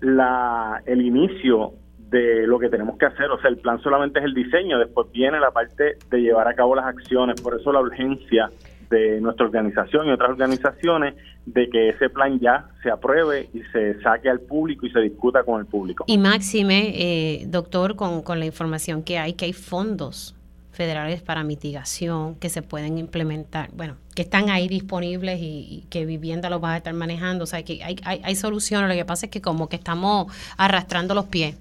[0.00, 1.74] la el inicio
[2.10, 3.30] de lo que tenemos que hacer.
[3.30, 6.54] O sea, el plan solamente es el diseño, después viene la parte de llevar a
[6.54, 7.40] cabo las acciones.
[7.40, 8.50] Por eso la urgencia
[8.90, 11.14] de nuestra organización y otras organizaciones
[11.46, 15.44] de que ese plan ya se apruebe y se saque al público y se discuta
[15.44, 16.04] con el público.
[16.06, 20.36] Y máxime, eh, doctor, con, con la información que hay, que hay fondos
[20.72, 26.48] federales para mitigación que se pueden implementar, bueno, que están ahí disponibles y, que vivienda
[26.48, 29.26] los va a estar manejando, o sea, que hay, hay, hay soluciones, lo que pasa
[29.26, 31.58] es que como que estamos arrastrando los pies.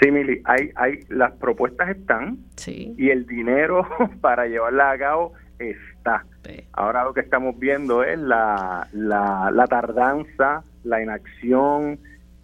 [0.00, 3.86] Sí, Mili, hay, hay, las propuestas están y el dinero
[4.20, 6.24] para llevarla a cabo está.
[6.72, 11.98] Ahora lo que estamos viendo es la, la, tardanza, la inacción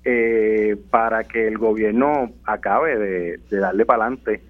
[0.05, 4.41] eh, para que el gobierno acabe de, de darle para adelante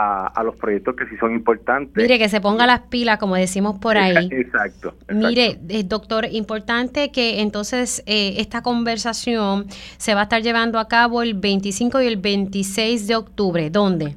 [0.00, 1.96] a, los proyectos que sí son importantes.
[1.96, 4.28] Mire, que se ponga las pilas, como decimos por ahí.
[4.30, 4.94] Exacto.
[5.08, 9.66] Mire, eh, doctor, importante que entonces eh, esta conversación
[9.98, 13.70] se va a estar llevando a cabo el 25 y el 26 de octubre.
[13.70, 14.16] ¿Dónde?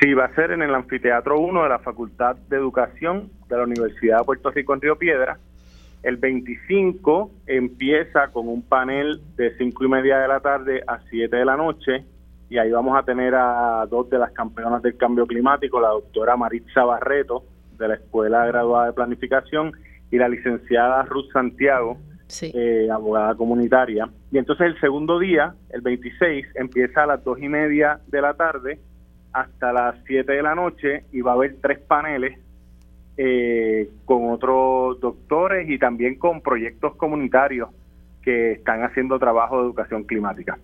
[0.00, 3.64] Sí, va a ser en el Anfiteatro 1 de la Facultad de Educación de la
[3.64, 5.38] Universidad de Puerto Rico en Río Piedra.
[6.02, 11.34] El 25 empieza con un panel de 5 y media de la tarde a 7
[11.34, 12.04] de la noche
[12.50, 16.36] y ahí vamos a tener a dos de las campeonas del cambio climático, la doctora
[16.36, 17.44] Maritza Barreto,
[17.78, 19.72] de la Escuela Graduada de Planificación,
[20.10, 21.98] y la licenciada Ruth Santiago,
[22.42, 24.08] eh, abogada comunitaria.
[24.30, 28.34] Y entonces el segundo día, el 26, empieza a las dos y media de la
[28.34, 28.78] tarde
[29.34, 32.38] hasta las 7 de la noche y va a haber tres paneles
[33.16, 37.68] eh, con otros doctores y también con proyectos comunitarios
[38.22, 40.58] que están haciendo trabajo de educación climática.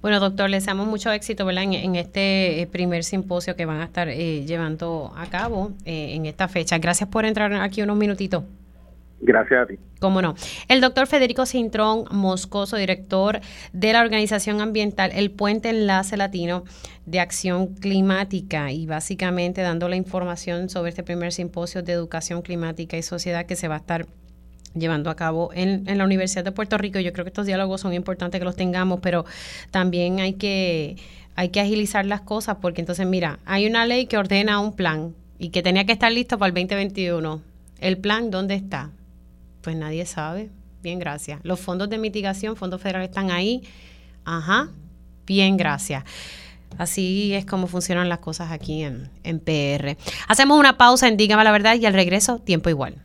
[0.00, 1.62] Bueno, doctor, les deseamos mucho éxito ¿verdad?
[1.62, 6.26] En, este eh, primer simposio que van a estar eh, llevando a cabo eh, en
[6.26, 6.78] esta fecha.
[6.78, 8.42] Gracias por entrar aquí unos minutitos.
[9.24, 9.74] Gracias a ti.
[10.00, 10.34] Cómo no.
[10.66, 13.40] El doctor Federico Cintrón Moscoso, director
[13.72, 16.64] de la organización ambiental El Puente Enlace Latino
[17.06, 22.96] de Acción Climática y básicamente dando la información sobre este primer simposio de educación climática
[22.96, 24.06] y sociedad que se va a estar
[24.74, 26.98] llevando a cabo en, en, la Universidad de Puerto Rico.
[26.98, 29.24] Yo creo que estos diálogos son importantes que los tengamos, pero
[29.70, 30.96] también hay que,
[31.36, 35.14] hay que agilizar las cosas porque entonces, mira, hay una ley que ordena un plan
[35.38, 37.40] y que tenía que estar listo para el 2021.
[37.78, 38.90] ¿El plan dónde está?
[39.62, 40.50] Pues nadie sabe.
[40.82, 41.40] Bien, gracias.
[41.44, 43.62] Los fondos de mitigación, fondos federales están ahí.
[44.24, 44.68] Ajá,
[45.26, 46.04] bien, gracias.
[46.78, 49.96] Así es como funcionan las cosas aquí en, en PR.
[50.28, 52.96] Hacemos una pausa en Dígame la Verdad y al regreso, tiempo igual.